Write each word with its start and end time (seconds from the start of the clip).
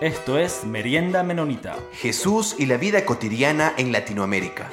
Esto 0.00 0.38
es 0.38 0.64
Merienda 0.64 1.22
Menonita. 1.22 1.76
Jesús 1.92 2.56
y 2.58 2.64
la 2.64 2.78
vida 2.78 3.04
cotidiana 3.04 3.74
en 3.76 3.92
Latinoamérica. 3.92 4.70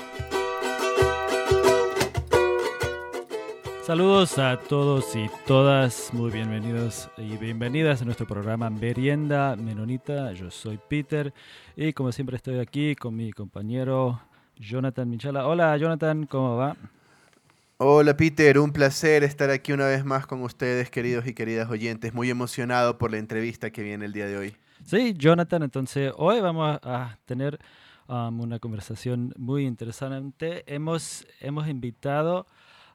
Saludos 3.84 4.40
a 4.40 4.58
todos 4.58 5.14
y 5.18 5.30
todas, 5.46 6.14
muy 6.14 6.32
bienvenidos 6.32 7.10
y 7.18 7.36
bienvenidas 7.36 8.02
a 8.02 8.06
nuestro 8.06 8.26
programa 8.26 8.70
Merienda 8.70 9.58
Menonita. 9.58 10.32
Yo 10.32 10.50
soy 10.50 10.80
Peter 10.88 11.34
y 11.76 11.92
como 11.92 12.14
siempre 12.14 12.38
estoy 12.38 12.60
aquí 12.60 12.96
con 12.96 13.14
mi 13.14 13.34
compañero 13.34 14.22
Jonathan 14.56 15.10
Michala. 15.10 15.46
Hola 15.46 15.76
Jonathan, 15.76 16.26
¿cómo 16.26 16.56
va? 16.56 16.78
Hola 17.80 18.18
Peter, 18.18 18.58
un 18.58 18.74
placer 18.74 19.24
estar 19.24 19.52
aquí 19.52 19.72
una 19.72 19.86
vez 19.86 20.04
más 20.04 20.26
con 20.26 20.42
ustedes, 20.42 20.90
queridos 20.90 21.28
y 21.28 21.36
queridas 21.36 21.70
oyentes. 21.70 22.12
Muy 22.12 22.28
emocionado 22.28 22.98
por 22.98 23.12
la 23.12 23.20
entrevista 23.20 23.70
que 23.70 23.84
viene 23.84 24.06
el 24.06 24.14
día 24.14 24.26
de 24.26 24.36
hoy. 24.36 24.56
Sí, 24.84 25.14
Jonathan, 25.16 25.62
entonces 25.62 26.12
hoy 26.18 26.42
vamos 26.42 26.80
a 26.82 27.20
tener 27.26 27.60
um, 28.08 28.40
una 28.40 28.58
conversación 28.58 29.32
muy 29.38 29.68
interesante. 29.68 30.64
Hemos, 30.66 31.28
hemos 31.40 31.68
invitado 31.68 32.48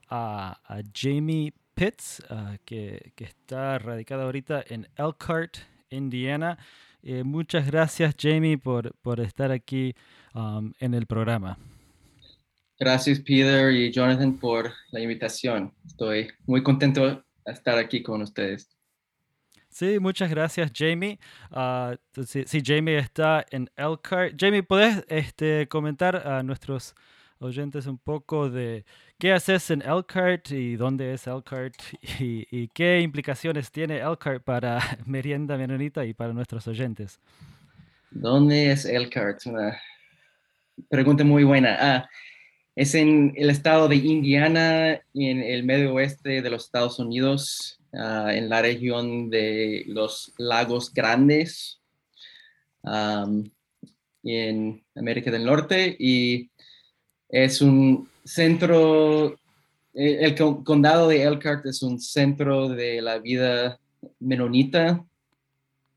a, 0.09 0.59
Jamie 0.93 1.53
Pitts, 1.75 2.21
uh, 2.29 2.57
que, 2.65 3.13
que, 3.15 3.23
está 3.23 3.79
radicada 3.79 4.25
ahorita 4.25 4.65
en 4.67 4.89
Elkhart, 4.97 5.59
Indiana. 5.91 6.57
Eh, 7.03 7.23
muchas 7.23 7.65
gracias, 7.65 8.15
Jamie, 8.19 8.57
por, 8.57 8.93
por 8.95 9.21
estar 9.21 9.49
aquí 9.49 9.95
um, 10.33 10.73
en 10.79 10.93
el 10.93 11.05
programa. 11.05 11.57
Gracias, 12.79 13.19
Peter 13.19 13.71
y 13.71 13.91
Jonathan, 13.91 14.37
por 14.37 14.71
la 14.91 14.99
invitación. 14.99 15.73
Estoy 15.85 16.29
muy 16.45 16.63
contento 16.63 17.07
de 17.07 17.21
estar 17.45 17.77
aquí 17.77 18.01
con 18.01 18.21
ustedes. 18.21 18.69
Sí, 19.69 19.97
muchas 19.99 20.29
gracias, 20.29 20.71
Jamie. 20.73 21.19
Uh, 21.49 21.95
sí, 22.25 22.61
Jamie 22.63 22.97
está 22.99 23.43
en 23.49 23.69
Elkhart. 23.75 24.35
Jamie, 24.39 24.61
¿puedes 24.61 25.03
este, 25.07 25.67
comentar 25.67 26.27
a 26.27 26.43
nuestros 26.43 26.93
oyentes 27.39 27.87
un 27.87 27.97
poco 27.97 28.49
de 28.49 28.85
qué 29.17 29.33
haces 29.33 29.69
en 29.71 29.81
Elkhart 29.81 30.51
y 30.51 30.75
dónde 30.75 31.13
es 31.13 31.27
Elkhart 31.27 31.75
y, 32.19 32.67
qué 32.69 33.01
implicaciones 33.01 33.71
tiene 33.71 33.97
Elkhart 33.97 34.43
para 34.43 34.79
Merienda 35.05 35.57
Menonita 35.57 36.05
y 36.05 36.13
para 36.13 36.33
nuestros 36.33 36.67
oyentes? 36.67 37.19
¿Dónde 38.11 38.71
es 38.71 38.85
Elkhart? 38.85 39.45
Una 39.45 39.75
pregunta 40.89 41.23
muy 41.23 41.43
buena. 41.43 41.77
Ah, 41.79 42.09
es 42.75 42.95
en 42.95 43.33
el 43.35 43.49
estado 43.49 43.87
de 43.87 43.97
Indiana, 43.97 45.01
en 45.13 45.41
el 45.41 45.63
medio 45.63 45.93
oeste 45.93 46.41
de 46.41 46.49
los 46.49 46.65
Estados 46.65 46.99
Unidos. 46.99 47.79
Ah, 47.95 48.33
en 48.33 48.49
la 48.49 48.59
región 48.63 49.29
de 49.29 49.83
los 49.85 50.33
lagos 50.39 50.91
grandes 50.91 51.79
en 54.23 54.83
América 54.95 55.29
del 55.29 55.45
Norte 55.45 55.95
y 55.99 56.49
es 57.29 57.61
un 57.61 58.09
centro, 58.25 59.33
eh, 59.93 60.17
el 60.21 60.35
condado 60.35 61.07
de 61.07 61.21
Elkhart 61.21 61.67
es 61.67 61.83
un 61.83 61.99
centro 61.99 62.67
de 62.67 62.99
la 62.99 63.19
vida 63.19 63.79
menonita. 64.19 65.05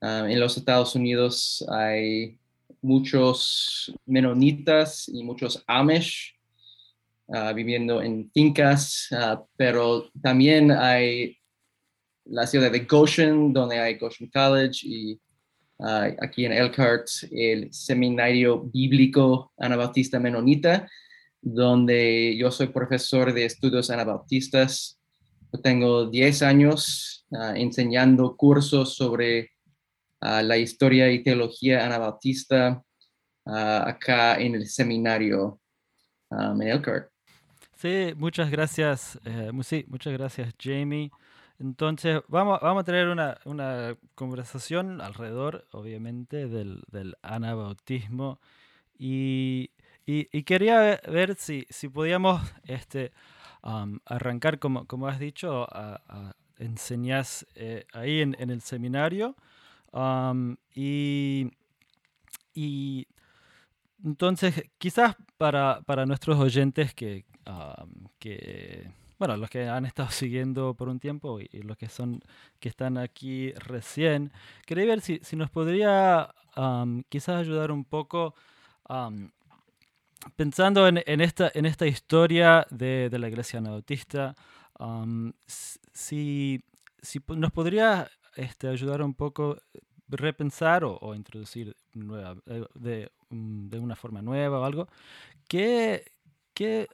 Ah, 0.03 0.27
en 0.29 0.39
los 0.39 0.59
Estados 0.59 0.95
Unidos 0.95 1.65
hay 1.71 2.37
muchos 2.83 3.91
menonitas 4.05 5.09
y 5.09 5.23
muchos 5.23 5.65
Amish 5.67 6.36
ah, 7.29 7.53
viviendo 7.53 8.03
en 8.03 8.31
fincas, 8.33 9.09
pero 9.57 10.11
también 10.23 10.71
hay 10.71 11.37
la 12.25 12.47
ciudad 12.47 12.71
de 12.71 12.81
Goshen, 12.81 13.53
donde 13.53 13.79
hay 13.79 13.95
Goshen 13.99 14.31
College, 14.31 14.81
y 14.87 15.21
ah, 15.81 16.09
aquí 16.21 16.45
en 16.45 16.53
Elkhart, 16.53 17.07
el 17.31 17.73
Seminario 17.73 18.63
Bíblico 18.63 19.53
Anabautista 19.59 20.19
Menonita, 20.19 20.89
donde 21.41 22.37
yo 22.37 22.51
soy 22.51 22.69
profesor 22.69 23.33
de 23.33 23.45
estudios 23.45 23.91
anabautistas. 23.91 24.99
Yo 25.53 25.61
tengo 25.61 26.07
10 26.07 26.43
años 26.43 27.25
enseñando 27.55 28.37
cursos 28.37 28.97
sobre 28.97 29.53
la 30.21 30.57
historia 30.59 31.11
y 31.11 31.23
teología 31.23 31.87
anabautista 31.87 32.83
acá 33.45 34.41
en 34.41 34.57
el 34.57 34.67
seminario 34.67 35.61
en 36.31 36.63
Elkhart. 36.63 37.11
Sí, 37.77 38.15
muchas 38.17 38.51
gracias. 38.51 39.21
Eh, 39.27 39.51
sí, 39.63 39.85
muchas 39.89 40.13
gracias, 40.15 40.55
Jamie. 40.59 41.11
Entonces, 41.59 42.23
vamos, 42.29 42.59
vamos 42.63 42.83
a 42.83 42.85
tener 42.85 43.09
una, 43.09 43.39
una 43.45 43.97
conversación 44.15 45.01
alrededor, 45.03 45.67
obviamente, 45.73 46.49
del, 46.49 46.83
del 46.91 47.17
anabautismo. 47.23 48.41
Y, 48.99 49.71
y, 50.07 50.43
quería 50.45 51.01
ver 51.07 51.37
si, 51.37 51.67
si 51.69 51.89
podíamos 51.91 52.41
este, 52.65 53.13
arrancar, 54.07 54.59
como, 54.59 54.87
como 54.87 55.09
has 55.09 55.19
dicho, 55.19 55.67
a, 55.71 56.01
a 56.09 56.35
eh, 56.59 57.85
ahí 57.93 58.21
en, 58.23 58.37
en, 58.39 58.51
el 58.51 58.63
seminario. 58.63 59.37
y, 60.75 61.51
y 62.55 63.07
entonces, 64.05 64.63
quizás 64.79 65.17
para, 65.37 65.83
para 65.83 66.07
nuestros 66.07 66.39
oyentes 66.39 66.95
que, 66.95 67.27
que 68.19 68.91
bueno, 69.19 69.37
los 69.37 69.49
que 69.51 69.69
han 69.69 69.87
estado 69.87 70.09
siguiendo 70.11 70.75
por 70.75 70.89
un 70.89 71.01
tiempo 71.01 71.41
y, 71.41 71.49
los 71.63 71.77
que 71.77 71.89
son 71.89 72.21
que 72.61 72.69
están 72.69 72.99
aquí 72.99 73.53
recién, 73.53 74.33
quería 74.67 74.87
ver 74.87 75.01
si, 75.01 75.21
si 75.23 75.37
nos 75.37 75.51
podría 75.51 76.35
quizás 77.09 77.37
ayudar 77.37 77.71
un 77.71 77.85
poco 77.85 78.35
pensando 80.37 80.89
en, 80.89 81.21
esta, 81.21 81.51
en 81.55 81.67
esta 81.67 81.87
historia 81.87 82.67
de, 82.71 83.11
la 83.13 83.29
iglesia 83.29 83.59
anabautista, 83.59 84.35
si, 85.47 86.65
si 87.03 87.21
nos 87.29 87.53
podría 87.53 88.09
este, 88.37 88.69
ayudar 88.69 89.03
un 89.03 89.15
poco 89.15 89.59
repensar 90.09 90.85
o, 90.85 91.15
introducir 91.15 91.77
eh, 91.95 92.65
de, 92.75 93.11
mm, 93.31 93.69
de, 93.69 93.79
una 93.79 93.97
forma 93.97 94.23
nueva 94.23 94.61
o 94.61 94.65
algo, 94.65 94.89
¿qué, 95.49 96.05
qué 96.55 96.89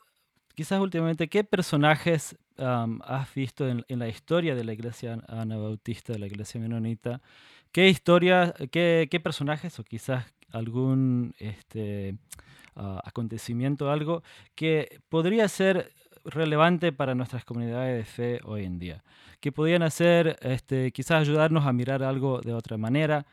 quizás 0.55 0.81
últimamente, 0.81 1.29
¿qué 1.29 1.45
personajes 1.45 2.37
has 2.57 3.35
visto 3.35 3.69
en, 3.69 3.85
la 3.89 4.09
historia 4.09 4.55
de 4.55 4.65
la 4.65 4.73
iglesia 4.73 5.19
anabautista, 5.29 6.13
de 6.13 6.19
la 6.19 6.27
iglesia 6.27 6.61
menonita? 6.61 7.21
¿Qué 7.73 7.89
historia, 7.89 8.55
qué, 8.71 9.09
qué 9.11 9.21
personajes 9.21 9.79
o 9.79 9.85
quizás 9.85 10.27
algún 10.51 11.35
este, 11.39 12.17
uh, 12.77 12.99
acontecimiento, 13.05 13.91
algo 13.91 14.23
que 14.55 15.01
podría 15.09 15.49
ser 15.49 15.93
relevante 16.25 16.93
para 16.93 17.15
nuestras 17.15 17.45
comunidades 17.45 17.97
de 17.97 18.05
fe 18.05 18.41
hoy 18.45 18.65
en 18.65 18.79
día? 18.79 19.03
Que 19.41 19.53
podrían 19.53 19.83
hacer, 19.83 20.39
este, 20.43 20.93
quizás 20.93 21.23
ayudarnos 21.23 21.67
a 21.67 21.73
mirar 21.73 22.03
algo 22.03 22.41
de 22.43 22.53
otra 22.53 22.77
manera, 22.77 23.27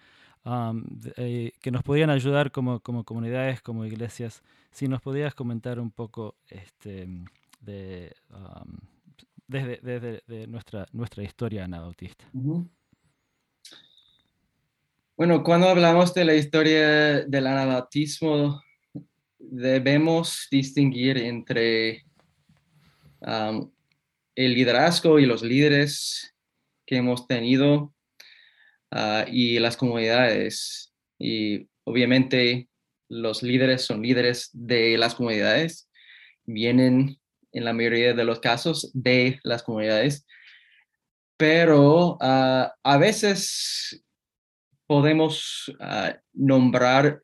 eh, 0.46 1.52
que 1.62 1.72
nos 1.72 1.84
podrían 1.84 2.10
ayudar 2.10 2.52
como, 2.52 2.80
como 2.80 3.04
comunidades, 3.04 3.62
como 3.62 3.86
iglesias. 3.86 4.42
Si 4.72 4.88
nos 4.88 5.02
podías 5.02 5.36
comentar 5.36 5.80
un 5.80 5.92
poco 5.92 6.36
este, 6.50 7.08
de, 7.62 8.14
desde, 9.48 10.24
de 10.28 10.48
nuestra, 10.48 10.88
nuestra 10.92 11.24
historia 11.24 11.66
anabautista. 11.66 12.26
Bueno, 15.18 15.44
cuando 15.44 15.68
hablamos 15.68 16.14
de 16.14 16.24
la 16.24 16.36
historia 16.36 17.26
del 17.26 17.48
anabautismo, 17.48 18.62
debemos 19.38 20.48
distinguir 20.50 21.18
entre 21.18 22.06
el 23.22 24.54
liderazgo 24.54 25.20
y 25.20 25.26
los 25.26 25.42
líderes 25.42 26.34
que 26.86 26.98
hemos 26.98 27.28
tenido 27.28 27.94
ah, 28.92 29.26
y 29.28 29.60
las 29.60 29.78
comunidades. 29.78 30.94
Y 31.20 31.68
obviamente 31.86 32.70
los 33.10 33.44
líderes 33.44 33.84
son 33.84 34.02
líderes 34.02 34.50
de 34.54 34.98
las 34.98 35.16
comunidades, 35.16 35.90
vienen 36.46 37.18
en 37.52 37.66
la 37.66 37.74
mayoría 37.74 38.14
de 38.14 38.24
los 38.24 38.40
casos 38.40 38.92
de 38.94 39.40
las 39.44 39.64
comunidades, 39.64 40.26
pero 41.38 42.18
ah, 42.22 42.74
a 42.84 42.98
veces 42.98 44.04
podemos 44.88 45.74
ah, 45.80 46.18
nombrar, 46.34 47.22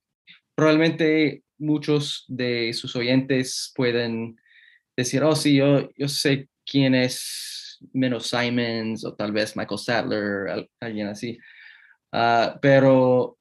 probablemente 0.56 1.44
muchos 1.57 2.25
de 2.27 2.73
sus 2.73 2.95
oyentes 2.95 3.71
pueden 3.75 4.38
decir, 4.95 5.23
oh 5.23 5.35
sí, 5.35 5.56
yo, 5.56 5.89
yo 5.97 6.07
sé 6.07 6.47
quién 6.65 6.95
es 6.95 7.79
menos 7.94 8.27
Simons 8.27 9.06
o 9.06 9.15
tal 9.15 9.31
vez 9.31 9.56
Michael 9.56 9.79
Sattler, 9.79 10.69
alguien 10.79 11.07
así. 11.07 11.38
Ah, 12.17 12.57
pero 12.62 13.38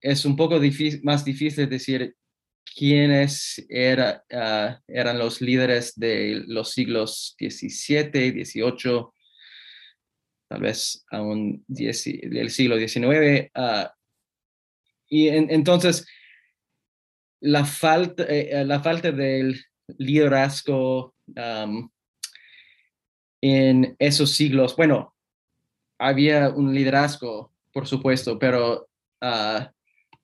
es 0.00 0.24
un 0.24 0.34
poco 0.34 0.58
más 1.04 1.24
difícil 1.24 1.68
decir 1.68 2.16
quiénes 2.76 3.64
ah, 4.32 4.80
eran 4.88 5.18
los 5.20 5.40
líderes 5.40 5.94
de 5.94 6.42
los 6.48 6.72
siglos 6.72 7.36
XVII, 7.38 8.32
XVIII, 8.32 9.06
tal 10.48 10.60
vez 10.60 11.04
aún 11.12 11.64
del 11.68 12.50
siglo 12.50 12.76
XIX. 12.76 13.50
ah, 13.54 13.94
y 15.08 15.28
en- 15.28 15.50
entonces, 15.52 16.04
la 17.40 17.64
falta, 17.64 18.24
eh, 18.24 18.64
la 18.64 18.80
falta 18.80 19.12
del 19.12 19.64
liderazgo 19.96 21.14
en 23.40 23.94
esos 24.00 24.32
siglos, 24.32 24.74
bueno, 24.74 25.14
había 26.00 26.50
un 26.50 26.74
liderazgo, 26.74 27.52
por 27.72 27.86
supuesto, 27.86 28.38
pero 28.38 28.88
ah, 29.20 29.72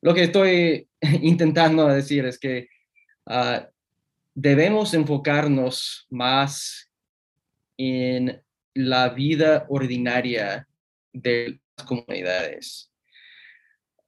lo 0.01 0.15
que 0.15 0.25
estoy 0.25 0.89
intentando 1.23 1.87
decir 1.89 2.25
es 2.27 2.39
que 2.39 2.69
ah, 3.27 3.69
debemos 4.35 4.95
enfocarnos 4.95 6.07
más 6.11 6.91
en 7.77 8.43
la 8.75 9.09
vida 9.11 9.67
ordinaria 9.69 10.69
de 11.13 11.61
las 11.77 11.87
comunidades, 11.87 12.91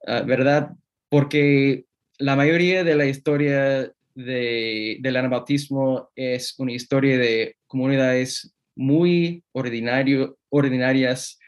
Ah, 0.07 0.23
¿verdad? 0.23 0.71
Porque 1.09 1.85
la 2.19 2.37
mayoría 2.37 2.85
de 2.85 2.95
la 2.95 3.07
historia 3.07 3.93
de, 4.15 4.99
del 5.01 5.17
anabautismo 5.17 6.11
es 6.15 6.55
una 6.59 6.73
historia 6.73 7.19
de 7.19 7.57
comunidades 7.67 8.55
muy 8.77 9.43
ordinarias, 9.53 11.39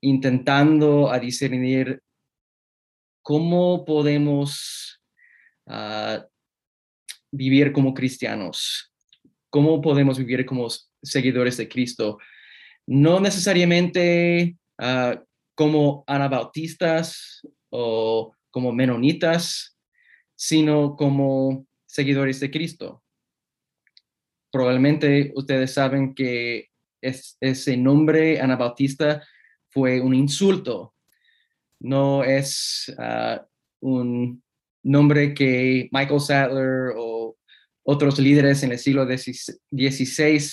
intentando 0.00 1.10
a 1.10 1.18
discernir 1.18 2.00
cómo 3.22 3.84
podemos 3.84 5.00
ah, 5.66 6.24
vivir 7.30 7.72
como 7.72 7.92
cristianos, 7.94 8.92
cómo 9.50 9.80
podemos 9.80 10.18
vivir 10.18 10.46
como 10.46 10.68
seguidores 11.02 11.56
de 11.56 11.68
Cristo. 11.68 12.18
No 12.86 13.20
necesariamente 13.20 14.56
ah, 14.78 15.22
como 15.54 16.04
anabautistas 16.06 17.42
o 17.70 18.32
como 18.50 18.72
menonitas, 18.72 19.76
sino 20.34 20.96
como 20.96 21.66
seguidores 21.86 22.40
de 22.40 22.50
Cristo. 22.50 23.02
Probablemente 24.50 25.32
ustedes 25.34 25.74
saben 25.74 26.14
que 26.14 26.68
es- 27.02 27.36
ese 27.40 27.76
nombre 27.76 28.40
anabautista 28.40 29.22
fue 29.70 30.00
un 30.00 30.14
insulto. 30.14 30.94
No 31.80 32.24
es 32.24 32.92
ah, 32.98 33.44
un 33.80 34.42
nombre 34.82 35.34
que 35.34 35.88
Michael 35.92 36.20
Sadler 36.20 36.92
o 36.96 37.36
otros 37.82 38.18
líderes 38.18 38.62
en 38.62 38.72
el 38.72 38.78
siglo 38.78 39.06
XVI 39.06 40.50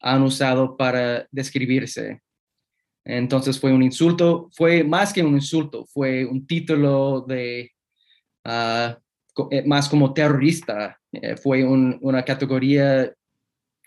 han 0.00 0.22
usado 0.22 0.76
para 0.76 1.26
describirse. 1.30 2.20
Entonces 3.04 3.58
fue 3.58 3.72
un 3.72 3.82
insulto, 3.82 4.48
fue 4.52 4.84
más 4.84 5.12
que 5.12 5.22
un 5.22 5.34
insulto, 5.34 5.86
fue 5.86 6.24
un 6.24 6.46
título 6.46 7.22
de 7.26 7.72
eh, 8.44 8.96
más 9.66 9.88
como 9.88 10.12
terrorista, 10.12 11.00
eh, 11.12 11.36
fue 11.36 11.64
un- 11.64 11.98
una 12.02 12.24
categoría 12.24 13.12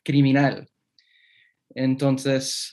criminal. 0.03 0.68
Entonces, 1.74 2.71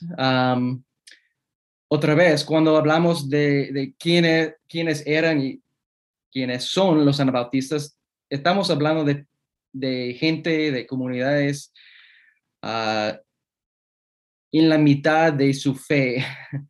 otra 1.94 2.14
vez, 2.14 2.42
cuando 2.42 2.78
hablamos 2.78 3.28
de, 3.28 3.70
de 3.70 3.92
quiénes, 3.98 4.54
quiénes 4.66 5.06
eran 5.06 5.42
y 5.42 5.60
quiénes 6.32 6.64
son 6.64 7.04
los 7.04 7.20
anabautistas, 7.20 7.98
estamos 8.30 8.70
hablando 8.70 9.04
de, 9.04 10.14
gente, 10.18 10.72
de 10.72 10.86
comunidades 10.86 11.70
ah, 12.62 13.20
en 14.52 14.70
la 14.70 14.78
mitad 14.78 15.34
de 15.34 15.52
su 15.52 15.74
fe, 15.74 16.24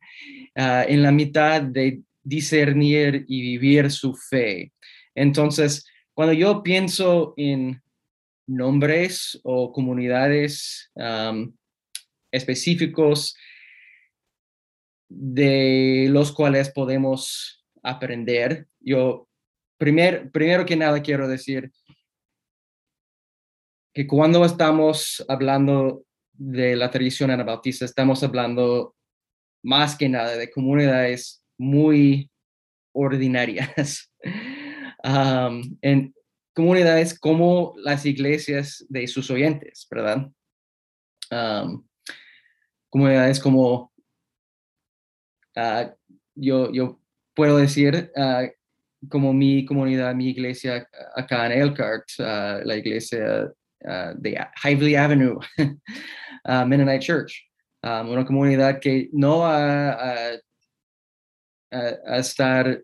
ah, 0.57 0.83
en 0.89 1.01
la 1.01 1.13
mitad 1.13 1.61
de 1.61 2.01
discernir 2.21 3.23
y 3.25 3.41
vivir 3.43 3.91
su 3.91 4.13
fe. 4.15 4.73
Entonces, 5.15 5.85
cuando 6.13 6.33
yo 6.33 6.61
pienso 6.61 7.33
en 7.37 7.81
nombres 8.45 9.39
o 9.43 9.71
comunidades 9.71 10.91
am, 10.97 11.55
específicos 12.29 13.37
de 15.15 16.07
los 16.09 16.31
cuales 16.31 16.71
podemos 16.71 17.63
aprender, 17.83 18.67
yo 18.79 19.27
primer, 19.77 20.31
primero 20.31 20.65
que 20.65 20.75
nada 20.75 21.01
quiero 21.01 21.27
decir 21.27 21.71
que 23.93 24.07
cuando 24.07 24.43
estamos 24.43 25.23
hablando 25.27 26.03
de 26.31 26.75
la 26.75 26.89
tradición 26.89 27.29
anabautista, 27.29 27.85
estamos 27.85 28.23
hablando 28.23 28.95
más 29.63 29.95
que 29.95 30.09
nada 30.09 30.35
de 30.35 30.49
comunidades 30.49 31.43
muy 31.57 32.29
ordinarias. 32.93 34.11
En 35.05 36.15
comunidades 36.53 37.19
como 37.19 37.73
las 37.75 38.05
iglesias 38.05 38.85
de 38.87 39.05
sus 39.07 39.29
oyentes, 39.29 39.85
¿verdad? 39.91 40.31
Comunidades 42.89 43.41
como 43.41 43.92
ah, 45.55 45.93
yo, 46.35 46.71
yo 46.71 46.99
puedo 47.35 47.57
decir 47.57 48.11
ah, 48.15 48.47
como 49.09 49.33
mi 49.33 49.65
comunidad, 49.65 50.15
mi 50.15 50.29
iglesia 50.29 50.87
acá 51.15 51.45
en 51.47 51.61
Elkhart, 51.61 52.05
ah, 52.19 52.59
la 52.63 52.77
iglesia 52.77 53.51
ah, 53.85 54.13
de 54.17 54.37
Hively 54.63 54.95
Avenue, 54.95 55.39
ah, 56.45 56.65
Mennonite 56.65 56.99
Church, 57.05 57.33
una 57.83 58.25
comunidad 58.25 58.79
que 58.79 59.09
no 59.11 59.39
va 59.39 59.91
a, 59.91 60.31
a- 61.71 62.17
estar, 62.19 62.81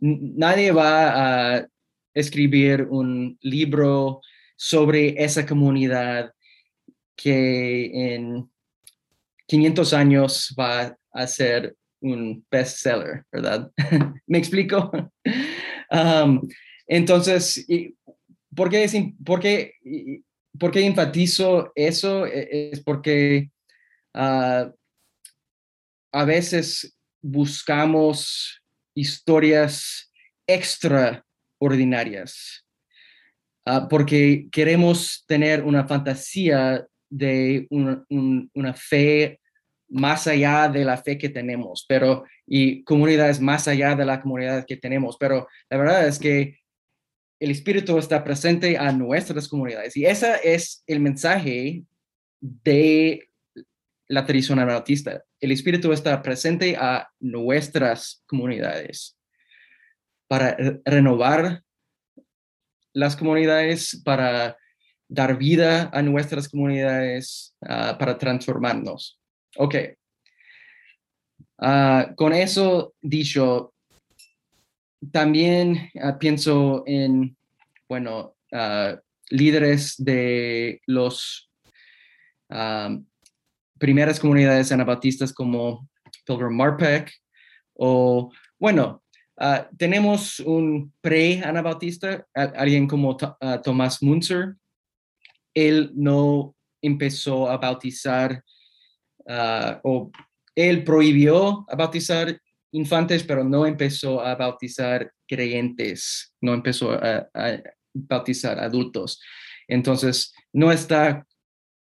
nadie 0.00 0.72
va 0.72 1.56
a 1.56 1.66
escribir 2.14 2.86
un 2.90 3.38
libro 3.40 4.20
sobre 4.56 5.14
esa 5.22 5.46
comunidad 5.46 6.32
que 7.16 8.14
en 8.14 8.50
500 9.46 9.92
años 9.94 10.54
va 10.58 10.96
a 11.12 11.26
ser 11.26 11.76
un 12.00 12.44
bestseller, 12.50 13.24
¿verdad? 13.32 13.70
¿Me 14.26 14.38
explico? 14.38 14.90
Um, 15.90 16.48
entonces, 16.86 17.66
¿por 18.54 18.70
qué, 18.70 18.86
por 19.24 19.40
qué- 19.40 19.74
por 20.58 20.70
qué 20.70 20.84
enfatizo 20.84 21.72
eso? 21.74 22.26
E- 22.26 22.70
Es 22.72 22.80
porque 22.80 23.50
ah, 24.14 24.70
a 26.12 26.24
veces 26.24 26.96
buscamos 27.22 28.60
historias 28.94 30.10
extraordinarias 30.46 32.64
ah, 33.66 33.86
porque 33.88 34.48
queremos 34.50 35.24
tener 35.26 35.62
una 35.62 35.86
fantasía 35.86 36.86
de 37.08 37.66
una, 37.70 38.04
un- 38.08 38.50
una 38.54 38.74
fe 38.74 39.39
más 39.90 40.26
allá 40.26 40.68
de 40.68 40.84
la 40.84 40.96
fe 40.96 41.18
que 41.18 41.28
tenemos, 41.28 41.84
pero 41.88 42.24
y 42.46 42.82
comunidades 42.84 43.40
más 43.40 43.68
allá 43.68 43.94
de 43.94 44.04
la 44.04 44.20
comunidad 44.22 44.64
que 44.66 44.76
tenemos, 44.76 45.16
pero 45.18 45.48
la 45.68 45.76
verdad 45.76 46.06
es 46.06 46.18
que 46.18 46.58
el 47.40 47.50
Espíritu 47.50 47.98
está 47.98 48.22
presente 48.22 48.78
a 48.78 48.92
nuestras 48.92 49.48
comunidades 49.48 49.96
y 49.96 50.04
ese 50.06 50.34
es 50.44 50.82
el 50.86 51.00
mensaje 51.00 51.84
de 52.40 53.28
la 54.08 54.26
tradición 54.26 54.58
anabautista. 54.58 55.22
El 55.40 55.52
Espíritu 55.52 55.92
está 55.92 56.20
presente 56.22 56.76
a 56.76 57.08
nuestras 57.20 58.22
comunidades 58.26 59.16
para 60.28 60.54
re- 60.56 60.80
renovar 60.84 61.62
las 62.92 63.16
comunidades, 63.16 64.02
para 64.04 64.56
dar 65.08 65.38
vida 65.38 65.90
a 65.92 66.02
nuestras 66.02 66.48
comunidades, 66.48 67.56
ah, 67.62 67.96
para 67.98 68.18
transformarnos. 68.18 69.19
Ok. 69.56 69.74
Ah, 71.58 72.12
con 72.16 72.32
eso 72.32 72.94
dicho, 73.02 73.74
también 75.12 75.90
ah, 76.02 76.18
pienso 76.18 76.84
en, 76.86 77.36
bueno, 77.88 78.36
ah, 78.52 78.98
líderes 79.30 79.94
de 79.98 80.80
los 80.86 81.50
am, 82.48 83.06
primeras 83.78 84.18
comunidades 84.18 84.72
anabautistas 84.72 85.32
como 85.32 85.88
Pilgrim 86.26 86.54
Marpeck 86.56 87.12
o, 87.74 88.32
bueno, 88.58 89.02
tenemos 89.78 90.38
un 90.40 90.92
pre-anabautista, 91.00 92.26
alguien 92.34 92.86
como 92.86 93.16
To- 93.16 93.38
Tomás 93.64 94.02
Munzer. 94.02 94.56
Él 95.54 95.92
no 95.94 96.54
empezó 96.82 97.48
a 97.48 97.56
bautizar 97.56 98.44
ah, 99.30 99.80
o 99.84 100.10
él 100.54 100.84
prohibió 100.84 101.64
a 101.68 101.76
bautizar 101.76 102.40
infantes, 102.72 103.22
pero 103.22 103.44
no 103.44 103.66
empezó 103.66 104.20
a 104.20 104.34
bautizar 104.34 105.12
creyentes, 105.26 106.34
no 106.40 106.54
empezó 106.54 106.92
a, 106.92 107.28
a 107.32 107.62
bautizar 107.92 108.58
adultos. 108.58 109.20
Entonces, 109.68 110.34
no 110.52 110.72
está 110.72 111.24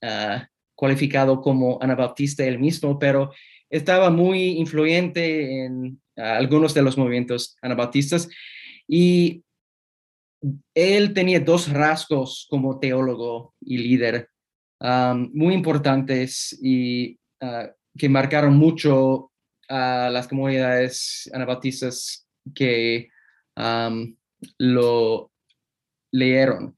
ah, 0.04 0.48
cualificado 0.76 1.42
como 1.42 1.82
anabautista 1.82 2.44
él 2.44 2.60
mismo, 2.60 3.00
pero 3.00 3.32
estaba 3.70 4.10
muy 4.10 4.58
influyente 4.58 5.66
en 5.66 6.02
algunos 6.16 6.74
de 6.74 6.82
los 6.82 6.98
movimientos 6.98 7.56
anabautistas 7.62 8.28
y 8.88 9.44
él 10.74 11.14
tenía 11.14 11.40
dos 11.40 11.70
rasgos 11.70 12.48
como 12.50 12.80
teólogo 12.80 13.54
y 13.62 13.78
líder 13.78 14.30
muy 15.34 15.54
importantes 15.54 16.58
y 16.62 17.19
ah, 17.42 17.72
que 17.98 18.10
marcaron 18.10 18.56
mucho 18.58 19.32
a 19.68 20.10
las 20.10 20.28
comunidades 20.28 21.30
anabautistas 21.34 22.28
que 22.56 23.10
lo 24.58 25.32
leyeron. 26.12 26.76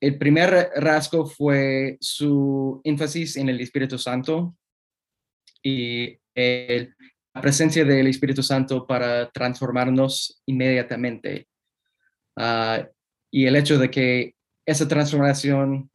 El 0.00 0.16
primer 0.18 0.70
rasgo 0.76 1.26
fue 1.26 1.98
su 2.00 2.80
énfasis 2.84 3.36
en 3.36 3.50
el 3.50 3.60
Espíritu 3.60 3.98
Santo 3.98 4.56
y 5.62 6.18
la 6.34 7.40
presencia 7.42 7.84
del 7.84 8.06
Espíritu 8.06 8.42
Santo 8.42 8.86
para 8.86 9.30
transformarnos 9.30 10.42
inmediatamente. 10.46 11.48
Ah, 12.36 12.88
y 13.30 13.44
el 13.44 13.56
hecho 13.56 13.78
de 13.78 13.90
que 13.90 14.34
esa 14.64 14.88
transformación, 14.88 15.90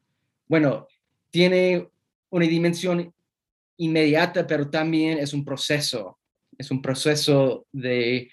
bueno, 0.48 0.88
tiene 1.32 1.90
una 2.30 2.46
dimensión 2.46 3.14
inmediata, 3.78 4.46
pero 4.46 4.70
también 4.70 5.18
es 5.18 5.34
un 5.34 5.44
proceso, 5.44 6.20
es 6.58 6.72
un 6.72 6.82
proceso 6.82 7.68
de, 7.72 8.32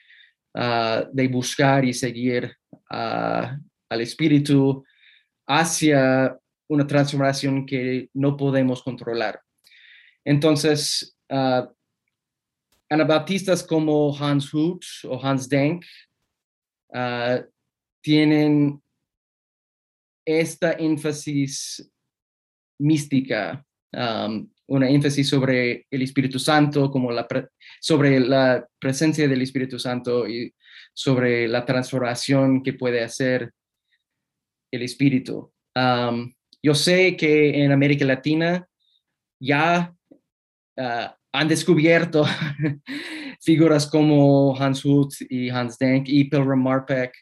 ah, 0.55 1.05
de 1.13 1.29
buscar 1.29 1.85
y 1.85 1.93
seguir 1.93 2.55
ah, 2.91 3.57
al 3.89 4.01
Espíritu 4.01 4.85
hacia 5.47 6.37
una 6.69 6.87
transformación 6.87 7.67
que 7.67 8.09
no 8.15 8.37
podemos 8.37 8.83
controlar. 8.83 9.41
Entonces, 10.25 11.17
uh, 11.29 11.67
anabaptistas 12.89 13.63
como 13.63 14.17
Hans 14.17 14.53
Hut 14.55 14.85
o 15.05 15.21
Hans 15.23 15.49
Denk 15.49 15.85
tienen 18.03 18.83
esta 20.25 20.73
énfasis 20.73 21.91
mística, 22.79 23.65
una 24.69 24.89
énfasis 24.89 25.29
sobre 25.29 25.87
el 25.91 26.03
Espíritu 26.03 26.39
Santo, 26.39 26.91
como 26.91 27.11
la 27.13 27.27
sobre 27.81 28.21
la 28.21 28.67
presencia 28.79 29.29
del 29.29 29.43
Espíritu 29.43 29.79
Santo 29.79 30.29
y 30.29 30.55
sobre 30.95 31.49
la 31.49 31.65
transformación 31.65 32.63
que 32.63 32.73
puede 32.75 33.03
hacer 33.03 33.53
el 34.73 34.83
Espíritu. 34.83 35.53
Um, 35.75 36.33
yo 36.63 36.75
sé 36.75 37.17
que 37.17 37.65
en 37.65 37.73
América 37.73 38.05
Latina 38.05 38.69
ya 39.41 39.95
uh, 40.77 41.09
han 41.33 41.49
descubierto 41.49 42.25
figuras 43.41 43.87
como 43.87 44.57
Hans 44.57 44.85
Hut 44.85 45.15
y 45.29 45.51
Hans 45.51 45.79
Denk 45.79 46.09
y 46.09 46.25
Pilgrim 46.25 46.63
Marpeck. 46.63 47.13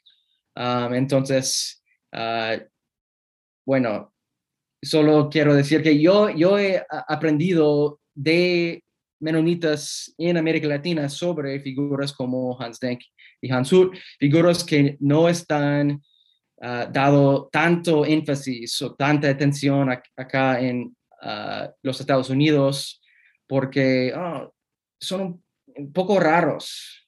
Um, 0.56 0.94
entonces, 0.94 1.82
uh, 2.12 2.60
bueno, 3.64 4.12
solo 4.82 5.28
quiero 5.30 5.54
decir 5.54 5.82
que 5.82 6.00
yo, 6.00 6.30
yo 6.30 6.58
he 6.58 6.82
aprendido 7.08 8.00
de 8.14 8.82
menonitas 9.20 10.14
en 10.16 10.36
América 10.36 10.66
Latina 10.66 11.08
sobre 11.08 11.60
figuras 11.60 12.12
como 12.12 12.58
Hans 12.60 12.80
Denk 12.80 13.00
y 13.40 13.50
Hans 13.50 13.70
figuras 14.18 14.64
que 14.64 14.96
no 15.00 15.28
están 15.28 16.02
uh, 16.62 16.90
dado 16.90 17.48
tanto 17.52 18.04
énfasis 18.04 18.80
o 18.82 18.94
tanta 18.94 19.28
atención 19.28 19.90
acá 20.16 20.60
en 20.60 20.96
uh, 21.22 21.70
los 21.82 22.00
Estados 22.00 22.30
Unidos 22.30 23.00
porque 23.46 24.12
oh, 24.16 24.54
son 25.00 25.42
un 25.66 25.92
poco 25.92 26.18
raros. 26.18 27.06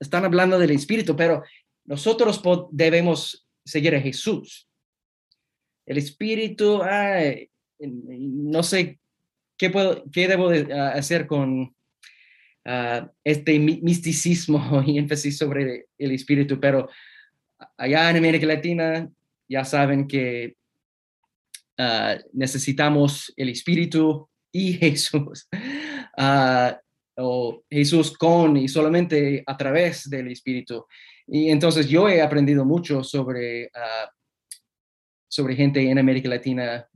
Están 0.00 0.24
hablando 0.24 0.58
del 0.58 0.72
Espíritu, 0.72 1.14
pero 1.14 1.42
nosotros 1.84 2.42
debemos 2.72 3.46
seguir 3.64 3.94
a 3.94 4.00
Jesús 4.00 4.67
el 5.88 5.96
espíritu, 5.96 6.82
no 7.80 8.62
sé 8.62 9.00
qué, 9.56 9.70
puedo, 9.70 10.04
qué 10.12 10.28
debo 10.28 10.50
ah, 10.50 10.90
hacer 10.90 11.26
con 11.26 11.74
ah, 12.66 13.10
este 13.24 13.58
misticismo 13.58 14.82
y 14.86 14.98
énfasis 14.98 15.38
sobre 15.38 15.86
el 15.96 16.12
espíritu, 16.12 16.60
pero 16.60 16.90
allá 17.78 18.10
en 18.10 18.18
América 18.18 18.46
Latina 18.46 19.08
ya 19.48 19.64
saben 19.64 20.06
que 20.06 20.56
ah, 21.78 22.18
necesitamos 22.34 23.32
el 23.34 23.48
espíritu 23.48 24.28
y 24.52 24.72
Jesús. 24.74 25.48
o 27.20 27.64
Jesús 27.70 28.16
con 28.16 28.58
y 28.58 28.68
solamente 28.68 29.42
a 29.46 29.56
través 29.56 30.08
del 30.08 30.30
Espíritu. 30.30 30.86
Y 31.26 31.50
entonces 31.50 31.88
yo 31.88 32.08
he 32.08 32.22
aprendido 32.22 32.64
mucho 32.64 33.02
sobre 33.02 33.70
sobre 35.28 35.54
gente 35.54 35.82
en 35.88 35.98
América 35.98 36.28
Latina, 36.28 36.88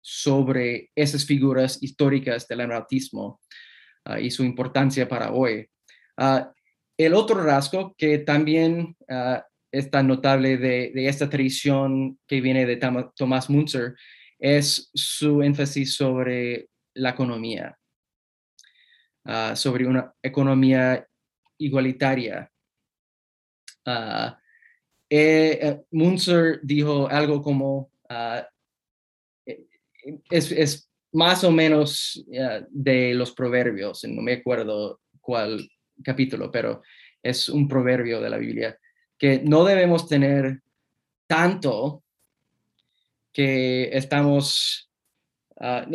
sobre 0.00 0.90
esas 0.94 1.24
figuras 1.24 1.82
históricas 1.82 2.46
del 2.46 2.60
anarquismo 2.60 3.40
ah, 4.04 4.20
y 4.20 4.30
su 4.30 4.44
importancia 4.44 5.08
para 5.08 5.32
hoy. 5.32 5.68
Ah, 6.16 6.52
el 6.98 7.14
otro 7.14 7.42
rasgo 7.42 7.94
que 7.96 8.18
también 8.18 8.96
uh, 9.08 9.40
es 9.70 9.90
tan 9.90 10.08
notable 10.08 10.56
de, 10.56 10.92
esta 11.06 11.28
tradición 11.30 12.18
que 12.26 12.40
viene 12.40 12.66
de 12.66 12.80
Thomas 13.14 13.48
Munzer 13.48 13.94
es 14.38 14.90
su 14.94 15.42
énfasis 15.42 15.94
sobre 15.94 16.68
la 16.94 17.10
economía, 17.10 17.76
sobre 19.54 19.86
una 19.86 20.12
economía 20.22 21.06
igualitaria. 21.58 22.50
Eh, 25.10 25.82
Munzer 25.90 26.60
dijo 26.62 27.08
algo 27.08 27.42
como, 27.42 27.90
ah, 28.08 28.46
eh, 29.46 29.66
es, 30.30 30.90
más 31.12 31.42
o 31.42 31.50
menos 31.50 32.22
de 32.68 33.14
los 33.14 33.32
proverbios, 33.32 34.04
no 34.04 34.20
me 34.20 34.34
acuerdo 34.34 35.00
cuál 35.20 35.66
capítulo, 36.04 36.50
pero 36.50 36.82
es 37.22 37.48
un 37.48 37.66
proverbio 37.66 38.20
de 38.20 38.30
la 38.30 38.36
Biblia, 38.36 38.78
que 39.16 39.40
no 39.40 39.64
debemos 39.64 40.06
tener 40.06 40.60
tanto 41.26 42.04
que 43.32 43.88
estamos, 43.96 44.90
ah, 45.60 45.86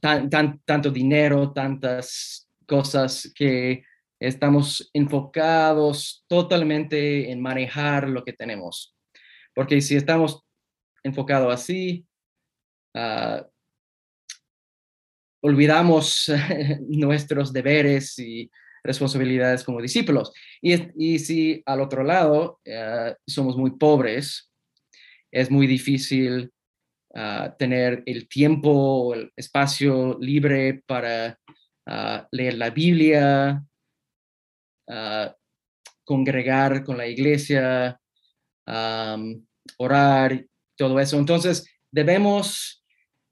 tanto 0.00 0.90
dinero, 0.90 1.52
tantas 1.52 2.48
cosas 2.66 3.32
que 3.34 3.84
estamos 4.26 4.90
enfocados 4.92 6.24
totalmente 6.28 7.30
en 7.30 7.40
manejar 7.40 8.08
lo 8.08 8.24
que 8.24 8.32
tenemos. 8.32 8.94
Porque 9.54 9.80
si 9.80 9.96
estamos 9.96 10.42
enfocados 11.04 11.52
así, 11.52 12.06
ah, 12.94 13.46
olvidamos 15.42 16.30
nuestros 16.88 17.52
deberes 17.52 18.18
y 18.18 18.50
responsabilidades 18.82 19.64
como 19.64 19.80
discípulos. 19.80 20.32
Y, 20.60 21.18
si 21.18 21.62
al 21.66 21.80
otro 21.80 22.02
lado 22.02 22.60
ah, 22.74 23.14
somos 23.26 23.56
muy 23.56 23.72
pobres, 23.72 24.50
es 25.30 25.50
muy 25.50 25.66
difícil 25.66 26.50
ah, 27.14 27.54
tener 27.58 28.02
el 28.06 28.28
tiempo, 28.28 29.14
el 29.14 29.30
espacio 29.36 30.16
libre 30.20 30.82
para 30.86 31.38
leer 32.32 32.54
la 32.54 32.70
Biblia, 32.70 33.62
congregar 36.04 36.84
con 36.84 36.98
la 36.98 37.06
iglesia, 37.06 37.98
orar, 39.78 40.46
todo 40.76 40.98
eso. 41.00 41.18
Entonces, 41.18 41.66
debemos 41.90 42.84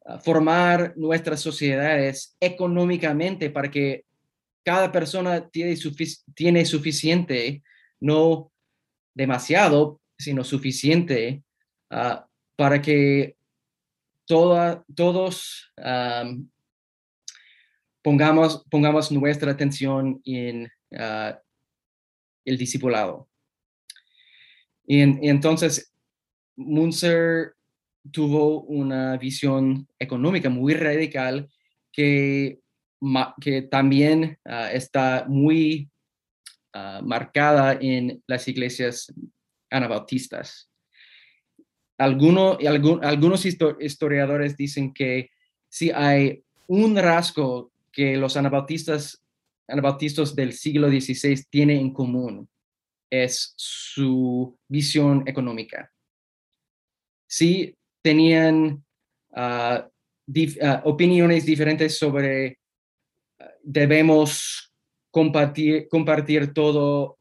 ah, 0.05 0.19
formar 0.19 0.95
nuestras 0.97 1.41
sociedades 1.41 2.37
económicamente 2.41 3.51
para 3.51 3.71
que 3.71 4.05
cada 4.65 4.93
persona 4.93 5.49
tiene, 5.51 5.77
suficiente, 6.65 7.63
no 8.01 8.53
demasiado, 9.15 10.01
sino 10.17 10.45
suficiente 10.45 11.43
ah, 11.91 12.27
para 12.57 12.81
que 12.81 13.37
toda, 14.27 14.85
todos 14.95 15.73
pongamos, 18.03 18.65
pongamos 18.71 19.11
nuestra 19.11 19.51
atención 19.51 20.21
en 20.25 20.71
Ah, 20.99 21.41
el 22.45 22.59
discipulado. 22.59 23.29
Y, 24.85 25.01
entonces, 25.01 25.95
Munzer 26.57 27.55
tuvo 28.11 28.63
una 28.63 29.17
visión 29.17 29.89
económica 29.99 30.51
muy 30.51 30.75
radical 30.75 31.49
que, 31.93 32.61
que 33.41 33.63
también 33.63 34.39
ah, 34.45 34.73
está 34.73 35.25
muy 35.29 35.89
ah, 36.73 37.01
marcada 37.05 37.79
en 37.81 38.23
las 38.27 38.49
iglesias 38.49 39.13
anabautistas. 39.71 40.69
Alguno, 41.99 42.59
algunos 43.03 43.47
historiadores 43.47 44.57
dicen 44.57 44.93
que 44.93 45.31
si 45.69 45.91
hay 45.93 46.43
un 46.67 46.97
rasgo 46.97 47.71
que 47.93 48.17
los 48.17 48.37
anabautistas, 48.37 49.22
anabautistas 49.69 50.35
del 50.35 50.53
siglo 50.53 50.89
XVI 50.89 51.45
tienen 51.51 51.79
en 51.79 51.93
común, 51.93 52.49
es 53.11 53.55
su 53.57 54.59
visión 54.69 55.23
económica. 55.27 55.93
Sí, 57.27 57.77
tenían 58.03 58.85
ah, 59.35 59.89
ah, 60.63 60.83
opiniones 60.85 61.47
diferentes 61.47 61.99
sobre 61.99 62.59
ah, 63.39 63.51
debemos 63.63 64.73
compartir, 65.11 65.89
compartir 65.89 66.53
todo 66.53 67.19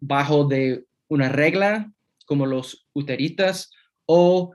bajo 0.00 0.44
de 0.44 0.84
una 1.08 1.28
regla 1.28 1.92
como 2.24 2.46
los 2.46 2.86
uteritas 2.94 3.70
o 4.06 4.54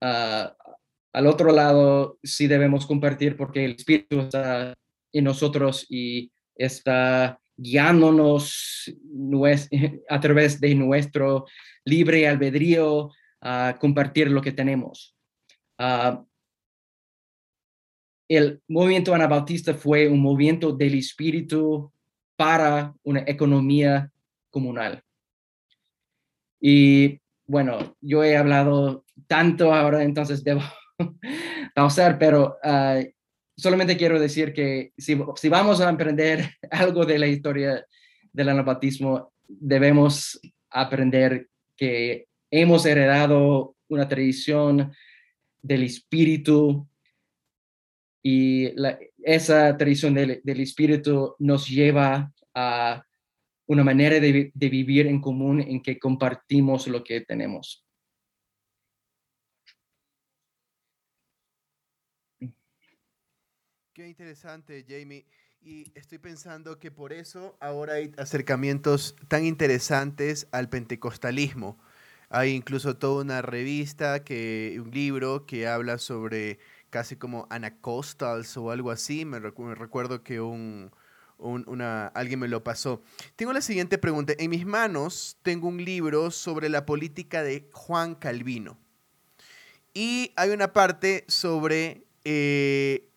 al 0.00 1.26
otro 1.26 1.52
lado 1.52 2.18
sí 2.22 2.46
debemos 2.46 2.86
compartir 2.86 3.36
porque 3.36 3.64
el 3.64 3.72
Espíritu 3.72 4.20
está 4.20 4.74
en 5.12 5.24
nosotros 5.24 5.86
y 5.88 6.30
está 6.54 7.40
guiándonos 7.56 8.90
a 10.08 10.20
través 10.20 10.60
de 10.60 10.74
nuestro 10.74 11.46
libre 11.84 12.26
albedrío 12.28 13.10
a 13.40 13.76
compartir 13.78 14.30
lo 14.30 14.40
que 14.42 14.52
tenemos. 14.52 15.14
Ah, 15.78 16.22
el 18.28 18.62
movimiento 18.68 19.14
anabautista 19.14 19.74
fue 19.74 20.08
un 20.08 20.20
movimiento 20.20 20.72
del 20.72 20.94
espíritu 20.94 21.92
para 22.36 22.94
una 23.02 23.24
economía 23.26 24.12
comunal. 24.50 25.02
Y 26.60 27.20
bueno, 27.46 27.96
yo 28.00 28.22
he 28.22 28.36
hablado 28.36 29.04
tanto 29.26 29.74
ahora, 29.74 30.04
entonces 30.04 30.44
debo 30.44 30.60
pausar, 31.74 32.18
pero 32.18 32.56
uh, 32.62 33.04
solamente 33.60 33.96
quiero 33.96 34.18
decir 34.18 34.52
que 34.52 34.92
si, 34.96 35.14
vamos 35.48 35.80
a 35.80 35.88
aprender 35.88 36.50
algo 36.70 37.04
de 37.04 37.18
la 37.18 37.26
historia 37.26 37.84
del 38.32 38.48
anabautismo, 38.48 39.32
debemos 39.46 40.40
aprender 40.70 41.48
que 41.76 42.26
hemos 42.50 42.86
heredado 42.86 43.76
una 43.88 44.08
tradición 44.08 44.92
del 45.62 45.82
espíritu 45.82 46.88
y 48.22 48.72
esa 49.22 49.76
tradición 49.76 50.14
del, 50.14 50.40
espíritu 50.44 51.34
nos 51.38 51.68
lleva 51.68 52.32
a 52.54 53.04
una 53.66 53.84
manera 53.84 54.20
de 54.20 54.68
vivir 54.68 55.06
en 55.06 55.20
común 55.20 55.60
en 55.60 55.82
que 55.82 55.98
compartimos 55.98 56.86
lo 56.86 57.02
que 57.02 57.22
tenemos. 57.22 57.84
Qué 64.00 64.08
interesante, 64.08 64.86
Jamie. 64.88 65.26
Y 65.60 65.92
estoy 65.94 66.16
pensando 66.16 66.78
que 66.78 66.90
por 66.90 67.12
eso 67.12 67.58
ahora 67.60 67.96
hay 67.96 68.10
acercamientos 68.16 69.14
tan 69.28 69.44
interesantes 69.44 70.46
al 70.52 70.70
pentecostalismo. 70.70 71.78
Hay 72.30 72.52
incluso 72.52 72.96
toda 72.96 73.22
una 73.22 73.42
revista, 73.42 74.24
que, 74.24 74.80
un 74.82 74.90
libro 74.90 75.44
que 75.44 75.66
habla 75.66 75.98
sobre 75.98 76.58
casi 76.88 77.16
como 77.16 77.46
anacostals 77.50 78.56
o 78.56 78.70
algo 78.70 78.90
así. 78.90 79.26
Me, 79.26 79.38
recuerdo 79.38 80.22
que 80.22 80.40
un, 80.40 80.90
una, 81.36 82.06
alguien 82.06 82.40
me 82.40 82.48
lo 82.48 82.64
pasó. 82.64 83.02
Tengo 83.36 83.52
la 83.52 83.60
siguiente 83.60 83.98
pregunta. 83.98 84.32
En 84.38 84.48
mis 84.48 84.64
manos 84.64 85.36
tengo 85.42 85.68
un 85.68 85.84
libro 85.84 86.30
sobre 86.30 86.70
la 86.70 86.86
política 86.86 87.42
de 87.42 87.68
Juan 87.74 88.14
Calvino. 88.14 88.78
Y 89.92 90.32
hay 90.36 90.48
una 90.48 90.72
parte 90.72 91.26
sobre 91.28 92.06
eh, 92.24 93.09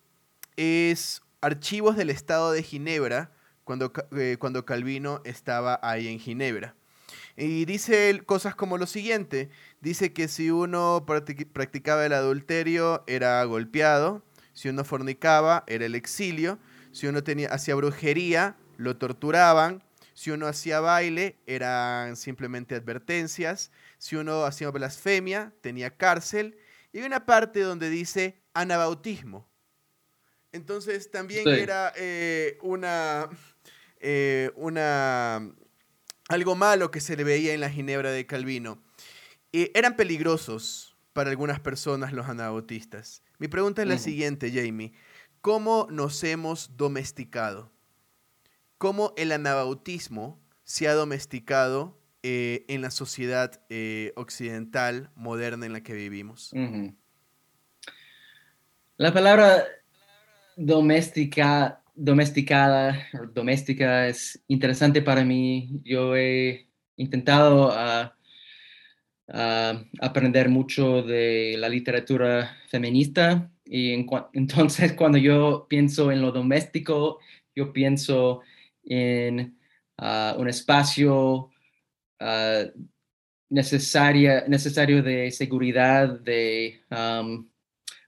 es 0.56 1.22
Archivos 1.40 1.96
del 1.96 2.10
Estado 2.10 2.52
de 2.52 2.62
Ginebra, 2.62 3.32
cuando, 3.64 3.92
eh, 4.16 4.36
cuando 4.38 4.64
Calvino 4.64 5.20
estaba 5.24 5.78
ahí 5.82 6.08
en 6.08 6.18
Ginebra. 6.18 6.74
Y 7.36 7.64
dice 7.64 8.22
cosas 8.26 8.54
como 8.54 8.78
lo 8.78 8.86
siguiente, 8.86 9.50
dice 9.80 10.12
que 10.12 10.28
si 10.28 10.50
uno 10.50 11.04
practicaba 11.06 12.06
el 12.06 12.12
adulterio 12.12 13.02
era 13.06 13.42
golpeado, 13.44 14.22
si 14.52 14.68
uno 14.68 14.84
fornicaba 14.84 15.64
era 15.66 15.84
el 15.84 15.96
exilio, 15.96 16.58
si 16.92 17.08
uno 17.08 17.20
hacía 17.50 17.74
brujería 17.74 18.56
lo 18.76 18.96
torturaban, 18.96 19.82
si 20.14 20.30
uno 20.30 20.46
hacía 20.46 20.78
baile 20.78 21.36
eran 21.46 22.16
simplemente 22.16 22.76
advertencias, 22.76 23.72
si 23.98 24.14
uno 24.14 24.44
hacía 24.44 24.70
blasfemia 24.70 25.52
tenía 25.60 25.96
cárcel, 25.96 26.56
y 26.92 26.98
hay 26.98 27.04
una 27.04 27.26
parte 27.26 27.60
donde 27.60 27.90
dice 27.90 28.40
anabautismo, 28.54 29.48
entonces 30.54 31.10
también 31.10 31.48
era 31.48 31.92
eh, 31.96 32.58
una, 32.62 33.28
eh, 33.98 34.52
una, 34.54 35.52
algo 36.28 36.54
malo 36.54 36.92
que 36.92 37.00
se 37.00 37.16
le 37.16 37.24
veía 37.24 37.54
en 37.54 37.60
la 37.60 37.70
Ginebra 37.70 38.12
de 38.12 38.24
Calvino. 38.24 38.80
Y 39.50 39.72
eran 39.76 39.96
peligrosos 39.96 40.96
para 41.12 41.30
algunas 41.30 41.58
personas 41.58 42.12
los 42.12 42.28
anabautistas. 42.28 43.24
Mi 43.38 43.48
pregunta 43.48 43.82
es 43.82 43.88
la 43.88 43.98
siguiente, 43.98 44.52
Jamie. 44.52 44.92
¿Cómo 45.40 45.88
nos 45.90 46.22
hemos 46.22 46.76
domesticado? 46.76 47.72
¿Cómo 48.78 49.12
el 49.16 49.32
anabautismo 49.32 50.40
se 50.62 50.86
ha 50.86 50.94
domesticado 50.94 52.00
eh, 52.22 52.64
en 52.68 52.80
la 52.80 52.92
sociedad 52.92 53.60
occidental 54.14 55.10
moderna 55.16 55.66
en 55.66 55.72
la 55.72 55.82
que 55.82 55.94
vivimos? 55.94 56.52
La 58.96 59.12
palabra 59.12 59.64
doméstica, 60.56 61.82
domesticada, 61.94 63.06
doméstica 63.32 64.08
es 64.08 64.42
interesante 64.48 65.02
para 65.02 65.24
mí. 65.24 65.80
Yo 65.84 66.16
he 66.16 66.68
intentado 66.96 67.70
ah, 67.72 68.16
aprender 70.00 70.48
mucho 70.48 71.02
de 71.02 71.56
la 71.58 71.68
literatura 71.68 72.56
feminista 72.68 73.50
y 73.64 73.92
entonces 74.32 74.92
cuando 74.92 75.18
yo 75.18 75.66
pienso 75.68 76.12
en 76.12 76.20
lo 76.20 76.32
doméstico, 76.32 77.20
yo 77.54 77.72
pienso 77.72 78.40
en 78.84 79.58
ah, 79.98 80.34
un 80.38 80.48
espacio 80.48 81.50
necesaria, 83.50 84.44
necesario 84.48 85.02
de 85.02 85.30
seguridad, 85.30 86.20
de 86.20 86.80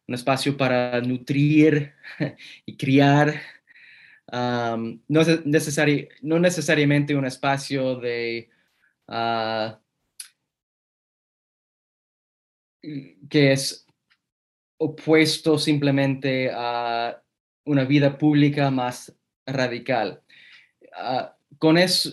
un 0.08 0.14
espacio 0.14 0.56
para 0.56 1.00
nutrir 1.00 1.94
y 2.66 2.76
criar. 2.76 3.34
no, 4.32 4.98
no 5.08 6.38
necesariamente 6.38 7.14
un 7.14 7.26
espacio 7.26 7.96
de 7.96 8.50
ah, 9.08 9.80
que 13.28 13.52
es 13.52 13.86
opuesto 14.78 15.58
simplemente 15.58 16.50
a 16.54 17.22
una 17.64 17.84
vida 17.84 18.16
pública 18.16 18.70
más 18.70 19.14
radical. 19.46 20.22
Ah, 20.94 21.36
con 21.58 21.78
eso, 21.78 22.12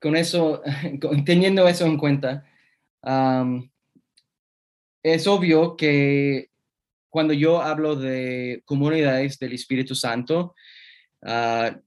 con 0.00 0.16
eso, 0.16 0.62
teniendo 1.26 1.66
eso 1.68 1.86
en 1.86 1.98
cuenta, 1.98 2.46
es 5.04 5.26
obvio 5.26 5.76
que 5.76 6.48
cuando 7.10 7.34
yo 7.34 7.62
hablo 7.62 7.94
de 7.94 8.62
comunidades 8.64 9.38
del 9.38 9.52
Espíritu 9.52 9.94
Santo, 9.94 10.54
ah, 11.22 11.78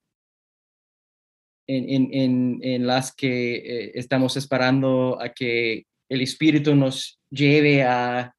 en, 1.70 2.88
las 2.88 3.14
que 3.14 3.56
eh, 3.56 3.92
estamos 3.96 4.38
esperando 4.38 5.20
a 5.20 5.34
que 5.34 5.86
el 6.08 6.22
Espíritu 6.22 6.76
nos 6.76 7.20
lleve 7.30 7.84
a 7.84 8.34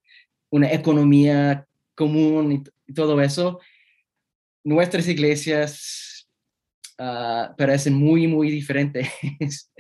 una 0.51 0.73
economía 0.73 1.67
común 1.95 2.64
y, 2.87 2.95
todo 2.95 3.21
eso, 3.21 3.61
nuestras 4.64 5.09
iglesias 5.09 6.27
ah, 6.99 7.55
parecen 7.59 7.93
muy, 7.95 8.27
muy 8.27 8.51
diferentes 8.51 9.71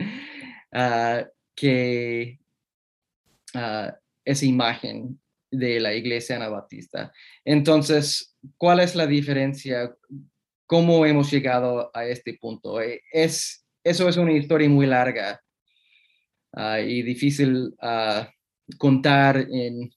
uh, 0.74 1.24
que 1.54 2.38
esa 4.28 4.44
imagen 4.44 5.18
de 5.50 5.80
la 5.80 5.94
iglesia 5.94 6.36
anabatista. 6.36 7.12
Entonces, 7.44 8.36
¿cuál 8.58 8.80
es 8.80 8.94
la 8.94 9.06
diferencia? 9.06 9.90
¿Cómo 10.66 11.06
hemos 11.06 11.30
llegado 11.30 11.90
a 11.94 12.04
este 12.04 12.34
punto? 12.34 12.80
Eh, 12.80 13.02
es, 13.10 13.64
eso 13.82 14.06
es 14.06 14.18
una 14.18 14.32
historia 14.32 14.68
muy 14.68 14.86
larga 14.86 15.40
ah, 16.52 16.78
y 16.80 17.02
difícil 17.02 17.74
uh, 17.80 18.76
contar 18.76 19.46
en 19.50 19.90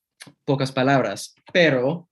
pocas 0.45 0.71
palabras, 0.71 1.35
pero 1.51 2.07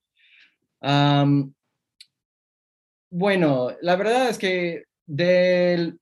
bueno, 3.12 3.70
la 3.82 3.96
verdad 3.96 4.30
es 4.30 4.38
que 4.38 4.84
del 5.06 6.00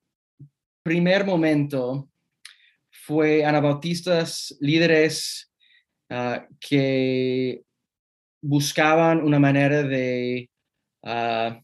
primer 0.84 1.25
momento 1.25 2.10
fue 2.91 3.43
anabautistas, 3.43 4.56
líderes 4.60 5.46
Ah, 6.09 6.47
que 6.61 7.63
buscaban 8.41 9.21
una 9.21 9.39
manera 9.39 9.83
de, 9.83 10.49
ah, 11.03 11.61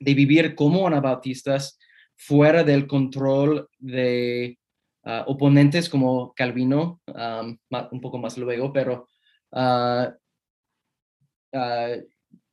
de 0.00 0.14
vivir 0.14 0.54
como 0.54 0.86
anabautistas 0.86 1.78
fuera 2.16 2.64
del 2.64 2.86
control 2.86 3.68
de 3.78 4.58
ah, 5.04 5.24
oponentes 5.26 5.90
como 5.90 6.32
Calvino, 6.34 7.02
un 7.06 8.00
poco 8.00 8.18
más 8.18 8.38
luego, 8.38 8.72
pero 8.72 9.08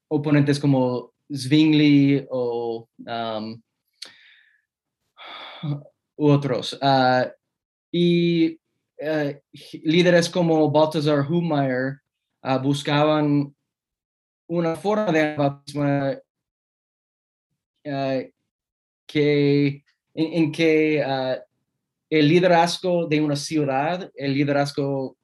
oponentes 0.10 0.60
como 0.60 1.14
Zwingli 1.34 2.28
o 2.30 2.90
otros. 6.18 6.80
Y 7.94 8.60
eh, 8.98 9.42
líderes 9.84 10.30
como 10.30 10.70
Balthasar 10.72 11.20
Humeyer 11.30 12.00
ah, 12.42 12.58
buscaban 12.58 13.54
una 14.48 14.76
forma 14.76 15.12
de 15.12 15.22
anabautismo 15.22 15.86
eh, 17.84 18.32
que, 19.06 19.84
en, 20.14 20.52
que 20.52 21.04
ah, 21.04 21.40
el 22.10 22.28
liderazgo 22.28 23.08
de 23.08 23.22
una 23.22 23.36
ciudad, 23.36 24.10
el 24.16 24.34
liderazgo 24.34 25.18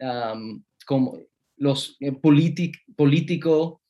am, 0.00 0.62
como 0.86 1.18
los 1.56 1.96
eh, 2.00 2.12
político, 2.12 3.80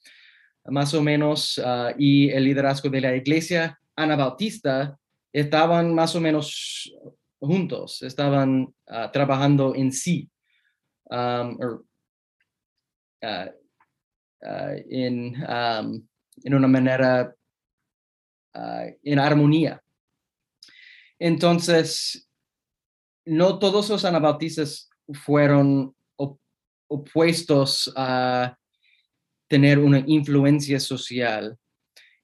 más 0.67 0.95
o 0.95 1.03
menos, 1.03 1.61
ah, 1.65 1.93
y 1.99 2.31
el 2.31 2.45
liderazgo 2.45 2.89
de 2.89 3.01
la 3.01 3.17
iglesia 3.17 3.79
anabautista 3.97 4.99
estaban 5.33 5.95
más 5.95 6.15
o 6.15 6.21
menos 6.21 6.95
juntos, 7.47 8.03
estaban 8.03 8.75
ah, 8.89 9.11
trabajando 9.13 9.75
en 9.75 9.93
sí, 9.93 10.31
um, 11.11 11.59
ah, 13.23 13.51
en, 14.43 15.35
um, 15.43 16.09
en 16.43 16.55
una 16.55 16.69
manera 16.69 17.35
en 19.03 19.19
armonía. 19.19 19.83
Entonces, 21.19 22.29
no 23.25 23.59
todos 23.59 23.89
los 23.89 24.05
anabautistas 24.05 24.91
fueron 25.25 25.95
op- 26.17 26.41
opuestos 26.89 27.93
a 27.97 28.57
tener 29.49 29.79
una 29.79 30.03
influencia 30.07 30.79
social 30.81 31.57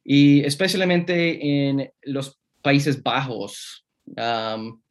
y 0.05 0.45
especialmente 0.45 1.69
en 1.69 1.93
los 2.03 2.39
Países 2.63 3.03
Bajos. 3.03 3.87
am, 4.17 4.83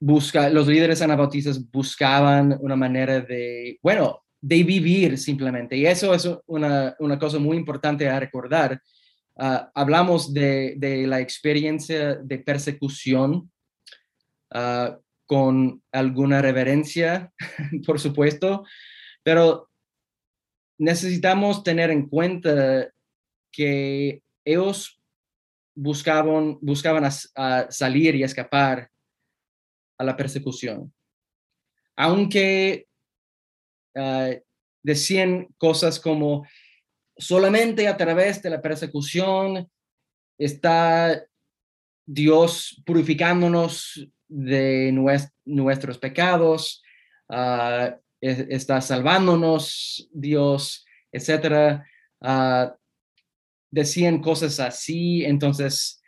busca, 0.00 0.50
los 0.50 0.66
líderes 0.66 1.02
anabautistas 1.02 1.70
buscaban 1.70 2.56
una 2.60 2.76
manera 2.76 3.20
de, 3.20 3.78
bueno, 3.82 4.24
de 4.40 4.62
vivir 4.62 5.18
simplemente. 5.18 5.76
Y 5.76 5.86
eso 5.86 6.12
es 6.14 6.28
una, 6.46 6.94
una 6.98 7.18
cosa 7.18 7.38
muy 7.38 7.56
importante 7.56 8.08
a 8.08 8.20
recordar. 8.20 8.80
Ah, 9.36 9.70
hablamos 9.74 10.32
de, 10.32 10.74
de 10.76 11.06
la 11.06 11.20
experiencia 11.20 12.16
de 12.16 12.38
persecución 12.38 13.50
ah, 14.52 14.98
con 15.26 15.82
alguna 15.90 16.42
reverencia, 16.42 17.32
por 17.86 17.98
supuesto, 17.98 18.64
pero 19.22 19.70
necesitamos 20.78 21.64
tener 21.64 21.90
en 21.90 22.08
cuenta 22.08 22.90
que 23.50 24.22
ellos 24.44 25.00
buscaban, 25.74 26.58
buscaban 26.60 27.04
a 27.36 27.70
salir 27.70 28.14
y 28.14 28.22
escapar 28.22 28.90
a 29.98 30.04
la 30.04 30.16
persecución. 30.16 30.92
Aunque 31.96 32.86
ah, 33.96 34.30
decían 34.82 35.48
cosas 35.58 36.00
como 36.00 36.46
solamente 37.16 37.86
a 37.86 37.96
través 37.96 38.42
de 38.42 38.50
la 38.50 38.60
persecución 38.60 39.70
está 40.38 41.24
Dios 42.06 42.82
purificándonos 42.84 44.08
de 44.28 44.90
nues- 44.92 45.30
nuestros 45.44 45.98
pecados, 45.98 46.82
es- 48.20 48.46
está 48.50 48.80
salvándonos 48.80 50.08
Dios, 50.12 50.84
etcétera. 51.12 51.86
Ah, 52.20 52.76
decían 53.70 54.20
cosas 54.20 54.58
así, 54.60 55.24
entonces 55.24 56.02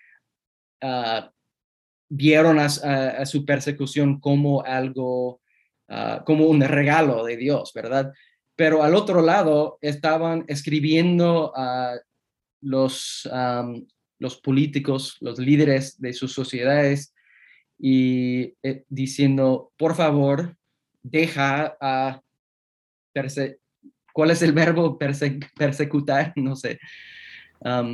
vieron 2.08 2.58
a, 2.58 2.66
a- 2.66 3.08
a 3.22 3.26
su 3.26 3.44
persecución 3.44 4.20
como 4.20 4.62
algo, 4.62 5.40
ah, 5.88 6.22
como 6.26 6.46
un 6.46 6.60
regalo 6.60 7.24
de 7.24 7.36
Dios, 7.36 7.72
¿verdad? 7.74 8.12
Pero 8.54 8.82
al 8.82 8.94
otro 8.94 9.20
lado 9.22 9.78
estaban 9.82 10.44
escribiendo 10.48 11.52
a 11.54 11.98
los, 12.62 13.28
los 14.18 14.36
políticos, 14.40 15.16
los 15.20 15.38
líderes 15.38 16.00
de 16.00 16.12
sus 16.14 16.32
sociedades 16.32 17.12
y 17.78 18.54
eh, 18.62 18.84
diciendo, 18.88 19.72
por 19.76 19.94
favor, 19.94 20.56
deja 21.02 21.76
a 21.80 22.22
perse- 23.14 23.58
¿Cuál 24.14 24.30
es 24.30 24.40
el 24.40 24.52
verbo 24.52 24.98
perse- 24.98 25.38
persecutar? 25.54 26.32
No 26.36 26.56
sé. 26.56 26.78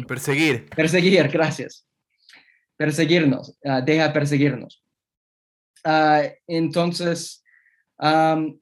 Perseguir. 0.06 0.66
Perseguir, 0.76 1.28
gracias. 1.28 1.84
Perseguirnos, 2.82 3.54
ah, 3.64 3.80
deja 3.80 4.12
perseguirnos. 4.12 4.82
Ah, 5.84 6.24
entonces, 6.48 7.44
con, 7.96 8.58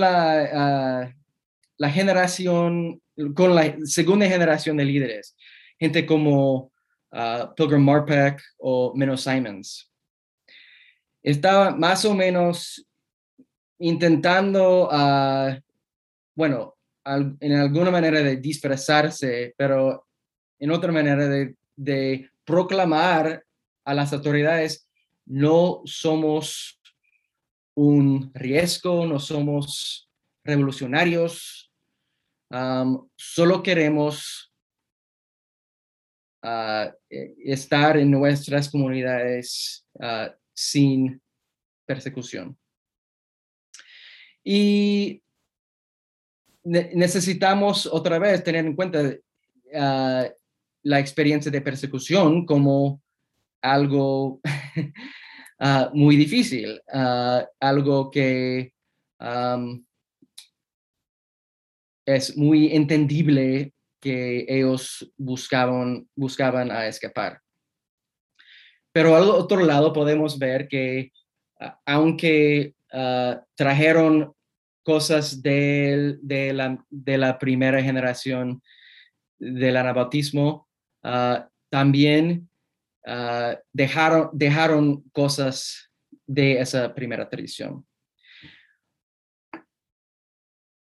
la, 0.00 0.48
ah, 0.52 1.14
la 1.76 1.90
generación, 1.90 3.00
con 3.36 3.54
la 3.54 3.76
segunda 3.84 4.26
generación 4.26 4.76
de 4.76 4.86
líderes, 4.86 5.36
gente 5.78 6.04
como 6.04 6.72
Pilgrim 7.56 7.84
Marpeck 7.84 8.42
o 8.58 8.92
Menno 8.96 9.16
Simons, 9.16 9.88
estaba 11.22 11.70
más 11.70 12.04
o 12.04 12.12
menos 12.12 12.84
intentando, 13.78 14.90
bueno, 16.34 16.76
en 17.04 17.52
alguna 17.52 17.92
manera 17.92 18.20
de 18.20 18.38
disfrazarse, 18.38 19.54
pero 19.56 20.07
en 20.58 20.70
otra 20.70 20.92
manera 20.92 21.28
de, 21.76 22.30
proclamar 22.44 23.44
a 23.84 23.94
las 23.94 24.12
autoridades, 24.12 24.88
no 25.26 25.82
somos 25.84 26.80
un 27.74 28.30
riesgo, 28.34 29.06
no 29.06 29.20
somos 29.20 30.08
revolucionarios, 30.42 31.70
solo 33.16 33.62
queremos 33.62 34.50
ah, 36.42 36.90
eh, 37.10 37.34
estar 37.44 37.98
en 37.98 38.10
nuestras 38.10 38.70
comunidades 38.70 39.86
ah, 40.00 40.34
sin 40.54 41.20
persecución. 41.84 42.56
Y 44.42 45.22
ne- 46.64 46.90
necesitamos 46.94 47.86
otra 47.86 48.18
vez 48.18 48.42
tener 48.42 48.64
en 48.64 48.74
cuenta 48.74 49.14
ah, 49.74 50.26
la 50.82 50.98
experiencia 51.00 51.50
de 51.50 51.60
persecución 51.60 52.46
como 52.46 53.02
algo 53.62 54.40
ah, 55.58 55.90
muy 55.92 56.16
difícil, 56.16 56.80
ah, 56.92 57.44
algo 57.60 58.10
que 58.10 58.72
es 62.06 62.36
muy 62.36 62.74
entendible 62.74 63.74
que 64.00 64.46
ellos 64.48 65.12
buscaban, 65.16 66.08
buscaban 66.14 66.70
a 66.70 66.86
escapar. 66.86 67.40
Pero 68.92 69.16
al 69.16 69.24
otro 69.24 69.64
lado 69.64 69.92
podemos 69.92 70.38
ver 70.38 70.68
que 70.68 71.12
aunque 71.84 72.74
ah, 72.92 73.42
trajeron 73.54 74.32
cosas 74.84 75.42
del- 75.42 76.18
de, 76.22 76.52
la, 76.52 76.82
de 76.88 77.18
la 77.18 77.38
primera 77.38 77.82
generación 77.82 78.62
del 79.38 79.76
anabautismo, 79.76 80.67
ah, 81.02 81.48
también 81.70 82.48
ah, 83.06 83.58
dejaron, 83.72 84.30
dejaron 84.32 85.02
cosas 85.12 85.90
de 86.26 86.60
esa 86.60 86.94
primera 86.94 87.28
tradición. 87.28 87.86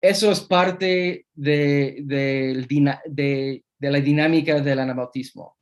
Eso 0.03 0.31
es 0.31 0.41
parte 0.41 1.27
de, 1.35 1.97
de- 2.05 3.65
la 3.81 4.01
dinámica 4.01 4.61
del 4.61 4.79
anabautismo. 4.79 5.57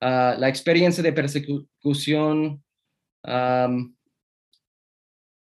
Ah, 0.00 0.36
la 0.38 0.48
experiencia 0.48 1.02
de 1.02 1.12
persecución 1.12 2.62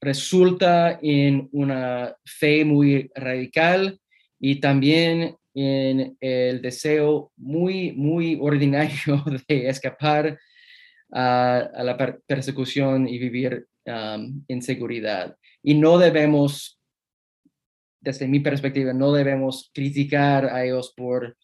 resulta 0.00 0.98
en 1.02 1.48
una 1.52 2.14
fe 2.24 2.64
muy 2.64 3.10
radical 3.14 3.98
y 4.38 4.60
también 4.60 5.36
en 5.54 6.16
el 6.20 6.60
deseo 6.60 7.32
muy, 7.36 7.92
muy 7.92 8.36
ordinario 8.40 9.24
de 9.48 9.68
escapar 9.68 10.38
a, 11.12 11.70
la 11.82 11.96
persecución 12.26 13.08
y 13.08 13.18
vivir 13.18 13.66
en 13.86 14.62
seguridad. 14.62 15.36
Y 15.62 15.74
no 15.74 15.98
debemos, 15.98 16.80
desde 18.00 18.26
mi 18.26 18.40
perspectiva, 18.40 18.92
no 18.92 19.12
debemos 19.12 19.70
criticar 19.72 20.46
a 20.46 20.64
ellos 20.64 20.92
por 20.96 21.36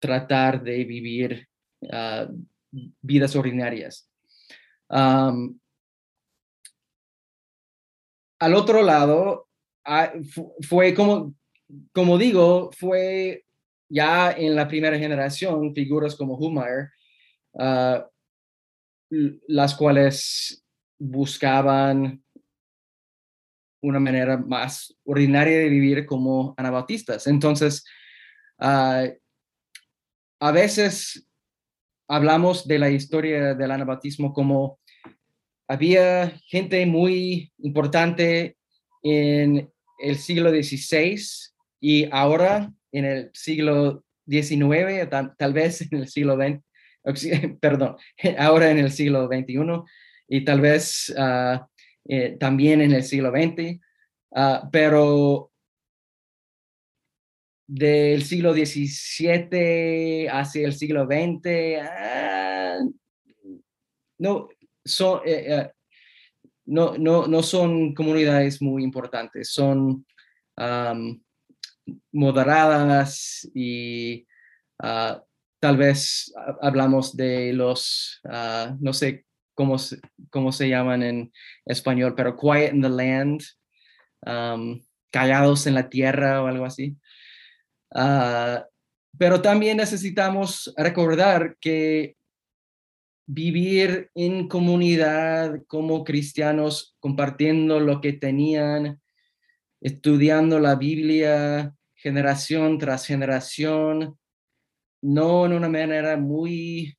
tratar 0.00 0.62
de 0.62 0.84
vivir 0.84 1.48
ah, 1.90 2.28
vidas 2.70 3.36
ordinarias. 3.36 4.10
al 8.40 8.54
otro 8.54 8.82
lado, 8.82 9.48
ah, 9.84 10.12
fue 10.68 10.94
como, 10.94 11.34
como 11.92 12.18
digo, 12.18 12.70
fue 12.72 13.44
ya 13.88 14.32
en 14.32 14.54
la 14.54 14.68
primera 14.68 14.98
generación 14.98 15.74
figuras 15.74 16.14
como 16.14 16.36
Humayr, 16.36 16.90
las 19.10 19.74
cuales 19.74 20.64
buscaban 20.98 22.22
una 23.80 24.00
manera 24.00 24.36
más 24.36 24.94
ordinaria 25.04 25.58
de 25.58 25.68
vivir 25.68 26.04
como 26.04 26.54
anabautistas. 26.56 27.26
Entonces, 27.26 27.84
ah, 28.58 29.04
a 30.40 30.52
veces 30.52 31.28
hablamos 32.08 32.66
de 32.66 32.78
la 32.78 32.90
historia 32.90 33.54
del 33.54 33.70
anabautismo 33.70 34.32
como 34.32 34.80
había 35.68 36.30
gente 36.46 36.84
muy 36.86 37.52
importante 37.58 38.56
en 39.02 39.70
el 40.00 40.16
siglo 40.16 40.50
XVI 40.50 41.20
y 41.80 42.08
ahora 42.10 42.72
en 42.92 43.04
el 43.04 43.30
siglo 43.34 44.04
XIX, 44.26 45.08
tal, 45.08 45.52
vez 45.52 45.80
en 45.90 46.00
el 46.00 46.08
siglo 46.08 46.36
XX, 46.36 46.62
perdón, 47.60 47.96
ahora 48.38 48.70
en 48.70 48.78
el 48.78 48.90
siglo 48.90 49.26
XXI 49.26 49.56
y 50.28 50.44
tal 50.44 50.60
vez 50.60 51.14
eh, 52.10 52.36
también 52.40 52.80
en 52.80 52.92
el 52.92 53.04
siglo 53.04 53.30
XX, 53.30 53.80
ah, 54.34 54.68
pero 54.72 55.52
del 57.66 58.22
siglo 58.22 58.54
XVII 58.54 60.26
hacia 60.28 60.66
el 60.66 60.72
siglo 60.72 61.04
XX, 61.04 61.82
ah, 61.82 62.78
no, 64.18 64.48
son, 64.84 65.20
eh, 65.26 65.44
eh, 65.48 65.70
no, 66.66 66.96
no, 66.96 67.26
no, 67.26 67.42
son 67.42 67.94
comunidades 67.94 68.62
muy 68.62 68.82
importantes, 68.82 69.50
son 69.52 70.06
moderadas 72.12 73.48
y 73.54 74.26
tal 74.78 75.76
vez 75.76 76.32
hablamos 76.60 77.16
de 77.16 77.52
los, 77.52 78.20
no 78.80 78.92
sé 78.92 79.24
cómo, 79.54 79.78
se 79.78 80.68
llaman 80.68 81.02
en 81.02 81.32
español, 81.64 82.14
pero 82.16 82.36
quiet 82.36 82.72
in 82.72 82.82
the 82.82 82.88
land, 82.88 83.42
callados 85.10 85.66
en 85.66 85.74
la 85.74 85.88
tierra 85.88 86.42
o 86.42 86.46
algo 86.46 86.64
así. 86.64 86.96
Ah, 87.94 88.66
pero 89.18 89.40
también 89.40 89.78
necesitamos 89.78 90.72
recordar 90.76 91.56
que 91.60 92.16
vivir 93.26 94.10
en 94.14 94.48
comunidad 94.48 95.62
como 95.66 96.04
cristianos, 96.04 96.96
compartiendo 97.00 97.80
lo 97.80 98.00
que 98.00 98.12
tenían, 98.12 99.00
estudiando 99.80 100.60
la 100.60 100.76
Biblia 100.76 101.74
generación 101.98 102.78
tras 102.78 103.06
generación, 103.06 104.18
no 105.02 105.46
en 105.46 105.52
una 105.52 105.68
manera 105.68 106.16
muy 106.16 106.98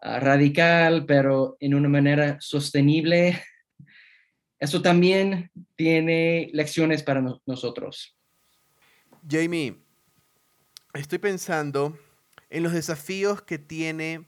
Ah, 0.00 0.20
radical, 0.20 1.06
pero 1.06 1.56
en 1.58 1.74
una 1.74 1.88
manera 1.88 2.36
sostenible, 2.40 3.42
eso 4.60 4.80
también 4.80 5.50
tiene 5.74 6.50
lecciones 6.52 7.02
para 7.02 7.20
nosotros. 7.46 8.16
Jamie, 9.28 9.76
estoy 10.94 11.18
pensando 11.18 11.98
en 12.48 12.62
los 12.62 12.72
desafíos 12.72 13.42
que 13.42 13.58
tiene 13.58 14.26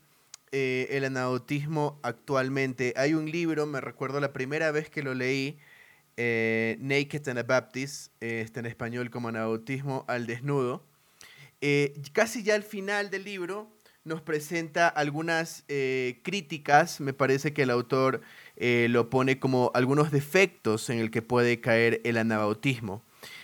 eh, 0.51 0.89
el 0.91 1.05
anautismo 1.05 2.01
actualmente. 2.03 2.93
Hay 2.97 3.15
un 3.15 3.31
libro, 3.31 3.67
me 3.67 3.81
recuerdo 3.81 4.19
la 4.19 4.33
primera 4.33 4.73
vez 4.73 4.91
que 4.91 5.05
lo 5.05 5.15
leí, 5.15 5.59
eh, 6.17 6.77
Naked 6.81 7.29
and 7.29 7.39
eh, 7.39 8.41
está 8.41 8.61
en 8.61 8.67
español 8.67 9.11
como 9.11 9.29
anautismo 9.29 10.05
al 10.09 10.27
desnudo. 10.27 10.85
casi 12.13 12.43
ya 12.43 12.55
al 12.55 12.63
final 12.63 13.11
del 13.11 13.25
libro 13.25 13.71
nos 14.05 14.23
presenta 14.23 14.89
algunas 14.89 15.65
eh, 15.69 16.21
críticas, 16.23 17.01
me 17.01 17.13
parece 17.13 17.53
que 17.53 17.63
el 17.63 17.71
autor 17.71 18.23
eh, 18.57 18.87
lo 18.91 19.11
pone 19.11 19.39
como 19.39 19.71
algunos 19.75 20.11
defectos 20.11 20.89
en 20.91 20.99
el 20.99 21.11
que 21.11 21.23
puede 21.23 21.61
caer 21.61 22.01
el 22.05 22.17
anabautismo. 22.17 23.03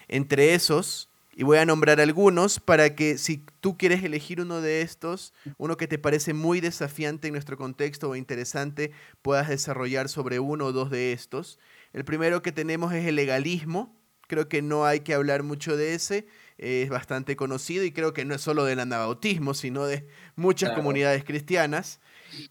Entre 0.08 0.54
esos, 0.54 1.10
y 1.34 1.42
voy 1.42 1.58
a 1.58 1.66
nombrar 1.66 2.00
algunos 2.00 2.58
para 2.58 2.94
que 2.94 3.18
si 3.18 3.44
tú 3.60 3.76
quieres 3.76 4.02
elegir 4.02 4.40
uno 4.40 4.62
de 4.62 4.80
estos, 4.80 5.34
uno 5.58 5.76
que 5.76 5.86
te 5.86 5.98
parece 5.98 6.32
muy 6.32 6.60
desafiante 6.60 7.26
en 7.26 7.34
nuestro 7.34 7.58
contexto 7.58 8.08
o 8.08 8.16
interesante, 8.16 8.92
puedas 9.20 9.48
desarrollar 9.48 10.08
sobre 10.08 10.40
uno 10.40 10.66
o 10.66 10.72
dos 10.72 10.90
de 10.90 11.12
estos. 11.12 11.58
El 11.96 12.04
primero 12.04 12.42
que 12.42 12.52
tenemos 12.52 12.92
es 12.92 13.06
el 13.06 13.16
legalismo. 13.16 13.98
Creo 14.28 14.48
que 14.48 14.62
no 14.62 14.84
hay 14.84 15.00
que 15.00 15.14
hablar 15.14 15.42
mucho 15.42 15.76
de 15.76 15.94
ese 15.94 16.26
es 16.58 16.88
bastante 16.88 17.36
conocido 17.36 17.84
y 17.84 17.92
creo 17.92 18.14
que 18.14 18.24
no 18.24 18.34
es 18.34 18.40
solo 18.40 18.64
del 18.64 18.80
anabautismo, 18.80 19.54
sino 19.54 19.86
de 19.86 20.06
muchas 20.36 20.72
comunidades 20.72 21.24
cristianas. 21.24 22.00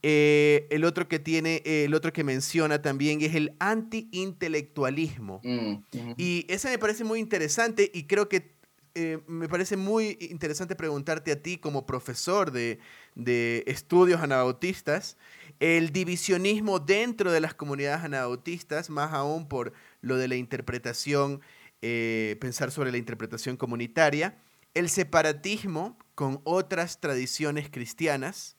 Eh, 0.04 0.68
el 0.70 0.84
otro 0.84 1.08
que 1.08 1.20
tiene, 1.20 1.62
el 1.66 1.94
otro 1.94 2.14
que 2.14 2.24
menciona 2.24 2.82
también 2.82 3.22
es 3.22 3.36
el 3.36 3.56
anti-intelectualismo. 3.60 5.42
Mm, 5.44 5.76
y 6.18 6.46
ese 6.50 6.70
me 6.70 6.78
parece 6.78 7.04
muy 7.04 7.20
interesante 7.20 7.90
y 7.94 8.04
creo 8.04 8.30
que 8.30 8.56
eh, 8.94 9.20
me 9.28 9.50
parece 9.50 9.76
muy 9.76 10.18
interesante 10.22 10.76
preguntarte 10.76 11.32
a 11.32 11.42
ti 11.42 11.58
como 11.58 11.86
profesor 11.86 12.52
de, 12.52 12.80
de 13.16 13.64
estudios 13.68 14.22
anabautistas, 14.22 15.18
el 15.60 15.92
divisionismo 15.92 16.80
dentro 16.80 17.32
de 17.32 17.42
las 17.42 17.54
comunidades 17.54 18.04
anabautistas, 18.04 18.90
más 18.90 19.14
aún 19.14 19.48
por 19.48 19.74
lo 20.02 20.18
de 20.18 20.28
la 20.28 20.36
interpretación 20.36 21.42
eh, 21.82 22.38
pensar 22.42 22.72
sobre 22.72 22.92
la 22.92 22.98
interpretación 22.98 23.58
comunitaria, 23.58 24.38
el 24.74 24.90
separatismo 24.90 25.98
con 26.16 26.42
otras 26.44 27.00
tradiciones 27.00 27.70
cristianas, 27.70 28.56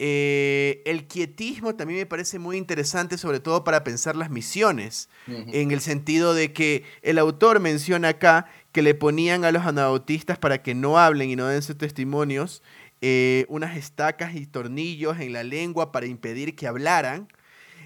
eh, 0.00 0.82
el 0.86 1.08
quietismo 1.08 1.74
también 1.74 1.98
me 1.98 2.06
parece 2.06 2.38
muy 2.38 2.56
interesante, 2.56 3.18
sobre 3.18 3.40
todo 3.40 3.64
para 3.64 3.82
pensar 3.82 4.14
las 4.14 4.30
misiones, 4.30 5.08
en 5.26 5.72
el 5.72 5.80
sentido 5.80 6.34
de 6.34 6.52
que 6.52 6.84
el 7.02 7.18
autor 7.18 7.58
menciona 7.58 8.10
acá 8.10 8.46
que 8.70 8.82
le 8.82 8.94
ponían 8.94 9.44
a 9.44 9.50
los 9.50 9.66
anabautistas 9.66 10.38
para 10.38 10.62
que 10.62 10.74
no 10.76 10.98
hablen 10.98 11.30
y 11.30 11.36
no 11.36 11.48
den 11.48 11.62
sus 11.62 11.76
testimonios 11.76 12.62
eh, 13.00 13.46
unas 13.48 13.76
estacas 13.76 14.34
y 14.34 14.46
tornillos 14.46 15.20
en 15.20 15.32
la 15.32 15.44
lengua 15.44 15.92
para 15.92 16.06
impedir 16.06 16.56
que 16.56 16.66
hablaran. 16.66 17.28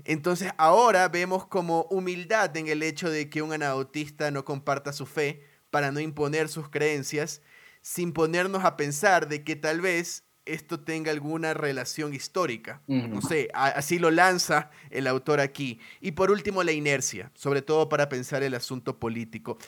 Entonces 0.04 0.52
ahora 0.56 1.08
vemos 1.08 1.46
como 1.46 1.82
humildad 1.90 2.56
en 2.56 2.68
el 2.68 2.82
hecho 2.82 3.10
de 3.10 3.28
que 3.28 3.42
un 3.42 3.52
anabautista 3.52 4.30
no 4.30 4.44
comparta 4.44 4.92
su 4.92 5.06
fe 5.06 5.44
para 5.70 5.92
no 5.92 6.00
imponer 6.00 6.48
sus 6.48 6.68
creencias, 6.68 7.42
sin 7.80 8.12
ponernos 8.12 8.64
a 8.64 8.76
pensar 8.76 9.28
de 9.28 9.44
que 9.44 9.56
tal 9.56 9.80
vez 9.80 10.24
esto 10.44 10.80
tenga 10.80 11.10
alguna 11.10 11.54
relación 11.54 12.14
histórica. 12.14 12.82
No 12.86 13.22
sé, 13.22 13.48
así 13.54 13.98
lo 13.98 14.10
lanza 14.10 14.70
el 14.90 15.06
autor 15.06 15.40
aquí. 15.40 15.78
Y 16.00 16.12
por 16.12 16.30
último, 16.30 16.62
la 16.62 16.72
inercia, 16.72 17.30
sobre 17.34 17.62
todo 17.62 17.88
para 17.88 18.08
pensar 18.08 18.42
el 18.42 18.54
asunto 18.54 18.98
político. 18.98 19.58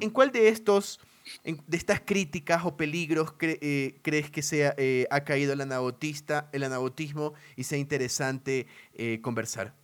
¿En 0.00 0.10
cuál 0.10 0.32
de 0.32 0.48
estos, 0.48 1.00
de 1.44 1.76
estas 1.76 2.00
críticas 2.00 2.64
o 2.64 2.76
peligros 2.76 3.34
eh, 3.40 3.98
crees 4.02 4.30
que 4.30 4.42
sea, 4.42 4.74
eh, 4.76 5.06
ha 5.10 5.24
caído 5.24 5.52
el 5.52 5.60
anabautista, 5.60 6.48
el 6.52 6.62
anabautismo 6.62 7.34
y 7.56 7.64
sea 7.64 7.78
interesante 7.78 8.66
eh, 8.94 9.20
conversar? 9.20 9.74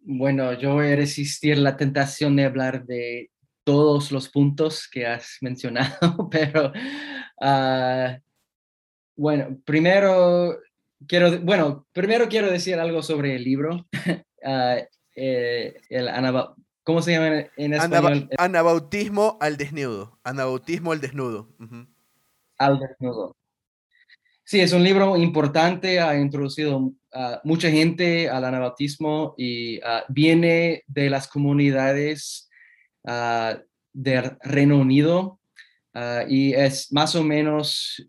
Bueno, 0.00 0.52
yo 0.54 0.74
voy 0.74 0.92
a 0.92 0.96
resistir 0.96 1.58
la 1.58 1.76
tentación 1.76 2.36
de 2.36 2.44
hablar 2.44 2.84
de 2.84 3.30
todos 3.64 4.12
los 4.12 4.28
puntos 4.28 4.88
que 4.90 5.06
has 5.06 5.38
mencionado, 5.40 6.28
pero 6.30 6.72
ah, 7.40 8.18
bueno, 9.16 9.58
primero 9.64 10.58
quiero, 11.06 11.40
bueno, 11.40 11.86
primero 11.92 12.28
quiero 12.28 12.50
decir 12.50 12.78
algo 12.78 13.02
sobre 13.02 13.36
el 13.36 13.44
libro. 13.44 13.86
Ah, 14.44 14.76
el 15.14 16.08
¿Cómo 16.84 17.00
se 17.00 17.12
llama 17.12 17.46
en 17.56 17.74
español? 17.74 18.28
anabautismo 18.38 19.36
al 19.40 19.56
desnudo. 19.56 20.18
Anabautismo 20.24 20.92
al 20.92 21.00
desnudo. 21.00 21.48
Al 22.58 22.78
desnudo. 22.78 23.36
Sí, 24.44 24.60
es 24.60 24.72
un 24.72 24.82
libro 24.82 25.16
importante, 25.16 26.00
ha 26.00 26.18
introducido 26.18 26.92
a 27.12 27.40
mucha 27.44 27.70
gente 27.70 28.28
al 28.28 28.44
anabautismo 28.44 29.34
y 29.38 29.80
ah, 29.80 30.04
viene 30.08 30.82
de 30.88 31.08
las 31.08 31.28
comunidades 31.28 32.50
uh, 33.04 33.56
del 33.92 34.36
Reino 34.40 34.78
Unido 34.78 35.38
ah, 35.94 36.24
y 36.28 36.52
es 36.52 36.92
más 36.92 37.14
o 37.14 37.22
menos 37.22 38.06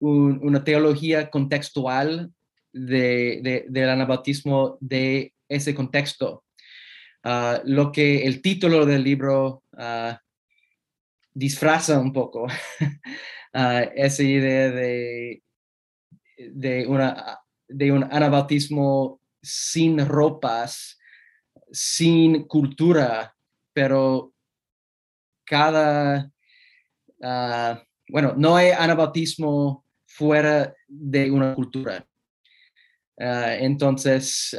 una 0.00 0.64
teología 0.64 1.30
contextual 1.30 2.32
de, 2.72 3.64
del 3.68 3.88
anabautismo 3.88 4.76
de 4.80 5.32
ese 5.48 5.74
contexto. 5.74 6.42
Ah, 7.24 7.60
lo 7.64 7.92
que 7.92 8.24
el 8.26 8.42
título 8.42 8.84
del 8.84 9.04
libro 9.04 9.62
uh, 9.74 10.12
disfraza 11.32 12.00
un 12.00 12.12
poco 12.12 12.46
uh, 12.46 12.48
esa 13.94 14.22
idea 14.24 14.70
de, 14.70 15.42
de, 16.36 16.86
una, 16.88 17.38
de 17.68 17.92
un 17.92 18.02
anabautismo 18.02 19.20
sin 19.40 20.04
ropas, 20.04 20.98
sin 21.70 22.44
cultura, 22.48 23.36
pero 23.72 24.34
cada, 25.44 26.30
bueno, 28.08 28.34
no 28.36 28.56
hay 28.56 28.70
anabautismo 28.70 29.84
fuera 30.06 30.74
de 30.88 31.30
una 31.30 31.54
cultura. 31.54 32.06
entonces, 33.16 34.56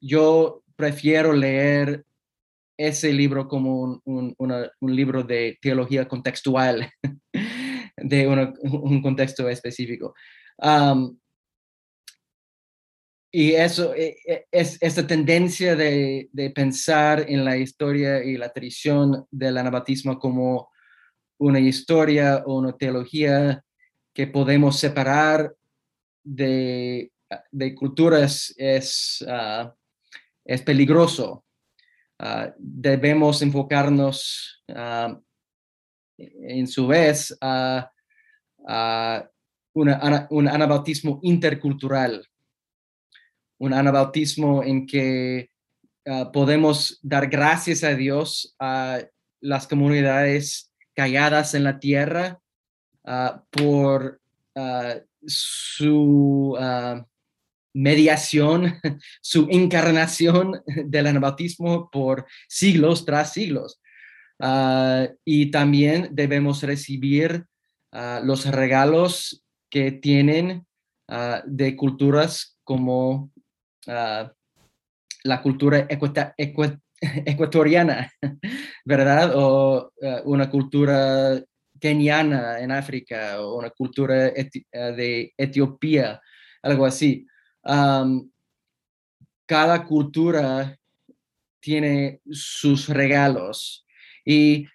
yo 0.00 0.62
prefiero 0.80 1.34
leer 1.34 2.04
ese 2.78 3.12
libro 3.12 3.46
como 3.46 4.00
un, 4.04 4.76
libro 4.80 5.22
de 5.22 5.58
teología 5.60 6.08
contextual, 6.08 6.90
de 7.98 8.26
un 8.26 9.02
contexto 9.02 9.46
específico. 9.50 10.14
y 13.30 13.52
eso 13.52 13.94
e, 13.94 14.16
e, 14.26 14.46
es 14.50 14.78
esta 14.80 15.06
tendencia 15.06 15.76
de, 15.76 16.30
pensar 16.54 17.26
en 17.28 17.44
la 17.44 17.58
historia 17.58 18.24
y 18.24 18.38
la 18.38 18.50
tradición 18.50 19.26
del 19.30 19.58
anabautismo 19.58 20.18
como 20.18 20.70
una 21.38 21.60
historia 21.60 22.42
o 22.46 22.58
una 22.58 22.72
teología 22.72 23.62
que 24.14 24.26
podemos 24.26 24.78
separar 24.78 25.54
de, 26.24 27.12
culturas 27.76 28.54
es, 28.56 29.22
ah, 29.28 29.74
es 30.50 30.62
peligroso. 30.62 31.44
Ah, 32.18 32.52
debemos 32.58 33.40
enfocarnos 33.40 34.64
ah, 34.68 35.16
en 36.18 36.66
su 36.66 36.88
vez 36.88 37.36
a, 37.40 37.90
un 39.72 40.48
anabautismo 40.48 41.20
intercultural, 41.22 42.26
un 43.58 43.72
anabautismo 43.72 44.64
en 44.64 44.86
que 44.86 45.50
ah, 46.04 46.30
podemos 46.32 46.98
dar 47.00 47.28
gracias 47.28 47.84
a 47.84 47.94
Dios 47.94 48.56
a 48.58 48.98
las 49.40 49.68
comunidades 49.68 50.72
calladas 50.94 51.54
en 51.54 51.64
la 51.64 51.78
tierra 51.78 52.40
por 53.50 54.20
su 55.24 56.56
mediación, 57.74 58.74
su 59.20 59.46
encarnación 59.50 60.62
del 60.66 61.06
anabautismo 61.06 61.90
por 61.90 62.26
siglos 62.48 63.04
tras 63.04 63.32
siglos. 63.32 63.80
Ah, 64.42 65.06
y 65.24 65.50
también 65.50 66.08
debemos 66.12 66.62
recibir 66.62 67.44
ah, 67.92 68.22
los 68.24 68.46
regalos 68.46 69.44
que 69.70 69.92
tienen 69.92 70.66
ah, 71.08 71.42
de 71.46 71.76
culturas 71.76 72.56
como 72.64 73.30
la 73.86 75.42
cultura 75.42 75.86
ecuatoriana, 77.26 78.12
¿verdad? 78.84 79.32
O 79.34 79.92
una 80.24 80.48
cultura 80.48 81.42
keniana 81.80 82.60
en 82.60 82.70
África 82.70 83.40
o 83.40 83.58
una 83.58 83.70
cultura 83.70 84.30
de 84.30 85.34
Etiopía, 85.36 86.20
algo 86.62 86.86
así 86.86 87.26
cada 89.46 89.86
cultura 89.86 90.78
tiene 91.60 92.20
sus 92.30 92.88
regalos 92.88 93.84
y 94.24 94.66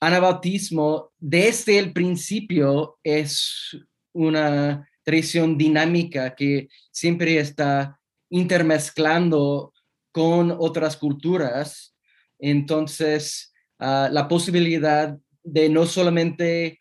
anabautismo 0.00 1.12
desde 1.18 1.78
el 1.78 1.92
principio 1.92 2.98
es 3.02 3.76
una 4.12 4.88
tradición 5.02 5.56
dinámica 5.56 6.34
que 6.34 6.68
siempre 6.90 7.38
está 7.38 7.98
intermezclando 8.30 9.72
con 10.12 10.50
otras 10.50 10.96
culturas. 10.96 11.94
Entonces, 12.38 13.52
ah, 13.78 14.08
la 14.10 14.26
posibilidad 14.28 15.16
de 15.42 15.68
no 15.68 15.86
solamente 15.86 16.80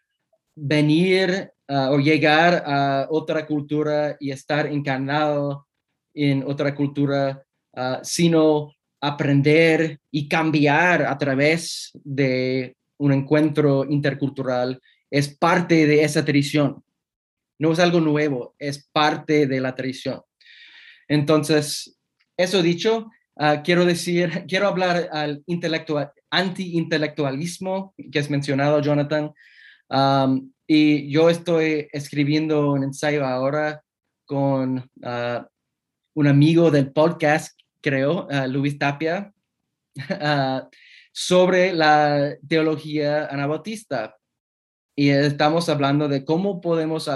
venir 0.56 1.52
Ah, 1.68 1.90
o 1.92 1.98
llegar 1.98 2.64
a 2.68 3.08
otra 3.10 3.48
cultura 3.48 4.16
y 4.20 4.30
estar 4.30 4.68
encarnado 4.68 5.68
en 6.14 6.44
otra 6.44 6.76
cultura, 6.76 7.44
ah, 7.76 8.02
sino 8.04 8.72
aprender 9.02 10.00
y 10.12 10.28
cambiar 10.30 11.08
a 11.08 11.18
través 11.18 11.92
de 12.04 12.76
un 12.98 13.14
encuentro 13.14 13.84
intercultural 13.90 14.80
es 15.10 15.36
parte 15.36 15.88
de 15.88 16.04
esa 16.04 16.24
tradición. 16.24 16.84
No 17.60 17.72
es 17.72 17.80
algo 17.80 18.00
nuevo, 18.00 18.54
es 18.60 18.88
parte 18.92 19.48
de 19.48 19.60
la 19.60 19.74
tradición. 19.74 20.22
Entonces, 21.08 21.98
eso 22.38 22.62
dicho, 22.62 23.10
ah, 23.38 23.64
quiero 23.64 23.86
decir, 23.86 24.46
quiero 24.48 24.68
hablar 24.68 25.10
al 25.12 25.44
intelectual, 25.48 26.12
anti-intelectualismo 26.30 27.96
que 28.12 28.20
has 28.20 28.30
mencionado, 28.30 28.82
Jonathan. 28.82 29.34
Y 30.68 31.12
yo 31.12 31.30
estoy 31.30 31.88
escribiendo 31.92 32.72
un 32.72 32.84
ensayo 32.84 33.24
ahora 33.24 33.84
con 34.26 34.90
ah, 35.04 35.48
un 36.16 36.28
amigo 36.28 36.72
del 36.72 36.92
podcast, 36.92 37.60
creo, 37.82 38.28
uh, 38.28 38.48
Luis 38.48 38.80
Tapia, 38.80 39.32
ah, 40.10 40.68
sobre 41.12 41.72
la 41.72 42.36
teología 42.48 43.28
anabautista. 43.28 44.18
Y 44.98 45.10
estamos 45.10 45.70
hablando 45.70 46.08
de 46.08 46.26
cómo 46.26 46.62
podemos 46.62 47.10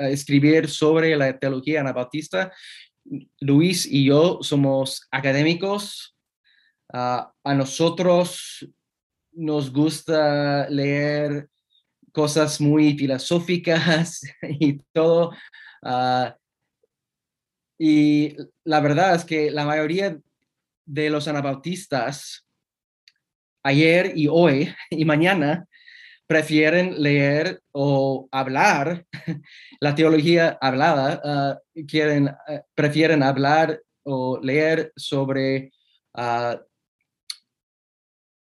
escribir 0.00 0.68
sobre 0.68 1.16
la 1.16 1.38
teología 1.38 1.80
anabautista. 1.80 2.52
Luis 3.40 3.86
y 3.86 4.04
yo 4.06 4.40
somos 4.42 5.06
académicos. 5.12 6.16
a 6.92 7.32
nosotros 7.44 8.68
nos 9.32 9.72
gusta 9.72 10.68
leer 10.68 11.48
cosas 12.16 12.62
muy 12.62 12.96
filosóficas 12.96 14.22
y 14.42 14.78
todo. 14.94 15.32
Ah, 15.82 16.34
y 17.78 18.34
la 18.64 18.80
verdad 18.80 19.16
es 19.16 19.24
que 19.26 19.50
la 19.50 19.66
mayoría 19.66 20.18
de 20.86 21.10
los 21.10 21.28
anabautistas 21.28 22.46
ayer 23.62 24.14
y 24.16 24.28
hoy 24.28 24.74
y 24.88 25.04
mañana 25.04 25.66
prefieren 26.26 27.02
leer 27.02 27.60
o 27.72 28.30
hablar 28.32 29.04
la 29.80 29.94
teología 29.94 30.56
hablada, 30.58 31.20
ah, 31.22 31.58
quieren, 31.86 32.28
ah, 32.28 32.62
prefieren 32.74 33.22
hablar 33.22 33.78
o 34.04 34.40
leer 34.40 34.90
sobre 34.96 35.70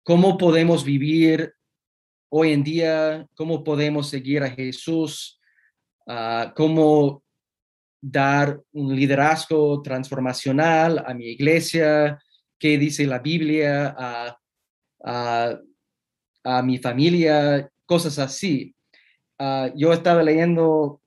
cómo 0.03 0.37
podemos 0.37 0.85
vivir 0.85 1.54
hoy 2.37 2.51
en 2.51 2.65
día, 2.65 3.25
cómo 3.33 3.63
podemos 3.63 4.09
seguir 4.09 4.43
a 4.43 4.49
Jesús, 4.49 5.39
ah, 6.05 6.51
cómo 6.53 7.23
dar 8.01 8.61
un 8.73 8.93
liderazgo 8.93 9.81
transformacional 9.81 11.01
a 11.07 11.13
mi 11.13 11.27
iglesia, 11.27 12.19
qué 12.59 12.77
dice 12.77 13.07
la 13.07 13.19
Biblia 13.19 13.95
a, 13.97 15.61
mi 16.61 16.77
familia, 16.77 17.69
cosas 17.85 18.19
así. 18.19 18.75
Ah, 19.39 19.71
yo 19.73 19.93
estaba 19.93 20.21
leyendo 20.21 21.01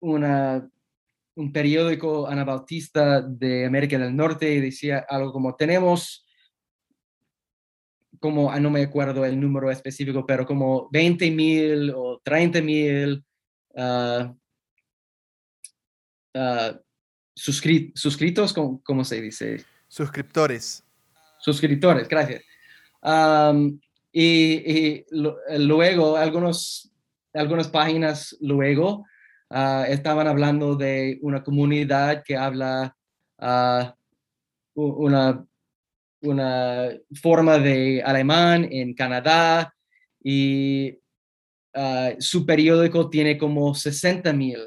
un 0.00 1.52
periódico 1.52 2.26
anabautista 2.26 3.22
de 3.22 3.66
América 3.66 3.98
del 3.98 4.16
Norte 4.16 4.52
y 4.52 4.60
decía 4.60 5.06
algo 5.08 5.32
como 5.32 5.54
tenemos 5.54 6.26
como, 8.22 8.50
ah, 8.50 8.60
no 8.60 8.70
me 8.70 8.82
acuerdo 8.82 9.24
el 9.26 9.38
número 9.38 9.70
específico, 9.70 10.24
pero 10.24 10.46
como 10.46 10.88
20 10.92 11.30
mil 11.32 11.92
o 11.94 12.20
30 12.22 12.62
mil 12.62 13.24
uh, 13.74 14.34
suscritos, 17.34 18.54
¿cómo, 18.54 19.04
se 19.04 19.20
dice? 19.20 19.64
Suscriptores. 19.88 20.84
Suscriptores, 21.40 22.08
gracias. 22.08 22.42
y, 24.12 25.04
luego, 25.10 26.16
algunos, 26.16 26.92
algunas 27.34 27.68
páginas 27.68 28.36
luego 28.40 29.04
estaban 29.88 30.28
hablando 30.28 30.76
de 30.76 31.18
una 31.22 31.42
comunidad 31.42 32.22
que 32.24 32.36
habla 32.36 32.96
una 34.74 35.44
una 36.22 36.90
forma 37.20 37.58
de 37.58 38.02
alemán 38.02 38.66
en 38.70 38.94
Canadá 38.94 39.74
y 40.22 40.98
ah, 41.74 42.12
su 42.18 42.46
periódico 42.46 43.10
tiene 43.10 43.36
como 43.36 43.74
60 43.74 44.32
mil. 44.32 44.58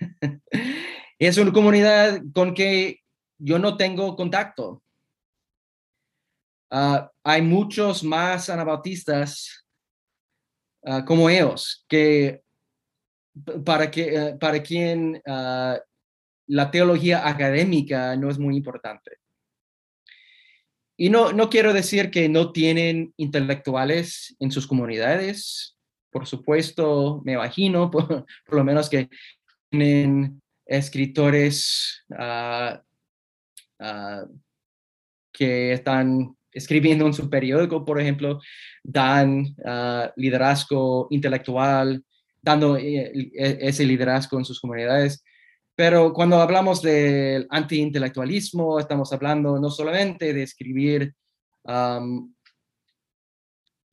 es 1.18 1.38
una 1.38 1.52
comunidad 1.52 2.20
con 2.34 2.54
que 2.54 3.00
yo 3.38 3.58
no 3.58 3.76
tengo 3.76 4.16
contacto. 4.16 4.82
Ah, 6.70 7.10
hay 7.22 7.42
muchos 7.42 8.02
más 8.02 8.50
anabautistas 8.50 9.64
ah, 10.84 11.04
como 11.04 11.30
ellos 11.30 11.84
que 11.88 12.42
para, 13.64 13.90
que, 13.90 14.14
eh, 14.14 14.36
para 14.40 14.62
quien 14.62 15.22
la 16.48 16.70
teología 16.70 17.28
académica 17.28 18.16
no 18.16 18.30
es 18.30 18.38
muy 18.38 18.56
importante. 18.56 19.18
Y 20.96 21.10
no, 21.10 21.32
no 21.32 21.50
quiero 21.50 21.72
decir 21.72 22.10
que 22.10 22.28
no 22.28 22.52
tienen 22.52 23.12
intelectuales 23.16 24.34
en 24.40 24.50
sus 24.50 24.66
comunidades. 24.66 25.76
Por 26.10 26.26
supuesto, 26.26 27.20
me 27.24 27.32
imagino, 27.32 27.90
por, 27.90 28.26
lo 28.50 28.64
menos 28.64 28.88
que 28.88 29.08
tienen 29.70 30.40
escritores 30.64 32.04
ah, 32.16 32.82
que 35.32 35.72
están 35.72 36.34
escribiendo 36.50 37.06
en 37.06 37.12
su 37.12 37.28
periódico, 37.28 37.84
por 37.84 38.00
ejemplo, 38.00 38.40
dan 38.82 39.54
ah, 39.64 40.10
liderazgo 40.16 41.08
intelectual, 41.10 42.02
dando 42.40 42.78
eh, 42.78 43.12
e, 43.14 43.58
ese 43.60 43.84
liderazgo 43.84 44.38
en 44.38 44.46
sus 44.46 44.60
comunidades. 44.60 45.22
Pero 45.76 46.12
cuando 46.14 46.40
hablamos 46.40 46.80
del 46.80 47.46
antiintelectualismo, 47.50 48.80
estamos 48.80 49.12
hablando 49.12 49.60
no 49.60 49.70
solamente 49.70 50.32
de 50.32 50.42
escribir 50.42 51.14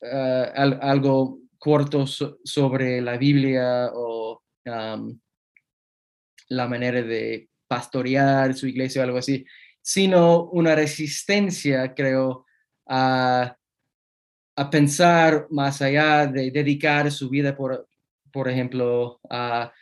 eh, 0.02 0.52
algo 0.56 1.40
corto 1.58 2.06
sobre 2.08 3.02
la 3.02 3.18
Biblia 3.18 3.92
o 3.94 4.42
la 6.50 6.68
manera 6.70 7.02
de 7.02 7.50
pastorear 7.68 8.54
su 8.54 8.68
iglesia 8.68 9.02
o 9.02 9.04
algo 9.04 9.18
así, 9.18 9.46
sino 9.82 10.46
una 10.52 10.76
resistencia, 10.76 11.94
creo, 11.94 12.46
a, 12.88 13.58
a 14.56 14.70
pensar 14.70 15.48
más 15.50 15.82
allá 15.82 16.28
de 16.28 16.50
dedicar 16.50 17.12
su 17.12 17.30
vida, 17.30 17.58
por, 17.58 17.90
por 18.32 18.48
ejemplo, 18.48 19.20
a 19.30 19.74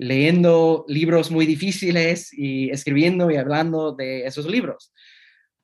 leyendo 0.00 0.86
libros 0.88 1.30
muy 1.30 1.44
difíciles 1.44 2.32
y 2.32 2.70
escribiendo 2.70 3.30
y 3.30 3.36
hablando 3.36 3.92
de 3.92 4.24
esos 4.24 4.46
libros. 4.46 4.94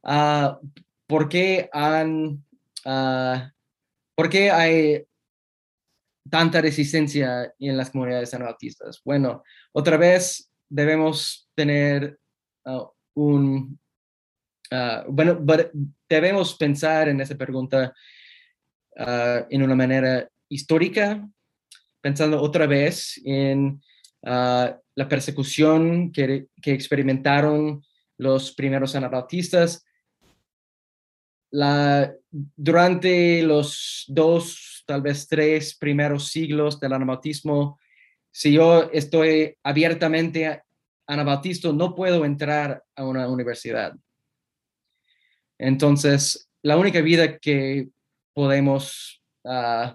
Uh, 0.03 0.59
¿Por 1.07 1.30
qué 1.30 1.70
han, 1.72 2.45
uh, 2.84 3.39
¿por 4.14 4.28
qué 4.28 4.51
hay 4.51 5.05
tanta 6.28 6.61
resistencia 6.61 7.51
en 7.59 7.78
las 7.78 7.89
comunidades 7.89 8.34
anabaptistas? 8.34 9.01
Bueno, 9.03 9.43
otra 9.72 9.97
vez 9.97 10.53
debemos 10.68 11.49
tener 11.55 12.18
uh, 12.66 12.89
un, 13.14 13.80
bueno, 15.09 15.41
debemos 16.11 16.57
pensar 16.57 17.09
en 17.09 17.22
esa 17.22 17.37
pregunta 17.37 17.95
en 18.99 19.62
una 19.62 19.74
manera 19.74 20.28
histórica, 20.49 21.26
pensando 22.03 22.41
otra 22.41 22.66
vez 22.66 23.20
en 23.24 23.80
Ah, 24.28 24.76
la 24.96 25.08
persecución 25.08 26.10
que, 26.10 26.48
experimentaron 26.64 27.80
los 28.18 28.52
primeros 28.52 28.96
anabautistas. 28.96 29.86
Durante 32.56 33.42
los 33.44 34.04
dos, 34.08 34.82
tal 34.84 35.02
vez 35.02 35.28
tres 35.28 35.76
primeros 35.76 36.28
siglos 36.28 36.80
del 36.80 36.94
anabautismo, 36.94 37.78
si 38.32 38.52
yo 38.52 38.90
estoy 38.92 39.56
abiertamente 39.62 40.62
anabautista, 41.06 41.72
no 41.72 41.94
puedo 41.94 42.24
entrar 42.24 42.82
a 42.96 43.04
una 43.04 43.28
universidad. 43.28 43.94
Entonces, 45.56 46.50
la 46.62 46.76
única 46.76 47.00
vida 47.00 47.38
que 47.38 47.90
podemos 48.34 49.22
uh, 49.44 49.94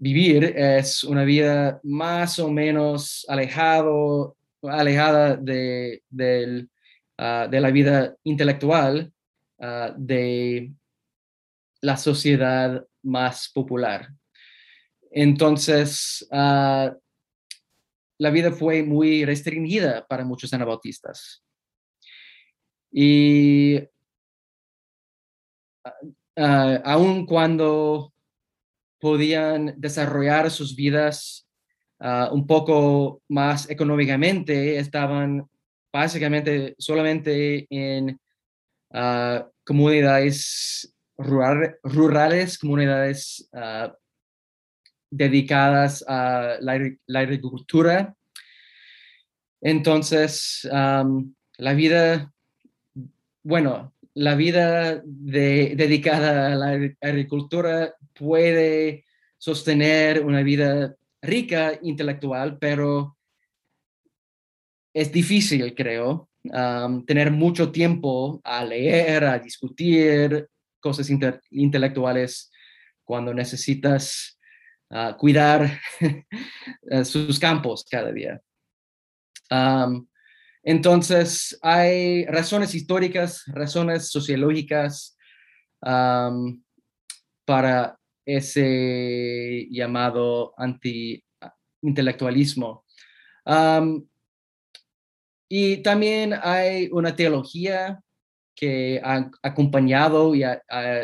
vivir 0.00 0.44
es 0.56 1.04
una 1.04 1.24
vida 1.24 1.78
más 1.84 2.38
o 2.38 2.50
menos 2.50 3.26
alejado, 3.28 4.36
alejada 4.62 5.36
de, 5.36 6.02
ah, 7.18 7.46
de 7.48 7.60
la 7.60 7.70
vida 7.70 8.16
intelectual 8.24 9.12
ah, 9.60 9.94
de 9.96 10.72
la 11.82 11.96
sociedad 11.98 12.84
más 13.02 13.50
popular. 13.50 14.08
Entonces, 15.10 16.26
ah, 16.32 16.96
la 18.18 18.30
vida 18.30 18.52
fue 18.52 18.82
muy 18.82 19.26
restringida 19.26 20.06
para 20.06 20.24
muchos 20.24 20.52
anabautistas. 20.54 21.42
Y 22.90 23.78
aun 26.36 27.26
cuando 27.26 28.14
podían 29.00 29.74
desarrollar 29.78 30.50
sus 30.50 30.76
vidas 30.76 31.48
ah, 31.98 32.28
un 32.32 32.46
poco 32.46 33.22
más 33.28 33.68
económicamente, 33.70 34.78
estaban 34.78 35.48
básicamente 35.92 36.74
solamente 36.78 37.66
en 37.70 38.20
ah, 38.92 39.48
comunidades 39.64 40.94
rurales, 41.16 42.58
comunidades 42.58 43.48
ah, 43.52 43.94
dedicadas 45.10 46.04
a 46.06 46.58
la, 46.60 47.20
agricultura. 47.20 48.14
Entonces, 49.60 50.66
la 50.70 51.74
vida, 51.74 52.32
bueno, 53.42 53.92
la 54.14 54.34
vida 54.34 55.02
dedicada 55.04 56.52
a 56.52 56.56
la 56.56 56.94
agricultura 57.00 57.94
puede 58.14 59.04
sostener 59.38 60.24
una 60.24 60.42
vida 60.42 60.94
rica 61.22 61.78
intelectual, 61.82 62.58
pero 62.58 63.16
es 64.92 65.12
difícil, 65.12 65.74
creo, 65.74 66.28
tener 67.06 67.30
mucho 67.30 67.70
tiempo 67.70 68.40
a 68.44 68.64
leer, 68.64 69.24
a 69.24 69.38
discutir 69.38 70.48
cosas 70.80 71.08
intelectuales 71.50 72.50
cuando 73.04 73.34
necesitas 73.34 74.38
ah, 74.90 75.16
cuidar 75.18 75.80
sus 77.04 77.38
campos 77.38 77.84
cada 77.88 78.12
día. 78.12 78.40
Entonces, 80.62 81.58
hay 81.62 82.26
razones 82.26 82.74
históricas, 82.74 83.44
razones 83.46 84.10
sociológicas 84.10 85.16
para 87.46 87.98
ese 88.26 89.66
llamado 89.70 90.52
anti-intelectualismo. 90.58 92.84
y 95.48 95.78
también 95.78 96.34
hay 96.40 96.88
una 96.92 97.16
teología 97.16 98.00
que 98.54 99.00
ha 99.02 99.30
acompañado 99.42 100.34
y 100.34 100.42
ha, 100.44 100.60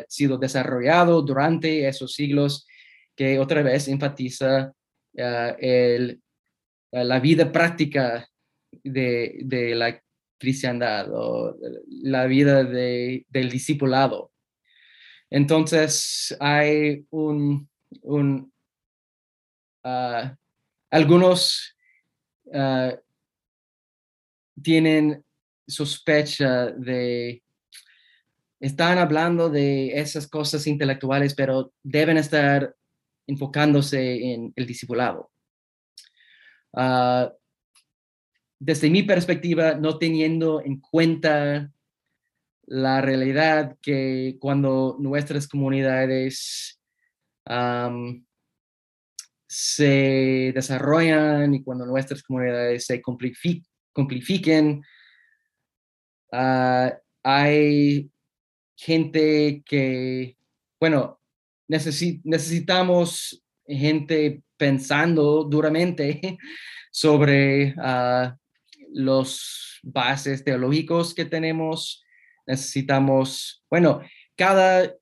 sido 0.09 0.37
desarrollado 0.37 1.23
durante 1.23 1.89
esos 1.89 2.13
siglos 2.15 2.67
que 3.17 3.39
otra 3.39 3.63
vez 3.63 3.89
enfatiza 3.89 4.75
ah, 5.19 5.57
la 6.93 7.21
vida 7.21 7.51
práctica 7.51 8.29
de, 8.85 9.73
la 9.75 10.03
cristiandad 10.39 11.09
o 11.13 11.57
la 11.89 12.27
vida 12.27 12.65
del 12.65 13.51
discipulado. 13.51 14.33
Entonces 15.31 16.37
hay 16.39 17.07
un, 17.11 17.69
ah, 19.83 20.37
algunos 20.91 21.77
ah, 22.53 22.95
tienen 24.63 25.25
sospecha 25.67 26.67
de, 26.67 27.43
están 28.61 28.99
hablando 28.99 29.51
de 29.51 29.99
esas 29.99 30.27
cosas 30.27 30.67
intelectuales, 30.67 31.35
pero 31.35 31.73
deben 31.83 32.17
estar 32.17 32.75
enfocándose 33.27 34.33
en 34.33 34.53
el 34.57 34.67
discipulado. 34.67 35.31
Uh, 36.73 37.31
desde 38.59 38.91
mi 38.91 39.03
perspectiva, 39.03 39.75
no 39.75 39.99
teniendo 39.99 40.63
en 40.63 40.81
cuenta 40.81 41.71
la 42.67 43.01
realidad 43.01 43.77
que 43.81 44.37
cuando 44.41 44.97
nuestras 44.99 45.47
comunidades 45.47 46.81
se 49.47 50.53
desarrollan 50.55 51.55
y 51.55 51.63
cuando 51.63 51.87
nuestras 51.87 52.23
comunidades 52.23 52.87
se 52.87 53.01
complifiquen, 53.01 54.83
ah, 56.33 56.93
hay 57.23 58.11
gente 58.77 59.63
que, 59.65 60.37
bueno, 60.81 61.21
necesitamos 61.69 63.43
gente 63.67 64.43
pensando 64.57 65.45
duramente 65.45 66.21
sobre 66.91 67.75
ah, 67.79 68.37
los 68.97 69.79
bases 69.83 70.43
teológicos 70.43 71.15
que 71.15 71.27
tenemos. 71.27 72.03
Necesitamos, 72.47 73.63
bueno, 73.69 74.01
cada 74.35 74.95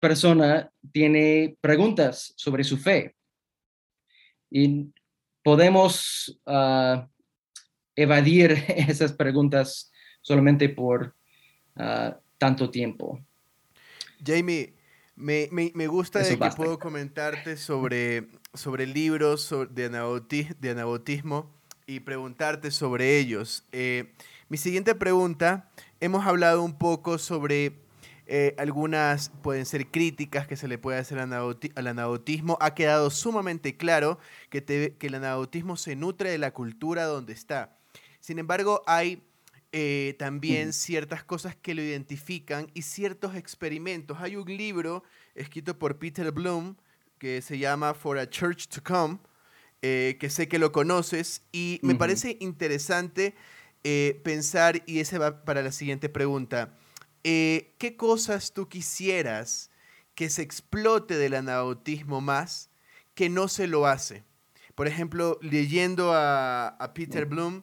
persona 0.00 0.72
tiene 0.90 1.56
preguntas 1.60 2.32
sobre 2.36 2.64
su 2.64 2.78
fe 2.78 3.14
y 4.50 4.90
podemos 5.44 6.40
ah, 6.46 7.06
evadir 7.94 8.52
esas 8.68 9.12
preguntas 9.12 9.92
solamente 10.22 10.70
por 10.70 11.14
ah, 11.76 12.18
tanto 12.38 12.70
tiempo. 12.70 13.20
Jamie, 14.24 14.74
me, 15.14 15.86
gusta 15.88 16.20
de 16.20 16.38
que 16.38 16.50
puedo 16.56 16.78
comentarte 16.78 17.56
sobre, 17.58 18.28
sobre 18.54 18.86
libros 18.86 19.54
de, 19.70 19.90
de 20.58 20.70
anabautismo 20.70 21.61
y 21.94 22.00
preguntarte 22.00 22.70
sobre 22.70 23.18
ellos. 23.18 23.64
Eh, 23.72 24.12
mi 24.48 24.56
siguiente 24.56 24.94
pregunta, 24.94 25.70
hemos 26.00 26.26
hablado 26.26 26.62
un 26.62 26.78
poco 26.78 27.18
sobre 27.18 27.80
eh, 28.26 28.54
algunas, 28.58 29.30
pueden 29.42 29.66
ser 29.66 29.88
críticas 29.88 30.46
que 30.46 30.56
se 30.56 30.68
le 30.68 30.78
puede 30.78 30.98
hacer 30.98 31.18
al 31.18 31.86
anabautismo. 31.86 32.56
Ha 32.60 32.74
quedado 32.74 33.10
sumamente 33.10 33.76
claro 33.76 34.18
que, 34.48 34.64
que 34.64 35.06
el 35.06 35.14
anabautismo 35.14 35.76
se 35.76 35.96
nutre 35.96 36.30
de 36.30 36.38
la 36.38 36.52
cultura 36.52 37.04
donde 37.04 37.32
está. 37.32 37.76
Sin 38.20 38.38
embargo, 38.38 38.82
hay 38.86 39.22
eh, 39.72 40.16
también 40.18 40.72
ciertas 40.72 41.24
cosas 41.24 41.56
que 41.56 41.74
lo 41.74 41.82
identifican 41.82 42.70
y 42.74 42.82
ciertos 42.82 43.34
experimentos. 43.36 44.18
Hay 44.20 44.36
un 44.36 44.46
libro 44.46 45.02
escrito 45.34 45.78
por 45.78 45.98
Peter 45.98 46.30
Bloom 46.30 46.76
que 47.18 47.40
se 47.42 47.58
llama 47.58 47.94
For 47.94 48.18
a 48.18 48.28
Church 48.28 48.68
to 48.68 48.82
Come, 48.82 49.18
eh, 49.82 50.16
que 50.18 50.30
sé 50.30 50.48
que 50.48 50.58
lo 50.58 50.72
conoces 50.72 51.42
y 51.52 51.80
me 51.82 51.94
parece 51.94 52.36
interesante 52.40 53.34
eh, 53.84 54.20
pensar, 54.24 54.82
y 54.86 55.00
ese 55.00 55.18
va 55.18 55.44
para 55.44 55.62
la 55.62 55.72
siguiente 55.72 56.08
pregunta, 56.08 56.74
¿qué 57.22 57.94
cosas 57.98 58.52
tú 58.52 58.68
quisieras 58.68 59.70
que 60.14 60.30
se 60.30 60.42
explote 60.42 61.16
del 61.16 61.34
anabautismo 61.34 62.20
más 62.20 62.70
que 63.14 63.28
no 63.28 63.48
se 63.48 63.66
lo 63.66 63.86
hace? 63.86 64.24
Por 64.74 64.86
ejemplo, 64.86 65.38
leyendo 65.42 66.14
a, 66.14 66.68
a 66.68 66.94
Peter 66.94 67.26
Bloom, 67.26 67.62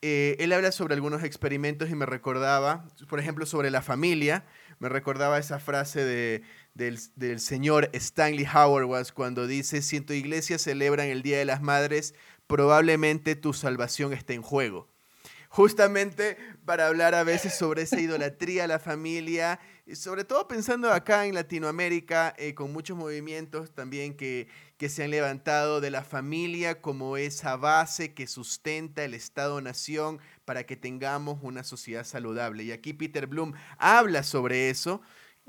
eh, 0.00 0.36
él 0.38 0.52
habla 0.52 0.70
sobre 0.70 0.94
algunos 0.94 1.24
experimentos 1.24 1.90
y 1.90 1.96
me 1.96 2.06
recordaba, 2.06 2.86
por 3.08 3.18
ejemplo, 3.18 3.46
sobre 3.46 3.70
la 3.70 3.82
familia, 3.82 4.44
me 4.78 4.88
recordaba 4.88 5.38
esa 5.38 5.58
frase 5.58 6.42
del, 6.74 7.40
señor 7.40 7.90
Stanley 7.92 8.46
Howard 8.46 9.12
cuando 9.12 9.46
dice, 9.46 9.82
si 9.82 9.96
en 9.96 10.06
tu 10.06 10.12
iglesia 10.12 10.58
celebran 10.58 11.08
el 11.08 11.22
Día 11.22 11.38
de 11.38 11.44
las 11.44 11.60
Madres, 11.60 12.14
probablemente 12.46 13.36
tu 13.36 13.52
salvación 13.52 14.12
esté 14.12 14.34
en 14.34 14.42
juego. 14.42 14.88
Justamente 15.48 16.36
para 16.64 16.86
hablar 16.86 17.14
a 17.14 17.24
veces 17.24 17.54
sobre 17.54 17.82
esa 17.82 17.98
idolatría 17.98 18.64
a 18.64 18.68
la 18.68 18.78
familia, 18.78 19.58
y 19.88 19.96
sobre 19.96 20.24
todo 20.24 20.46
pensando 20.46 20.92
acá 20.92 21.24
en 21.24 21.34
Latinoamérica, 21.34 22.34
eh, 22.36 22.54
con 22.54 22.74
muchos 22.74 22.94
movimientos 22.98 23.70
también 23.70 24.14
que, 24.14 24.46
que 24.76 24.90
se 24.90 25.02
han 25.02 25.10
levantado 25.10 25.80
de 25.80 25.90
la 25.90 26.04
familia 26.04 26.82
como 26.82 27.16
esa 27.16 27.56
base 27.56 28.12
que 28.12 28.26
sustenta 28.26 29.02
el 29.02 29.14
Estado-nación 29.14 30.20
para 30.44 30.64
que 30.64 30.76
tengamos 30.76 31.38
una 31.40 31.64
sociedad 31.64 32.04
saludable. 32.04 32.64
Y 32.64 32.72
aquí 32.72 32.92
Peter 32.92 33.26
Bloom 33.26 33.54
habla 33.78 34.22
sobre 34.24 34.68
eso. 34.68 35.00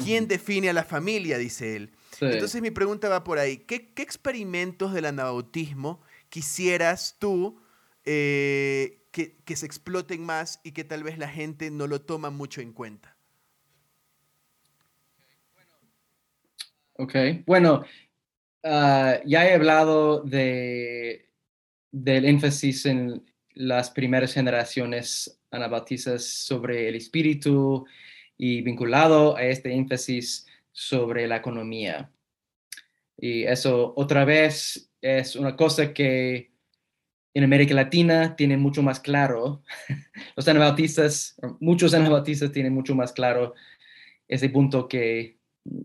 ¿Quién 0.04 0.28
define 0.28 0.70
a 0.70 0.74
la 0.74 0.84
familia? 0.84 1.38
Dice 1.38 1.76
él. 1.76 1.92
Entonces 2.22 2.62
mi 2.62 2.72
pregunta 2.72 3.10
va 3.10 3.24
por 3.24 3.40
ahí. 3.40 3.58
¿Qué, 3.58 3.94
experimentos 3.98 4.94
del 4.94 5.06
anabautismo 5.06 6.02
quisieras 6.30 7.18
tú 7.20 7.62
eh, 8.06 9.04
que, 9.12 9.38
que 9.46 9.56
se 9.56 9.66
exploten 9.66 10.24
más 10.24 10.60
y 10.64 10.72
que 10.72 10.84
tal 10.84 11.04
vez 11.04 11.18
la 11.18 11.30
gente 11.30 11.72
no 11.72 11.88
lo 11.88 12.02
toma 12.02 12.30
mucho 12.30 12.62
en 12.62 12.74
cuenta? 12.74 13.16
Ok, 16.94 17.16
bueno, 17.46 17.86
Ah, 18.64 19.22
ya 19.26 19.48
he 19.48 19.54
hablado 19.54 20.22
de, 20.22 21.30
del 21.92 22.26
énfasis 22.26 22.86
en 22.86 23.24
las 23.54 23.90
primeras 23.92 24.34
generaciones 24.34 25.42
anabautistas 25.52 26.26
sobre 26.26 26.90
el 26.90 26.96
espíritu 26.96 27.86
y 28.40 28.62
vinculado 28.62 29.36
a 29.36 29.44
este 29.44 29.74
énfasis 29.74 30.48
sobre 30.72 31.28
la 31.28 31.36
economía. 31.36 32.10
Y 33.18 33.44
eso 33.44 33.94
otra 33.98 34.24
vez 34.24 34.90
es 35.02 35.36
una 35.36 35.58
cosa 35.58 35.94
que 35.94 36.52
en 37.34 37.44
América 37.44 37.74
Latina 37.74 38.38
tiene 38.38 38.56
mucho 38.56 38.82
más 38.82 39.02
claro. 39.02 39.62
Los 40.38 40.48
anabautistas, 40.48 41.36
muchos 41.60 41.94
anabautistas 41.94 42.52
tienen 42.54 42.74
mucho 42.74 42.96
más 42.96 43.12
claro 43.12 43.54
ese 44.28 44.50
punto 44.50 44.88
que 44.88 45.38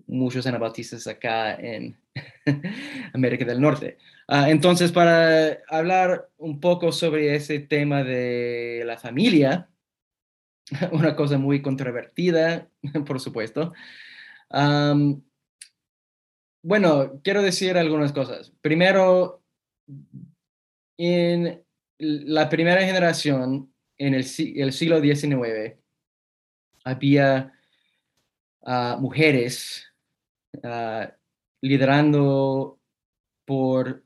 muchos 0.07 0.46
anabautistas 0.46 1.09
acá 1.09 1.57
en 1.57 1.98
América 3.12 3.44
del 3.44 3.61
Norte. 3.61 3.98
Ah, 4.28 4.48
entonces, 4.48 4.92
para 4.92 5.59
hablar 5.68 6.30
un 6.38 6.61
poco 6.61 6.92
sobre 6.92 7.34
ese 7.34 7.59
tema 7.59 8.05
de 8.05 8.84
la 8.86 8.96
familia, 8.96 9.68
una 10.92 11.14
cosa 11.16 11.38
muy 11.38 11.62
controvertida, 11.62 12.68
por 13.06 13.20
supuesto. 13.20 13.72
bueno, 16.62 17.20
quiero 17.22 17.42
decir 17.42 17.76
algunas 17.76 18.12
cosas. 18.12 18.52
Primero, 18.60 19.42
en 20.98 21.64
la 21.98 22.48
primera 22.48 22.82
generación, 22.82 23.72
en 23.98 24.14
el, 24.14 24.24
el 24.56 24.72
siglo 24.72 25.00
XIX, 25.00 25.76
había 26.84 27.52
uh, 28.60 29.00
mujeres 29.00 29.86
uh, 30.62 31.06
liderando 31.62 32.78
por, 33.46 34.04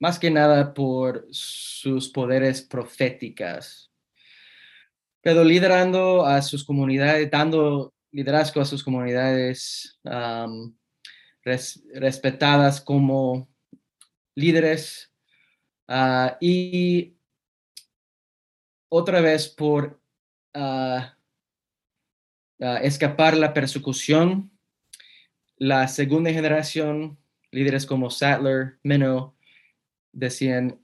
más 0.00 0.18
que 0.18 0.30
nada 0.30 0.74
por 0.74 1.26
sus 1.30 2.08
poderes 2.08 2.62
proféticas, 2.62 3.87
pero 5.28 5.44
liderando 5.44 6.24
a 6.24 6.40
sus 6.40 6.64
comunidades, 6.64 7.30
dando 7.30 7.92
liderazgo 8.12 8.62
a 8.62 8.64
sus 8.64 8.82
comunidades 8.82 10.00
um, 10.02 10.74
respetadas 11.44 12.80
como 12.80 13.46
líderes 14.34 15.12
uh, 15.86 16.30
y 16.40 17.14
otra 18.88 19.20
vez 19.20 19.48
por 19.48 20.00
escapar 22.80 23.36
la 23.36 23.52
persecución. 23.52 24.50
La 25.58 25.88
segunda 25.88 26.32
generación, 26.32 27.18
líderes 27.50 27.84
como 27.84 28.08
Sattler, 28.08 28.78
Minnow, 28.82 29.36
decían, 30.10 30.80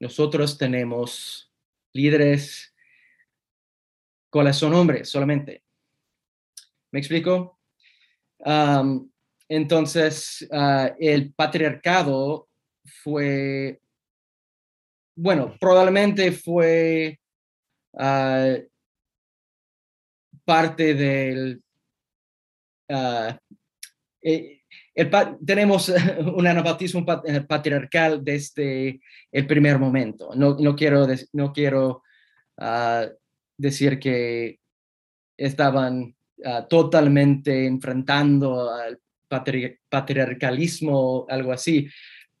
nosotros 0.00 0.56
tenemos 0.56 1.52
líderes 1.92 2.71
cuáles 4.32 4.56
son 4.56 4.72
hombres 4.72 5.10
solamente. 5.10 5.62
¿Me 6.90 6.98
explico? 6.98 7.58
entonces, 9.48 10.48
ah, 10.50 10.92
el 10.98 11.32
patriarcado 11.32 12.48
fue, 13.04 13.80
bueno, 15.14 15.54
probablemente 15.60 16.32
fue 16.32 17.20
ah, 17.96 18.56
parte 20.44 20.94
del... 20.94 21.62
Ah, 22.88 23.38
eh, 24.22 24.62
tenemos 25.46 25.88
un 26.34 26.46
anabautismo 26.46 27.04
eh, 27.24 27.42
patriarcal 27.42 28.24
desde 28.24 29.00
el 29.30 29.46
primer 29.46 29.78
momento. 29.78 30.30
No, 30.34 30.56
no 30.58 30.74
quiero, 30.74 31.06
no 31.32 31.52
quiero 31.52 32.02
ah, 32.58 33.06
decir 33.62 33.98
que 33.98 34.58
estaban 35.36 36.14
ah, 36.44 36.66
totalmente 36.68 37.66
enfrentando 37.66 38.70
al 38.70 38.98
patriarcalismo 39.88 40.92
o 40.94 41.26
algo 41.30 41.52
así, 41.52 41.88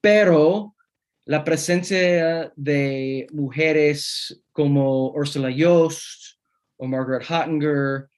pero 0.00 0.74
la 1.24 1.42
presencia 1.42 2.52
de 2.56 3.26
mujeres 3.32 4.42
como 4.52 5.10
Ursula 5.12 5.50
Yost, 5.50 6.38
o 6.76 6.86
Margaret 6.86 7.24
Hottinger 7.24 8.08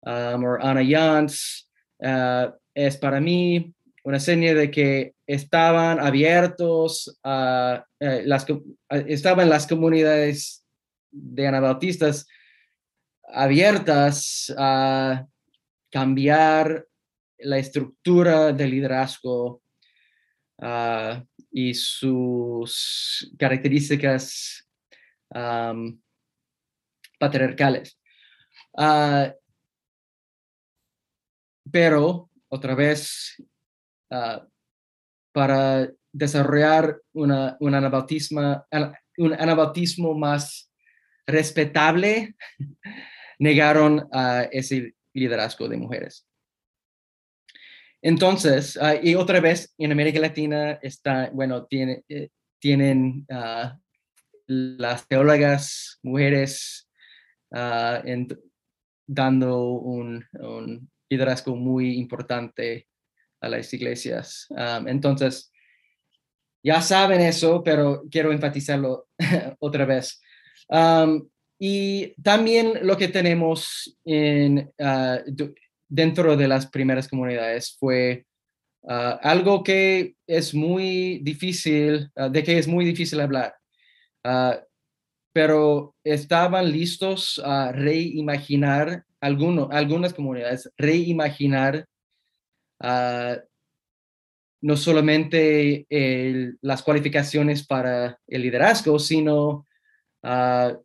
um, 0.00 0.44
o 0.44 0.56
Anna 0.60 0.82
Jans, 0.82 1.68
uh, 2.00 2.50
es 2.74 2.96
para 2.96 3.20
mí 3.20 3.74
una 4.04 4.18
seña 4.18 4.54
de 4.54 4.70
que 4.70 5.14
estaban 5.26 6.00
abiertos 6.00 7.18
a, 7.24 7.84
eh, 7.98 8.22
las, 8.24 8.46
estaban 9.08 9.48
las 9.48 9.66
comunidades 9.66 10.64
de 11.10 11.46
anabautistas 11.46 12.26
abiertas 13.28 14.52
a 14.56 15.26
cambiar 15.90 16.86
la 17.38 17.58
estructura 17.58 18.52
del 18.52 18.70
liderazgo 18.70 19.62
ah, 20.60 21.22
y 21.50 21.74
sus 21.74 23.32
características 23.38 24.68
patriarcales. 27.18 27.98
Ah, 28.76 29.32
pero, 31.70 32.30
otra 32.48 32.74
vez, 32.74 33.42
ah, 34.10 34.46
para 35.32 35.90
desarrollar 36.12 37.00
una, 37.12 37.56
un, 37.60 37.74
anabautismo, 37.74 38.64
un 39.18 39.32
anabautismo 39.34 40.14
más 40.14 40.70
respetable, 41.26 42.36
negaron 43.38 44.08
a 44.12 44.42
ese 44.50 44.94
liderazgo 45.12 45.68
de 45.68 45.76
mujeres. 45.76 46.26
Entonces, 48.02 48.78
ah, 48.80 48.94
y 49.02 49.14
otra 49.14 49.40
vez, 49.40 49.74
en 49.78 49.92
América 49.92 50.20
Latina 50.20 50.78
está, 50.82 51.30
bueno, 51.32 51.64
tiene, 51.66 52.04
eh, 52.08 52.28
tienen 52.60 53.26
ah, 53.30 53.76
las 54.46 55.08
teólogas 55.08 55.98
mujeres 56.02 56.88
ah, 57.52 58.02
dando 59.06 59.70
un, 59.70 60.24
liderazgo 61.08 61.54
muy 61.56 61.98
importante 61.98 62.86
a 63.40 63.48
las 63.48 63.72
iglesias. 63.72 64.48
Entonces, 64.86 65.52
ya 66.64 66.82
saben 66.82 67.20
eso, 67.20 67.62
pero 67.62 68.02
quiero 68.10 68.32
enfatizarlo 68.32 69.08
otra 69.60 69.84
vez. 69.84 70.20
Y 71.58 72.14
también 72.22 72.80
lo 72.82 72.96
que 72.96 73.08
tenemos 73.08 73.98
en, 74.04 74.70
ah, 74.78 75.20
dentro 75.88 76.36
de 76.36 76.48
las 76.48 76.66
primeras 76.66 77.08
comunidades 77.08 77.76
fue 77.78 78.26
ah, 78.88 79.18
algo 79.22 79.62
que 79.62 80.14
es 80.26 80.54
muy 80.54 81.20
difícil, 81.22 82.10
ah, 82.16 82.28
de 82.28 82.42
que 82.42 82.58
es 82.58 82.68
muy 82.68 82.84
difícil 82.84 83.20
hablar. 83.20 83.54
Pero 85.32 85.94
estaban 86.02 86.72
listos 86.72 87.40
a 87.44 87.70
reimaginar, 87.70 89.04
alguno, 89.20 89.68
algunas 89.70 90.14
comunidades, 90.14 90.70
reimaginar 90.76 91.86
no 94.62 94.76
solamente 94.76 95.86
las 96.60 96.82
cualificaciones 96.82 97.66
para 97.66 98.18
el 98.26 98.42
liderazgo, 98.42 98.98
sino 98.98 99.66
ah, 100.22 100.76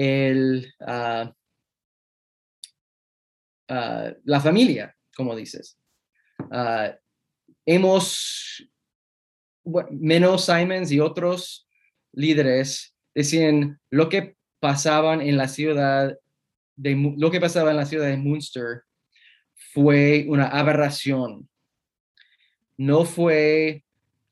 el, 0.00 0.72
ah, 0.80 1.34
ah, 3.68 4.12
la 4.24 4.40
familia, 4.40 4.96
como 5.16 5.34
dices. 5.34 5.76
Ah, 6.50 6.94
hemos, 7.66 8.64
bu- 9.64 9.88
menos 9.90 10.44
Simons 10.44 10.92
y 10.92 11.00
otros 11.00 11.68
líderes 12.12 12.94
decían 13.14 13.80
lo 13.90 14.08
que 14.08 14.36
pasaban 14.60 15.20
en 15.20 15.36
la 15.36 15.48
ciudad 15.48 16.16
de 16.76 17.14
lo 17.16 17.30
que 17.30 17.40
pasaba 17.40 17.70
en 17.72 17.76
la 17.76 17.86
ciudad 17.86 18.06
de 18.06 18.16
Munster 18.16 18.82
fue 19.74 20.26
una 20.28 20.46
aberración. 20.46 21.48
No 22.76 23.04
fue 23.04 23.84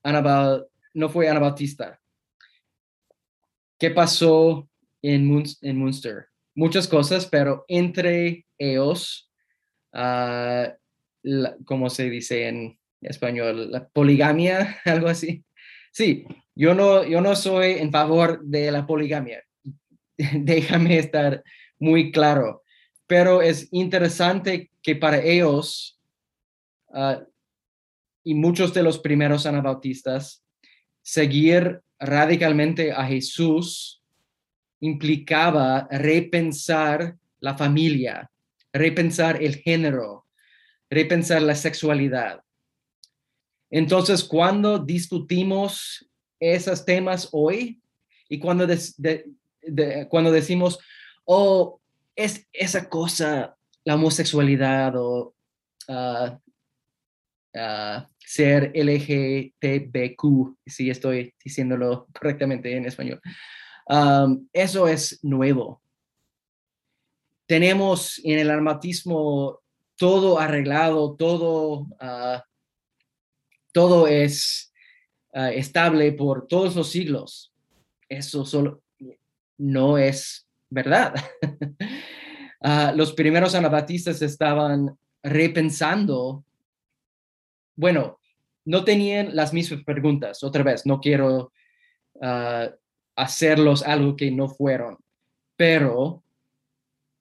Anabal, 0.05 0.69
no 0.95 1.09
fue 1.09 1.29
Anabautista. 1.29 2.01
¿Qué 3.79 3.91
pasó 3.91 4.69
en, 5.15 5.27
Mun- 5.27 5.57
en 5.63 5.79
Munster? 5.79 6.27
Muchas 6.55 6.89
cosas, 6.89 7.27
pero 7.27 7.65
entre 7.69 8.47
ellos, 8.59 9.31
ah, 9.93 10.73
la- 11.23 11.57
¿cómo 11.65 11.91
se 11.91 12.09
dice 12.11 12.49
en 12.49 12.79
español? 13.01 13.71
La 13.71 13.89
poligamia, 13.89 14.79
algo 14.85 15.09
así. 15.09 15.45
Sí, 15.93 16.25
yo 16.55 16.75
no, 16.75 17.05
yo 17.05 17.21
no 17.21 17.35
soy 17.37 17.73
en 17.73 17.91
favor 17.91 18.43
de 18.45 18.71
la 18.71 18.87
poligamia. 18.87 19.43
Déjame 20.17 20.99
estar 20.99 21.43
muy 21.79 22.11
claro. 22.13 22.63
Pero 23.07 23.43
es 23.43 23.69
interesante 23.71 24.71
que 24.83 24.97
para 24.97 25.23
ellos 25.23 26.01
ah, 26.93 27.23
y 28.25 28.35
muchos 28.35 28.75
de 28.75 28.83
los 28.83 28.99
primeros 28.99 29.47
anabautistas, 29.47 30.43
seguir 31.03 31.81
radicalmente 32.01 32.91
a 32.91 33.07
Jesús 33.07 33.96
implicaba 34.87 35.89
repensar 35.91 37.17
la 37.41 37.57
familia, 37.57 38.31
repensar 38.73 39.43
el 39.43 39.57
género, 39.57 40.27
repensar 40.89 41.43
la 41.43 41.55
sexualidad. 41.55 42.43
Entonces, 43.71 44.23
cuando 44.25 44.79
discutimos 44.79 46.09
esos 46.39 46.85
temas 46.85 47.29
hoy 47.33 47.81
y 48.29 48.39
cuando, 48.39 48.67
cuando 50.09 50.31
decimos, 50.31 50.79
oh, 51.25 51.81
es 52.15 52.47
esa 52.53 52.89
cosa, 52.89 53.57
la 53.85 53.95
homosexualidad 53.95 54.95
o 54.97 55.35
ah, 55.89 56.39
ah, 57.55 58.07
ser 58.19 58.73
LGTBQ, 58.75 60.57
si 60.67 60.91
estoy 60.91 61.35
diciéndolo 61.43 62.07
correctamente 62.13 62.75
en 62.77 62.87
español. 62.87 63.21
Am, 63.87 64.49
eso 64.53 64.89
es 64.89 65.23
nuevo. 65.23 65.81
Tenemos 67.47 68.21
en 68.25 68.41
el 68.41 68.51
armatismo 68.51 69.61
todo 69.97 70.39
arreglado, 70.39 71.15
todo, 71.15 71.87
ah, 72.01 72.45
todo 73.73 74.09
es 74.09 74.73
ah, 75.33 75.53
estable 75.53 76.13
por 76.13 76.49
todos 76.49 76.75
los 76.75 76.91
siglos. 76.91 77.53
Eso 78.09 78.45
solo 78.45 78.83
no 79.59 79.99
es 79.99 80.47
verdad. 80.71 81.15
Ah, 82.69 82.93
los 82.97 83.13
primeros 83.13 83.55
anabatistas 83.55 84.23
estaban 84.23 84.99
repensando, 85.23 86.43
bueno, 87.77 88.19
no 88.65 88.83
tenían 88.83 89.37
las 89.37 89.53
mismas 89.53 89.85
preguntas. 89.85 90.43
Otra 90.43 90.65
vez, 90.65 90.87
no 90.87 90.99
quiero 90.99 91.53
ah, 92.21 92.71
hacerlos 93.17 93.83
algo 93.83 94.17
que 94.17 94.31
no 94.31 94.49
fueron, 94.49 94.99
pero 95.57 96.23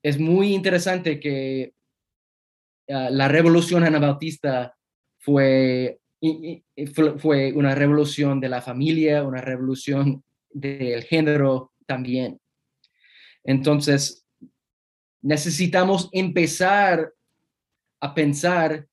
es 0.03 0.19
muy 0.19 0.53
interesante 0.53 1.19
que 1.19 1.73
ah, 2.89 3.09
la 3.09 3.27
revolución 3.27 3.83
anabautista 3.83 4.75
fue, 5.17 5.99
fue 7.17 7.53
una 7.53 7.73
revolución 7.73 8.39
de 8.39 8.49
la 8.49 8.61
familia, 8.61 9.23
una 9.23 9.41
revolución 9.41 10.23
del 10.51 11.03
género 11.03 11.71
también. 11.87 12.39
Entonces, 13.43 14.25
necesitamos 15.21 16.09
empezar 16.11 17.11
a 17.99 18.13
pensar 18.13 18.87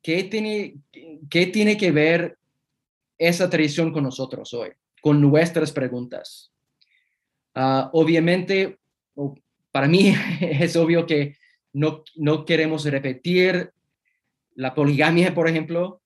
qué 0.00 0.24
tiene, 0.24 0.76
qué 1.28 1.46
tiene 1.46 1.76
que 1.76 1.90
ver 1.90 2.38
esa 3.18 3.50
tradición 3.50 3.92
con 3.92 4.04
nosotros 4.04 4.52
hoy, 4.54 4.70
con 5.04 5.20
nuestras 5.20 5.70
preguntas. 5.70 6.50
Ah, 7.54 7.90
obviamente, 7.92 8.78
para 9.70 9.86
mí 9.86 10.14
es 10.40 10.76
obvio 10.76 11.04
que 11.04 11.36
no, 11.74 12.02
no 12.16 12.46
queremos 12.46 12.86
repetir 12.86 13.70
la 14.54 14.74
poligamia, 14.74 15.34
por 15.34 15.46
ejemplo, 15.46 16.00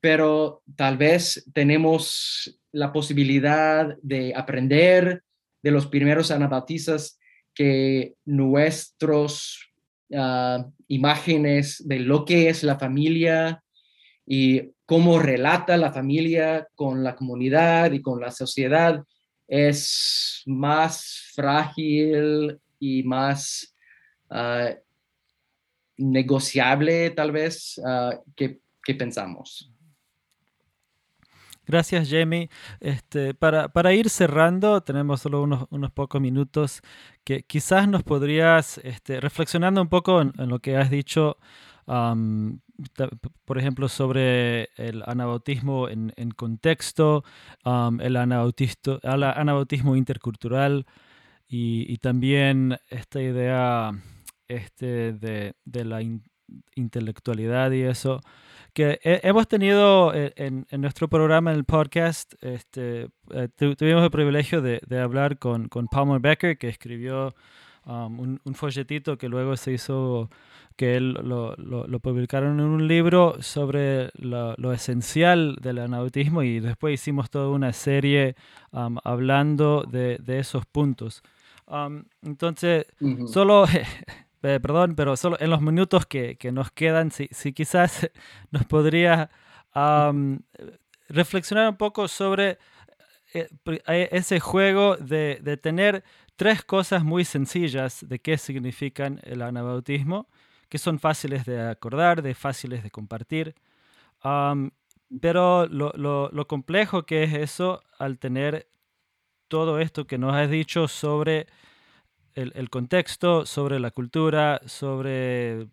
pero 0.00 0.62
tal 0.76 0.96
vez 0.96 1.44
tenemos 1.52 2.58
la 2.72 2.90
posibilidad 2.90 3.94
de 4.00 4.32
aprender 4.34 5.24
de 5.62 5.70
los 5.70 5.86
primeros 5.86 6.30
anabautistas 6.30 7.20
que 7.54 8.14
nuestros 8.24 9.74
ah, 10.14 10.64
imágenes 10.86 11.86
de 11.86 11.98
lo 11.98 12.24
que 12.24 12.48
es 12.48 12.62
la 12.62 12.78
familia 12.78 13.62
y 14.30 14.72
cómo 14.84 15.18
relata 15.18 15.78
la 15.78 15.90
familia 15.90 16.68
con 16.74 17.02
la 17.02 17.16
comunidad 17.16 17.92
y 17.92 18.02
con 18.02 18.20
la 18.20 18.30
sociedad 18.30 19.02
es 19.46 20.42
más 20.44 21.30
frágil 21.34 22.60
y 22.78 23.02
más 23.04 23.74
ah, 24.28 24.74
negociable 25.96 27.08
tal 27.10 27.32
vez 27.32 27.80
ah, 27.82 28.20
que, 28.36 28.60
que 28.84 28.94
pensamos. 28.94 29.72
Gracias, 31.66 32.08
Jamie. 32.10 32.50
Este, 32.80 33.32
para, 33.32 33.68
para 33.68 33.94
ir 33.94 34.10
cerrando, 34.10 34.82
tenemos 34.82 35.22
solo 35.22 35.42
unos, 35.42 35.66
unos 35.70 35.90
pocos 35.90 36.20
minutos 36.20 36.82
que 37.24 37.42
quizás 37.42 37.88
nos 37.88 38.02
podrías, 38.02 38.78
este, 38.84 39.20
reflexionando 39.20 39.80
un 39.80 39.88
poco 39.88 40.20
en, 40.20 40.32
en 40.38 40.48
lo 40.48 40.60
que 40.60 40.76
has 40.76 40.90
dicho, 40.90 41.36
por 43.44 43.58
ejemplo, 43.58 43.88
sobre 43.88 44.68
el 44.76 45.02
anabautismo 45.06 45.88
en, 45.88 46.12
contexto, 46.30 47.24
am, 47.64 48.00
el 48.00 48.16
anabautisto- 48.16 49.00
ala- 49.02 49.32
anabautismo 49.32 49.96
intercultural 49.96 50.86
y, 51.48 51.86
también 51.98 52.76
esta 52.90 53.20
idea 53.22 53.92
este, 54.48 55.12
de, 55.14 55.54
de 55.64 55.84
la 55.84 56.02
in- 56.02 56.22
intelectualidad 56.74 57.72
y 57.72 57.82
eso. 57.82 58.20
que 58.74 59.00
he- 59.02 59.20
hemos 59.24 59.48
tenido 59.48 60.14
eh, 60.14 60.32
en, 60.36 60.66
en 60.70 60.80
nuestro 60.82 61.08
programa, 61.08 61.50
en 61.50 61.56
el 61.58 61.64
podcast, 61.64 62.34
este, 62.42 63.08
eh, 63.30 63.48
tu- 63.56 63.74
tuvimos 63.74 64.04
el 64.04 64.10
privilegio 64.10 64.60
de, 64.62 64.80
de 64.86 65.00
hablar 65.00 65.38
con, 65.38 65.68
con 65.68 65.88
Palmer 65.88 66.20
Becker, 66.20 66.58
que 66.58 66.68
escribió 66.68 67.34
um, 67.88 68.20
un, 68.20 68.40
un 68.44 68.54
folletito 68.54 69.16
que 69.18 69.28
luego 69.28 69.56
se 69.56 69.72
hizo, 69.72 70.30
que 70.76 70.96
él 70.96 71.14
lo, 71.14 71.56
lo- 71.56 71.86
lo 71.88 71.98
publicaron 72.00 72.60
en 72.60 72.66
un 72.66 72.86
libro 72.86 73.36
sobre 73.40 74.10
lo, 74.14 74.54
lo 74.58 74.72
esencial 74.72 75.56
del 75.60 75.78
anabautismo 75.78 76.42
y 76.44 76.60
después 76.60 76.94
hicimos 76.94 77.30
toda 77.30 77.48
una 77.48 77.72
serie 77.72 78.36
um, 78.70 78.98
hablando 79.02 79.82
de, 79.90 80.18
de 80.18 80.38
esos 80.38 80.64
puntos. 80.66 81.22
Um, 81.66 82.04
entonces, 82.22 82.86
Ujú. 83.00 83.26
Solo, 83.28 83.64
eh, 84.42 84.60
perdón, 84.60 84.94
pero 84.94 85.16
solo 85.16 85.36
en 85.40 85.50
los 85.50 85.60
minutos 85.60 86.06
que, 86.06 86.36
que 86.36 86.52
nos 86.52 86.70
quedan, 86.70 87.10
si, 87.10 87.28
si 87.32 87.52
quizás 87.52 88.08
nos 88.52 88.64
podría 88.64 89.30
am, 89.72 90.40
reflexionar 91.08 91.68
un 91.68 91.76
poco 91.76 92.08
sobre 92.08 92.58
eh, 93.34 93.48
eh, 93.86 94.08
ese 94.12 94.40
juego 94.40 94.96
de, 94.96 95.40
de 95.42 95.56
tener 95.56 96.02
tres 96.38 96.64
cosas 96.64 97.02
muy 97.02 97.24
sencillas 97.24 98.08
de 98.08 98.20
qué 98.20 98.38
significan 98.38 99.20
el 99.24 99.42
anabautismo, 99.42 100.28
que 100.68 100.78
son 100.78 101.00
fáciles 101.00 101.44
de 101.44 101.60
acordar, 101.60 102.22
de 102.22 102.32
fáciles 102.32 102.84
de 102.84 102.92
compartir. 102.92 103.56
pero 105.20 105.66
lo, 105.66 106.46
complejo 106.46 107.04
que 107.06 107.24
es 107.24 107.34
eso 107.34 107.82
al 107.98 108.18
tener 108.20 108.68
todo 109.48 109.80
esto 109.80 110.06
que 110.06 110.16
nos 110.16 110.32
has 110.34 110.48
dicho 110.48 110.86
sobre 110.86 111.48
el, 112.34 112.70
contexto, 112.70 113.44
sobre 113.44 113.80
la 113.80 113.90
cultura, 113.90 114.60
sobre 114.64 115.66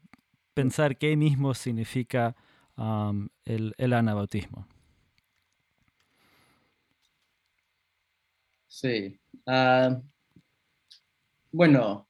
pensar 0.55 0.97
qué 0.97 1.16
mismo 1.16 1.53
significa 1.53 2.36
el 3.45 3.93
anabautismo. 3.93 4.68
Sí. 8.68 9.20
Ah, 9.45 10.01
bueno, 11.56 12.06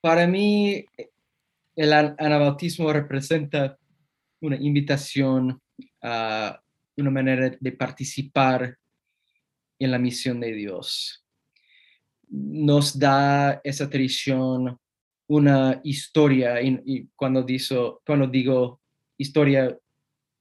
para 0.00 0.26
mí 0.26 0.84
el 1.76 1.92
an- 1.92 2.16
anabautismo 2.18 2.92
representa 2.92 3.78
una 4.40 4.56
invitación 4.56 5.60
a 6.02 6.60
una 6.96 7.10
manera 7.10 7.56
de 7.60 7.72
participar 7.72 8.76
en 9.78 9.90
la 9.92 9.98
misión 10.00 10.40
de 10.40 10.52
Dios. 10.52 11.24
Nos 12.28 12.98
da 12.98 13.60
esa 13.62 13.88
tradición 13.88 14.76
una 15.28 15.80
historia 15.84 16.60
y, 16.60 17.08
cuando, 17.14 17.44
digo 18.26 18.80
historia 19.16 19.78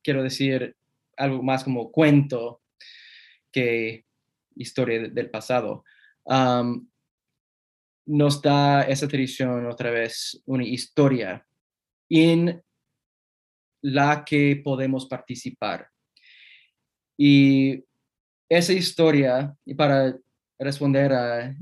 quiero 0.02 0.24
decir 0.24 0.76
algo 1.16 1.44
más 1.44 1.64
como 1.64 1.92
cuento 1.92 2.64
que 3.52 4.06
historia 4.56 5.00
de- 5.04 5.10
del 5.10 5.30
pasado. 5.30 5.84
Nos 8.06 8.42
da 8.42 8.82
esa 8.84 9.08
tradición 9.08 9.66
otra 9.66 9.92
vez, 9.92 10.42
una 10.46 10.66
historia 10.66 11.46
en 12.10 12.62
la 13.82 14.24
que 14.26 14.62
podemos 14.64 15.06
participar. 15.06 15.90
Y 17.18 17.84
esa 18.50 18.74
historia, 18.74 19.56
y 19.66 19.74
para 19.74 20.18
responder 20.60 21.14
a, 21.14 21.56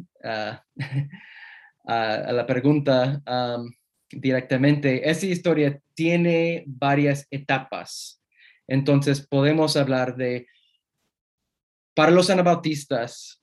la 1.85 2.45
pregunta 2.45 3.21
am, 3.25 3.71
directamente, 4.09 5.09
esa 5.09 5.25
historia 5.25 5.81
tiene 5.93 6.63
varias 6.67 7.27
etapas. 7.31 8.21
Entonces 8.67 9.25
podemos 9.25 9.75
hablar 9.77 10.15
de 10.15 10.47
para 11.93 12.11
los 12.11 12.29
anabautistas, 12.29 13.40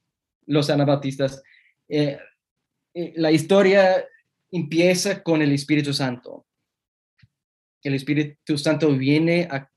los 0.49 0.71
anabautistas, 0.71 1.43
eh, 1.89 2.19
eh, 2.95 3.13
la 3.17 3.31
historia 3.31 4.05
empieza 4.51 5.23
con 5.23 5.43
el 5.43 5.53
Espíritu 5.53 5.93
Santo. 5.93 6.47
El 7.83 7.95
Espíritu 7.95 8.59
Santo 8.59 8.91
viene 8.97 9.47
a, 9.51 9.69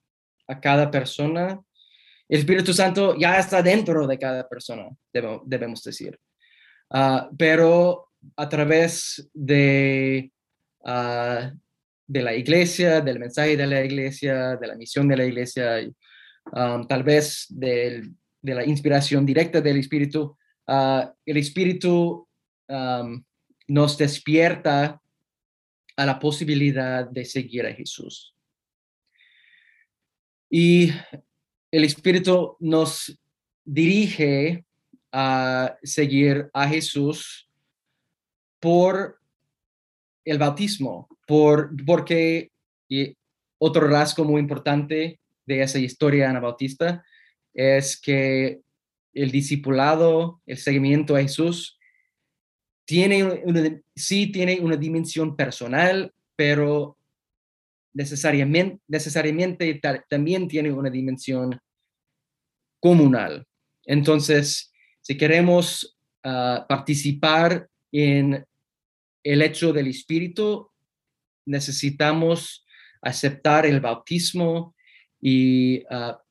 cada 0.60 0.90
persona. 0.90 1.62
El 2.28 2.40
Espíritu 2.40 2.74
Santo 2.74 3.16
ya 3.18 3.38
está 3.38 3.62
dentro 3.62 4.08
de 4.08 4.18
cada 4.18 4.48
persona, 4.50 4.90
debemos 5.46 5.84
decir. 5.84 6.20
Ah, 6.90 7.30
pero 7.38 8.10
a 8.36 8.50
través 8.50 9.30
de, 9.34 10.32
ah, 10.84 11.54
de 12.08 12.22
la 12.22 12.34
iglesia, 12.36 13.00
del 13.00 13.20
mensaje 13.20 13.56
de 13.56 13.68
la 13.68 13.84
iglesia, 13.84 14.58
de 14.58 14.68
la 14.68 14.76
misión 14.76 15.08
de 15.08 15.18
la 15.18 15.26
iglesia, 15.26 15.80
um, 16.54 16.86
tal 16.86 17.04
vez 17.04 17.46
de 17.50 18.12
la 18.42 18.66
inspiración 18.66 19.26
directa 19.26 19.62
del 19.62 19.78
Espíritu, 19.78 20.38
ah, 20.72 21.14
el 21.26 21.38
Espíritu 21.38 22.28
nos 23.68 23.98
despierta 23.98 25.02
a 25.98 26.06
la 26.06 26.20
posibilidad 26.20 27.06
de 27.06 27.26
seguir 27.26 27.66
a 27.66 27.74
Jesús. 27.74 28.34
Y 30.50 30.90
el 31.70 31.84
Espíritu 31.84 32.56
nos 32.60 33.20
dirige 33.66 34.66
a 35.12 35.78
seguir 35.84 36.50
a 36.54 36.68
Jesús 36.68 37.50
por 38.60 39.20
el 40.24 40.38
bautismo, 40.38 41.10
por, 41.28 41.72
porque 41.86 42.52
y 42.88 43.16
otro 43.58 43.88
rasgo 43.88 44.24
muy 44.26 44.42
importante 44.42 45.20
de 45.46 45.62
esa 45.62 45.80
historia 45.80 46.30
anabautista 46.30 47.04
es 47.54 48.00
que 48.00 48.62
el 49.14 49.32
discipulado, 49.32 50.42
el 50.46 50.58
seguimiento 50.58 51.16
a 51.16 51.22
Jesús, 51.22 51.78
tiene 52.86 53.24
una, 53.24 53.82
sí 53.96 54.28
tiene 54.32 54.60
una 54.60 54.76
dimensión 54.76 55.36
personal, 55.36 56.14
pero 56.36 56.98
necesariamente, 57.94 58.82
necesariamente 58.88 59.74
ta- 59.76 60.04
también 60.10 60.48
tiene 60.48 60.72
una 60.72 60.90
dimensión 60.90 61.60
comunal. 62.80 63.46
Entonces, 63.86 64.72
si 65.02 65.18
queremos 65.18 65.98
ah, 66.24 66.66
participar 66.68 67.70
en 67.92 68.46
el 69.24 69.42
hecho 69.42 69.72
del 69.74 69.88
Espíritu, 69.88 70.70
necesitamos 71.46 72.66
aceptar 73.02 73.66
el 73.66 73.80
bautismo 73.80 74.76
y 75.22 75.84
ah, 75.90 76.22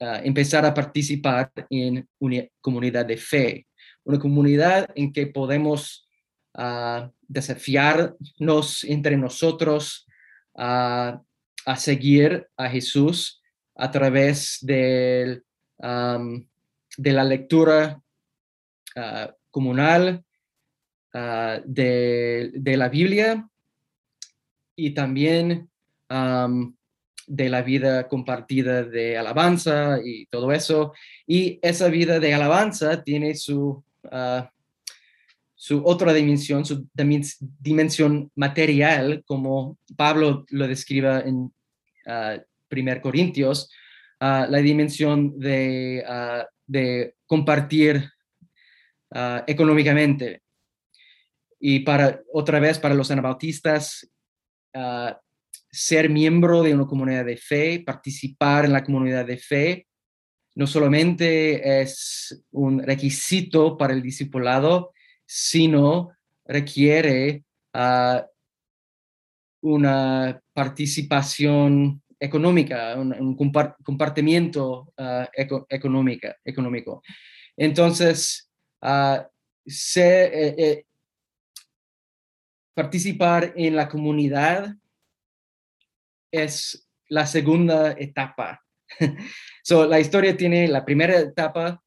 empezar 0.00 0.64
a 0.64 0.74
participar 0.74 1.50
en 1.70 2.08
una 2.18 2.44
comunidad 2.60 3.04
de 3.06 3.16
fe, 3.16 3.66
una 4.04 4.18
comunidad 4.18 4.90
en 4.94 5.12
que 5.12 5.26
podemos 5.26 6.08
ah, 6.54 7.10
desafiarnos 7.26 8.84
entre 8.84 9.16
nosotros 9.16 10.06
a, 10.56 11.20
a 11.66 11.76
seguir 11.76 12.48
a 12.56 12.68
Jesús 12.68 13.42
a 13.74 13.90
través 13.90 14.58
del, 14.62 15.44
am, 15.78 16.48
de 16.96 17.12
la 17.12 17.24
lectura 17.24 18.00
ah, 18.96 19.34
comunal 19.50 20.24
ah, 21.12 21.60
de, 21.64 22.50
de 22.54 22.76
la 22.76 22.88
Biblia 22.88 23.48
y 24.74 24.90
también 24.94 25.68
am, 26.08 26.77
de 27.28 27.48
la 27.48 27.62
vida 27.62 28.08
compartida 28.08 28.82
de 28.82 29.18
alabanza 29.18 29.98
y 30.04 30.26
todo 30.26 30.50
eso. 30.52 30.92
Y 31.26 31.58
esa 31.62 31.88
vida 31.88 32.18
de 32.18 32.34
alabanza 32.34 33.02
tiene 33.04 33.34
su, 33.34 33.84
ah, 34.10 34.50
su 35.54 35.82
otra 35.84 36.12
dimensión, 36.12 36.64
su 36.64 36.88
dimen- 36.96 37.36
dimensión 37.60 38.30
material, 38.34 39.22
como 39.26 39.78
Pablo 39.96 40.46
lo 40.50 40.66
describe 40.66 41.28
en 41.28 41.52
ah, 42.06 42.38
1 42.70 43.00
Corintios, 43.02 43.70
ah, 44.20 44.46
la 44.48 44.58
dimensión 44.58 45.38
de, 45.38 46.04
de 46.66 47.14
compartir 47.26 48.10
económicamente. 49.46 50.42
Y 51.60 51.80
para, 51.80 52.20
otra 52.32 52.60
vez, 52.60 52.78
para 52.78 52.94
los 52.94 53.10
anabautistas, 53.10 54.08
ah, 54.74 55.18
ser 55.70 56.08
miembro 56.10 56.62
de 56.62 56.74
una 56.74 56.86
comunidad 56.86 57.24
de 57.24 57.36
fe, 57.36 57.82
participar 57.84 58.64
en 58.64 58.72
la 58.72 58.84
comunidad 58.84 59.26
de 59.26 59.36
fe, 59.36 59.86
no 60.54 60.66
solamente 60.66 61.80
es 61.82 62.44
un 62.50 62.82
requisito 62.82 63.76
para 63.76 63.92
el 63.92 64.02
discipulado, 64.02 64.92
sino 65.24 66.10
requiere 66.44 67.44
ah, 67.74 68.26
una 69.60 70.40
participación 70.52 72.02
económica, 72.18 72.96
un, 72.96 73.12
un 73.12 73.36
compar- 73.36 73.76
compartimiento 73.84 74.92
eco- 75.32 75.66
económica, 75.68 76.36
económico. 76.44 77.02
Entonces, 77.56 78.50
ah, 78.80 79.28
eh, 79.96 80.54
eh, 80.58 80.84
participar 82.74 83.52
en 83.56 83.76
la 83.76 83.88
comunidad 83.88 84.74
es 86.30 86.88
la 87.08 87.26
segunda 87.26 87.92
etapa. 87.92 88.62
so, 89.62 89.86
la 89.86 90.00
historia 90.00 90.36
tiene 90.36 90.68
la 90.68 90.84
primera 90.84 91.18
etapa, 91.18 91.82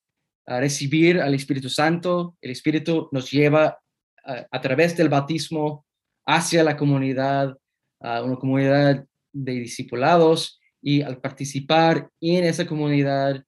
a 0.46 0.60
recibir 0.60 1.22
al 1.22 1.34
Espíritu 1.34 1.70
Santo. 1.70 2.38
El 2.42 2.52
Espíritu 2.52 3.10
nos 3.12 3.32
lleva 3.32 3.80
a, 4.24 4.62
través 4.62 4.98
del 4.98 5.10
bautismo 5.10 5.86
hacia 6.26 6.64
la 6.64 6.78
comunidad, 6.78 7.58
a 8.00 8.24
una 8.24 8.36
comunidad 8.36 9.06
de 9.32 9.52
discipulados 9.54 10.60
y 10.82 11.02
al 11.02 11.20
participar 11.20 12.10
en 12.20 12.44
esa 12.44 12.66
comunidad, 12.66 13.44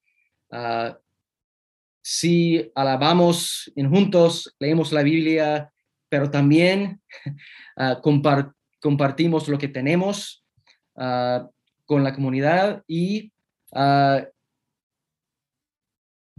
si 2.01 2.71
alabamos 2.75 3.71
en 3.75 3.89
juntos, 3.89 4.55
leemos 4.59 4.91
la 4.91 5.03
Biblia, 5.03 5.73
pero 6.09 6.29
también 6.29 7.01
compartimos 8.81 9.47
lo 9.47 9.57
que 9.57 9.67
tenemos 9.67 10.42
con 10.95 12.03
la 12.03 12.13
comunidad 12.13 12.83
y 12.87 13.31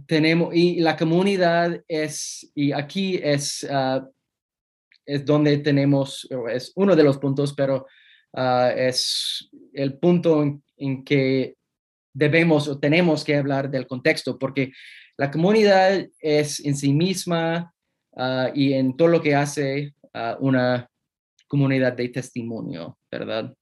tenemos, 0.07 0.53
y 0.53 0.79
la 0.79 0.95
comunidad 0.97 1.81
es, 1.87 2.51
y 2.53 2.71
aquí 2.71 3.19
es, 3.21 3.63
uh, 3.69 4.05
es 5.05 5.25
donde 5.25 5.57
tenemos, 5.59 6.27
es 6.49 6.71
uno 6.75 6.95
de 6.95 7.03
los 7.03 7.17
puntos, 7.17 7.53
pero 7.53 7.85
uh, 8.33 8.69
es 8.75 9.49
el 9.73 9.97
punto 9.97 10.43
en, 10.77 11.03
que 11.03 11.55
debemos 12.13 12.67
o 12.67 12.79
tenemos 12.79 13.23
que 13.23 13.35
hablar 13.35 13.69
del 13.69 13.87
contexto, 13.87 14.37
porque 14.37 14.71
la 15.17 15.31
comunidad 15.31 16.05
es 16.19 16.63
en 16.63 16.75
sí 16.75 16.93
misma 16.93 17.73
uh, 18.11 18.47
y 18.53 18.73
en 18.73 18.95
todo 18.95 19.07
lo 19.07 19.21
que 19.21 19.35
hace 19.35 19.93
una 20.39 20.89
comunidad 21.45 21.91
de 21.91 22.07
testimonio, 22.07 22.97
¿verdad? 23.11 23.53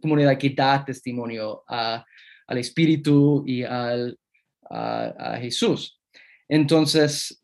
Comunidad 0.00 0.38
que 0.38 0.50
da 0.50 0.84
testimonio 0.84 1.64
al 1.66 2.58
Espíritu 2.58 3.44
y 3.46 3.62
al 3.62 4.18
a, 4.70 5.38
Jesús. 5.40 6.00
Entonces, 6.48 7.42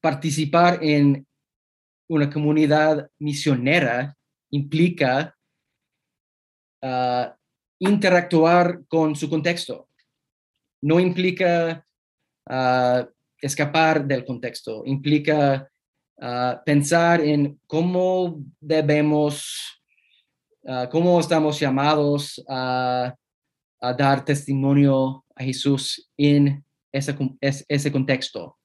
participar 0.00 0.82
en 0.82 1.26
una 2.08 2.30
comunidad 2.30 3.10
misionera 3.18 4.16
implica 4.50 5.36
ah, 6.82 7.36
interactuar 7.80 8.84
con 8.86 9.16
su 9.16 9.28
contexto. 9.28 9.88
No 10.82 11.00
implica 11.00 11.84
ah, 12.48 13.08
escapar 13.40 14.06
del 14.06 14.24
contexto, 14.24 14.82
implica 14.86 15.68
pensar 16.64 17.20
en 17.20 17.60
cómo 17.66 18.40
debemos, 18.60 19.82
cómo 20.90 21.20
estamos 21.20 21.60
llamados 21.60 22.42
a 22.48 23.14
dar 23.80 24.24
testimonio 24.24 25.24
a 25.34 25.44
Jesús 25.44 26.10
en 26.16 26.64
ese, 26.90 27.16
ese 27.68 27.92
contexto. 27.92 28.58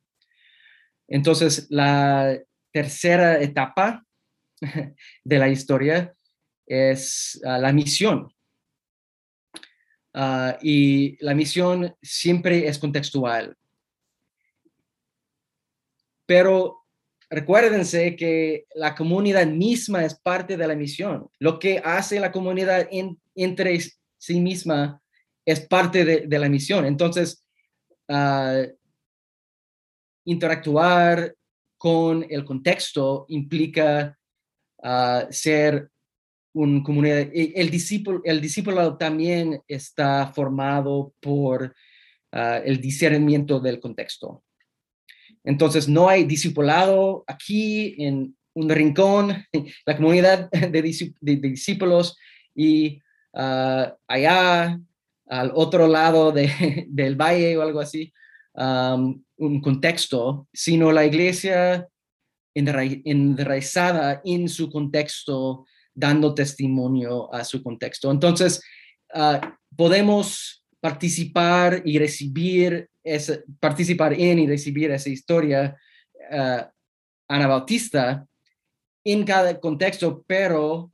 Entonces, 1.08 1.68
la 1.70 2.40
tercera 2.72 3.42
etapa 3.42 4.06
de 5.24 5.38
la 5.38 5.50
historia 5.50 6.16
es 6.66 7.40
la 7.44 7.74
misión. 7.74 8.34
Y 10.62 11.24
la 11.24 11.34
misión 11.36 11.96
siempre 12.02 12.68
es 12.68 12.80
contextual. 12.80 13.58
Pero 16.26 16.81
recuérdense 17.32 18.16
que 18.18 18.66
la 18.76 18.94
comunidad 18.94 19.48
misma 19.48 20.04
es 20.04 20.20
parte 20.20 20.58
de 20.58 20.68
la 20.68 20.76
misión. 20.76 21.30
Lo 21.40 21.58
que 21.58 21.82
hace 21.84 22.20
la 22.20 22.32
comunidad 22.32 22.88
entre 23.34 23.80
sí 24.18 24.42
misma 24.42 25.02
es 25.46 25.62
parte 25.62 26.04
de, 26.28 26.40
la 26.40 26.50
misión. 26.50 26.86
Entonces, 26.86 27.44
ah, 28.10 28.64
interactuar 30.26 31.34
con 31.78 32.26
el 32.30 32.44
contexto 32.44 33.26
implica 33.30 34.18
ah, 34.84 35.26
ser 35.32 35.90
un 36.54 36.84
comunidad. 36.84 37.30
El 37.34 37.72
discípulo, 37.72 38.22
el 38.26 38.98
también 38.98 39.62
está 39.68 40.28
formado 40.36 41.14
por 41.22 41.74
ah, 42.34 42.58
el 42.58 42.82
discernimiento 42.82 43.62
del 43.62 43.80
contexto. 43.80 44.44
Entonces, 45.44 45.88
no 45.88 46.10
hay 46.10 46.24
discipulado 46.24 47.24
aquí 47.28 47.96
en 47.98 48.36
un 48.54 48.70
rincón, 48.70 49.46
la 49.86 49.96
comunidad 49.96 50.50
de, 50.52 50.82
discípulos 50.82 52.18
y 52.56 53.00
allá 53.34 54.80
al 55.28 55.52
otro 55.56 55.88
lado 55.88 56.32
del 56.88 57.16
valle 57.16 57.58
o 57.58 57.62
algo 57.62 57.80
así, 57.80 58.14
un 58.54 59.62
contexto, 59.62 60.48
sino 60.54 60.92
la 60.92 61.06
iglesia 61.06 61.88
enraizada 62.54 64.22
en 64.26 64.50
su 64.50 64.70
contexto, 64.70 65.66
dando 65.94 66.34
testimonio 66.34 67.34
a 67.34 67.44
su 67.44 67.64
contexto. 67.64 68.12
Entonces, 68.12 68.62
ah, 69.14 69.58
podemos 69.76 70.61
participar 70.82 71.84
y 71.86 71.98
recibir, 72.00 72.90
ese, 73.04 73.44
participar 73.60 74.14
en 74.14 74.40
y 74.40 74.48
recibir 74.48 74.92
esa 74.92 75.10
historia 75.10 75.78
uh, 76.32 76.64
anabautista 77.28 78.28
en 79.04 79.24
cada 79.24 79.60
contexto, 79.60 80.24
pero 80.28 80.92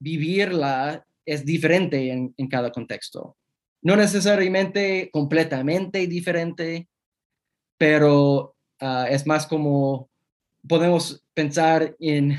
vivirla 0.00 1.06
es 1.24 1.44
diferente 1.44 2.10
en, 2.10 2.48
cada 2.48 2.72
contexto. 2.72 3.36
No 3.82 3.96
necesariamente 3.96 5.10
completamente 5.12 6.06
diferente, 6.06 6.88
pero 7.76 8.56
ah, 8.80 9.06
es 9.08 9.26
más 9.26 9.46
como 9.46 10.08
podemos 10.66 11.24
pensar 11.34 11.94
en, 12.00 12.36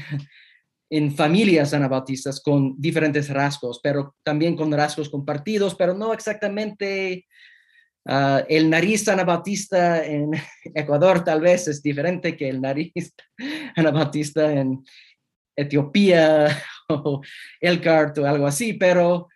en 0.89 1.15
familias 1.15 1.73
anabautistas 1.73 2.41
con 2.41 2.75
diferentes 2.79 3.29
rasgos, 3.29 3.79
pero 3.81 4.15
también 4.23 4.55
con 4.55 4.71
rasgos 4.71 5.09
compartidos, 5.09 5.75
pero 5.75 5.93
no 5.93 6.13
exactamente 6.13 7.27
ah, 8.05 8.43
el 8.49 8.69
nariz 8.69 9.07
anabautista 9.07 10.03
en 10.03 10.31
Ecuador 10.73 11.23
tal 11.23 11.41
vez 11.41 11.67
es 11.67 11.83
diferente 11.83 12.35
que 12.35 12.49
el 12.49 12.61
nariz 12.61 13.13
anabautista 13.75 14.51
en 14.51 14.83
Etiopía 15.55 16.47
o 16.89 17.21
Elkhart 17.61 18.17
o 18.17 18.25
algo 18.25 18.47
así, 18.47 18.73
pero 18.73 19.27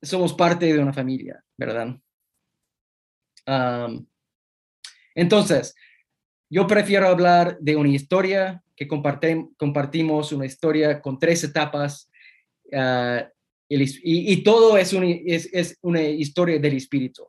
somos 0.00 0.32
parte 0.32 0.72
de 0.72 0.78
una 0.78 0.92
familia, 0.92 1.42
¿verdad? 1.56 1.96
entonces, 5.14 5.72
yo 6.50 6.66
prefiero 6.66 7.06
hablar 7.06 7.56
de 7.60 7.76
una 7.76 7.90
historia 7.90 8.64
que 8.76 8.86
compartimos, 8.86 10.32
una 10.32 10.46
historia 10.46 11.00
con 11.00 11.18
tres 11.18 11.44
etapas 11.44 12.10
ah, 12.72 13.28
y, 13.68 14.44
todo 14.44 14.76
es, 14.76 14.92
es, 14.92 15.48
es 15.52 15.78
una 15.82 16.02
historia 16.02 16.58
del 16.58 16.76
espíritu. 16.76 17.26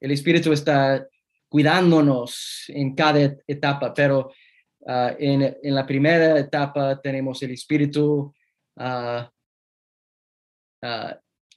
El 0.00 0.10
espíritu 0.10 0.52
está 0.52 1.06
cuidándonos 1.48 2.64
en 2.68 2.94
cada 2.94 3.36
etapa, 3.46 3.94
pero 3.94 4.30
Ah, 4.90 5.14
en, 5.18 5.54
la 5.74 5.84
primera 5.84 6.38
etapa 6.38 6.98
tenemos 6.98 7.42
el 7.42 7.50
espíritu 7.50 8.34
ah, 8.76 9.30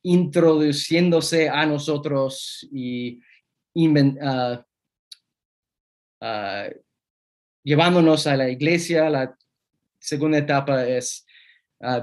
introduciéndose 0.04 1.48
a 1.48 1.66
nosotros 1.66 2.68
y 2.72 3.22
llevándonos 7.64 8.28
a 8.28 8.38
la 8.38 8.50
iglesia. 8.50 9.10
La 9.10 9.36
segunda 10.00 10.38
etapa 10.38 10.86
es 10.86 11.26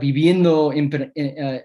viviendo, 0.01 0.73
eh, 0.73 0.91
eh, 1.15 1.65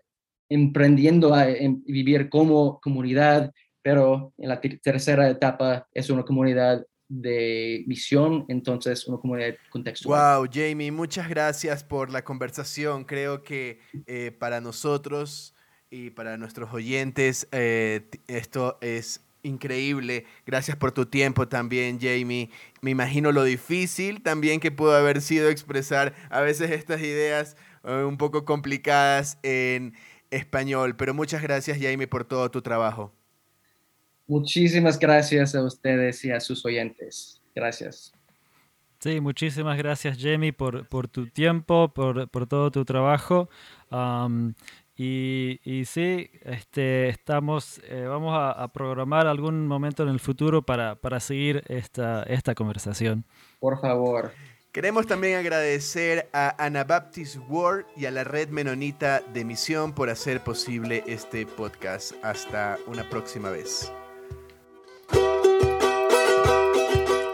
emprendiendo 0.50 1.34
a 1.34 1.48
vivir 1.86 2.30
como 2.30 2.80
comunidad, 2.80 3.52
pero 3.82 4.34
en 4.38 4.50
la 4.50 4.62
tercera 4.62 5.30
etapa 5.30 5.88
es 5.92 6.10
una 6.10 6.24
comunidad 6.24 6.86
de 7.08 7.84
visión, 7.88 8.46
entonces 8.48 9.08
una 9.08 9.18
comunidad 9.18 9.56
contextual. 9.70 10.40
Wow, 10.40 10.50
Jamie, 10.52 10.92
muchas 10.92 11.28
gracias 11.28 11.84
por 11.84 12.12
la 12.12 12.24
conversación. 12.24 13.04
Creo 13.04 13.44
que 13.44 13.80
eh, 14.06 14.32
para 14.32 14.62
nosotros 14.62 15.56
y 15.90 16.12
para 16.12 16.38
nuestros 16.38 16.74
oyentes 16.74 17.48
esto 17.52 18.78
es 18.82 19.22
increíble. 19.44 20.26
Gracias 20.46 20.76
por 20.78 20.92
tu 20.92 21.06
tiempo 21.06 21.48
también, 21.48 22.00
Jamie. 22.00 22.50
Me 22.82 22.92
imagino 22.92 23.32
lo 23.32 23.44
difícil 23.44 24.24
también 24.24 24.60
que 24.60 24.72
pudo 24.72 24.96
haber 24.96 25.22
sido 25.22 25.50
expresar 25.50 26.14
a 26.30 26.42
veces 26.42 26.72
estas 26.72 27.02
ideas 27.02 27.56
eh, 27.84 28.04
un 28.04 28.18
poco 28.18 28.46
complicadas 28.46 29.38
en 29.44 29.94
español, 30.32 30.96
pero 30.96 31.14
muchas 31.14 31.42
gracias, 31.42 31.78
Jamie, 31.80 32.08
por 32.08 32.26
todo 32.26 32.50
tu 32.50 32.62
trabajo. 32.62 33.14
Muchísimas 34.26 34.98
gracias 34.98 35.54
a 35.54 35.64
ustedes 35.64 36.24
y 36.26 36.32
a 36.32 36.40
sus 36.40 36.66
oyentes. 36.66 37.42
Gracias. 37.54 38.14
Sí, 39.00 39.20
muchísimas 39.20 39.78
gracias 39.78 40.18
Jamie 40.18 40.54
por, 40.54 40.88
por 40.88 41.10
tu 41.10 41.28
tiempo, 41.28 41.94
por, 41.94 42.30
por 42.30 42.48
todo 42.48 42.72
tu 42.72 42.86
trabajo. 42.86 43.50
Y, 44.96 45.60
y 45.64 45.86
sí, 45.86 46.30
este, 46.44 47.10
estamos, 47.10 47.82
eh, 47.88 48.06
vamos 48.08 48.36
a, 48.36 48.52
a 48.52 48.68
programar 48.68 49.28
algún 49.28 49.68
momento 49.68 50.04
en 50.04 50.10
el 50.10 50.20
futuro 50.20 50.62
para, 50.62 50.96
para 50.96 51.20
seguir 51.20 51.64
esta, 51.68 52.24
esta 52.24 52.54
conversación. 52.56 53.26
Por 53.60 53.80
favor. 53.80 54.32
Queremos 54.72 55.06
también 55.06 55.38
agradecer 55.38 56.30
a 56.34 56.56
Anabaptist 56.64 57.38
World 57.48 57.86
y 57.96 58.08
a 58.08 58.12
la 58.12 58.24
Red 58.24 58.50
Menonita 58.50 59.22
de 59.32 59.46
Misión 59.46 59.94
por 59.94 60.10
hacer 60.10 60.44
posible 60.44 61.04
este 61.06 61.46
podcast. 61.46 62.14
Hasta 62.24 62.80
una 62.88 63.08
próxima 63.08 63.52
vez. 63.52 63.92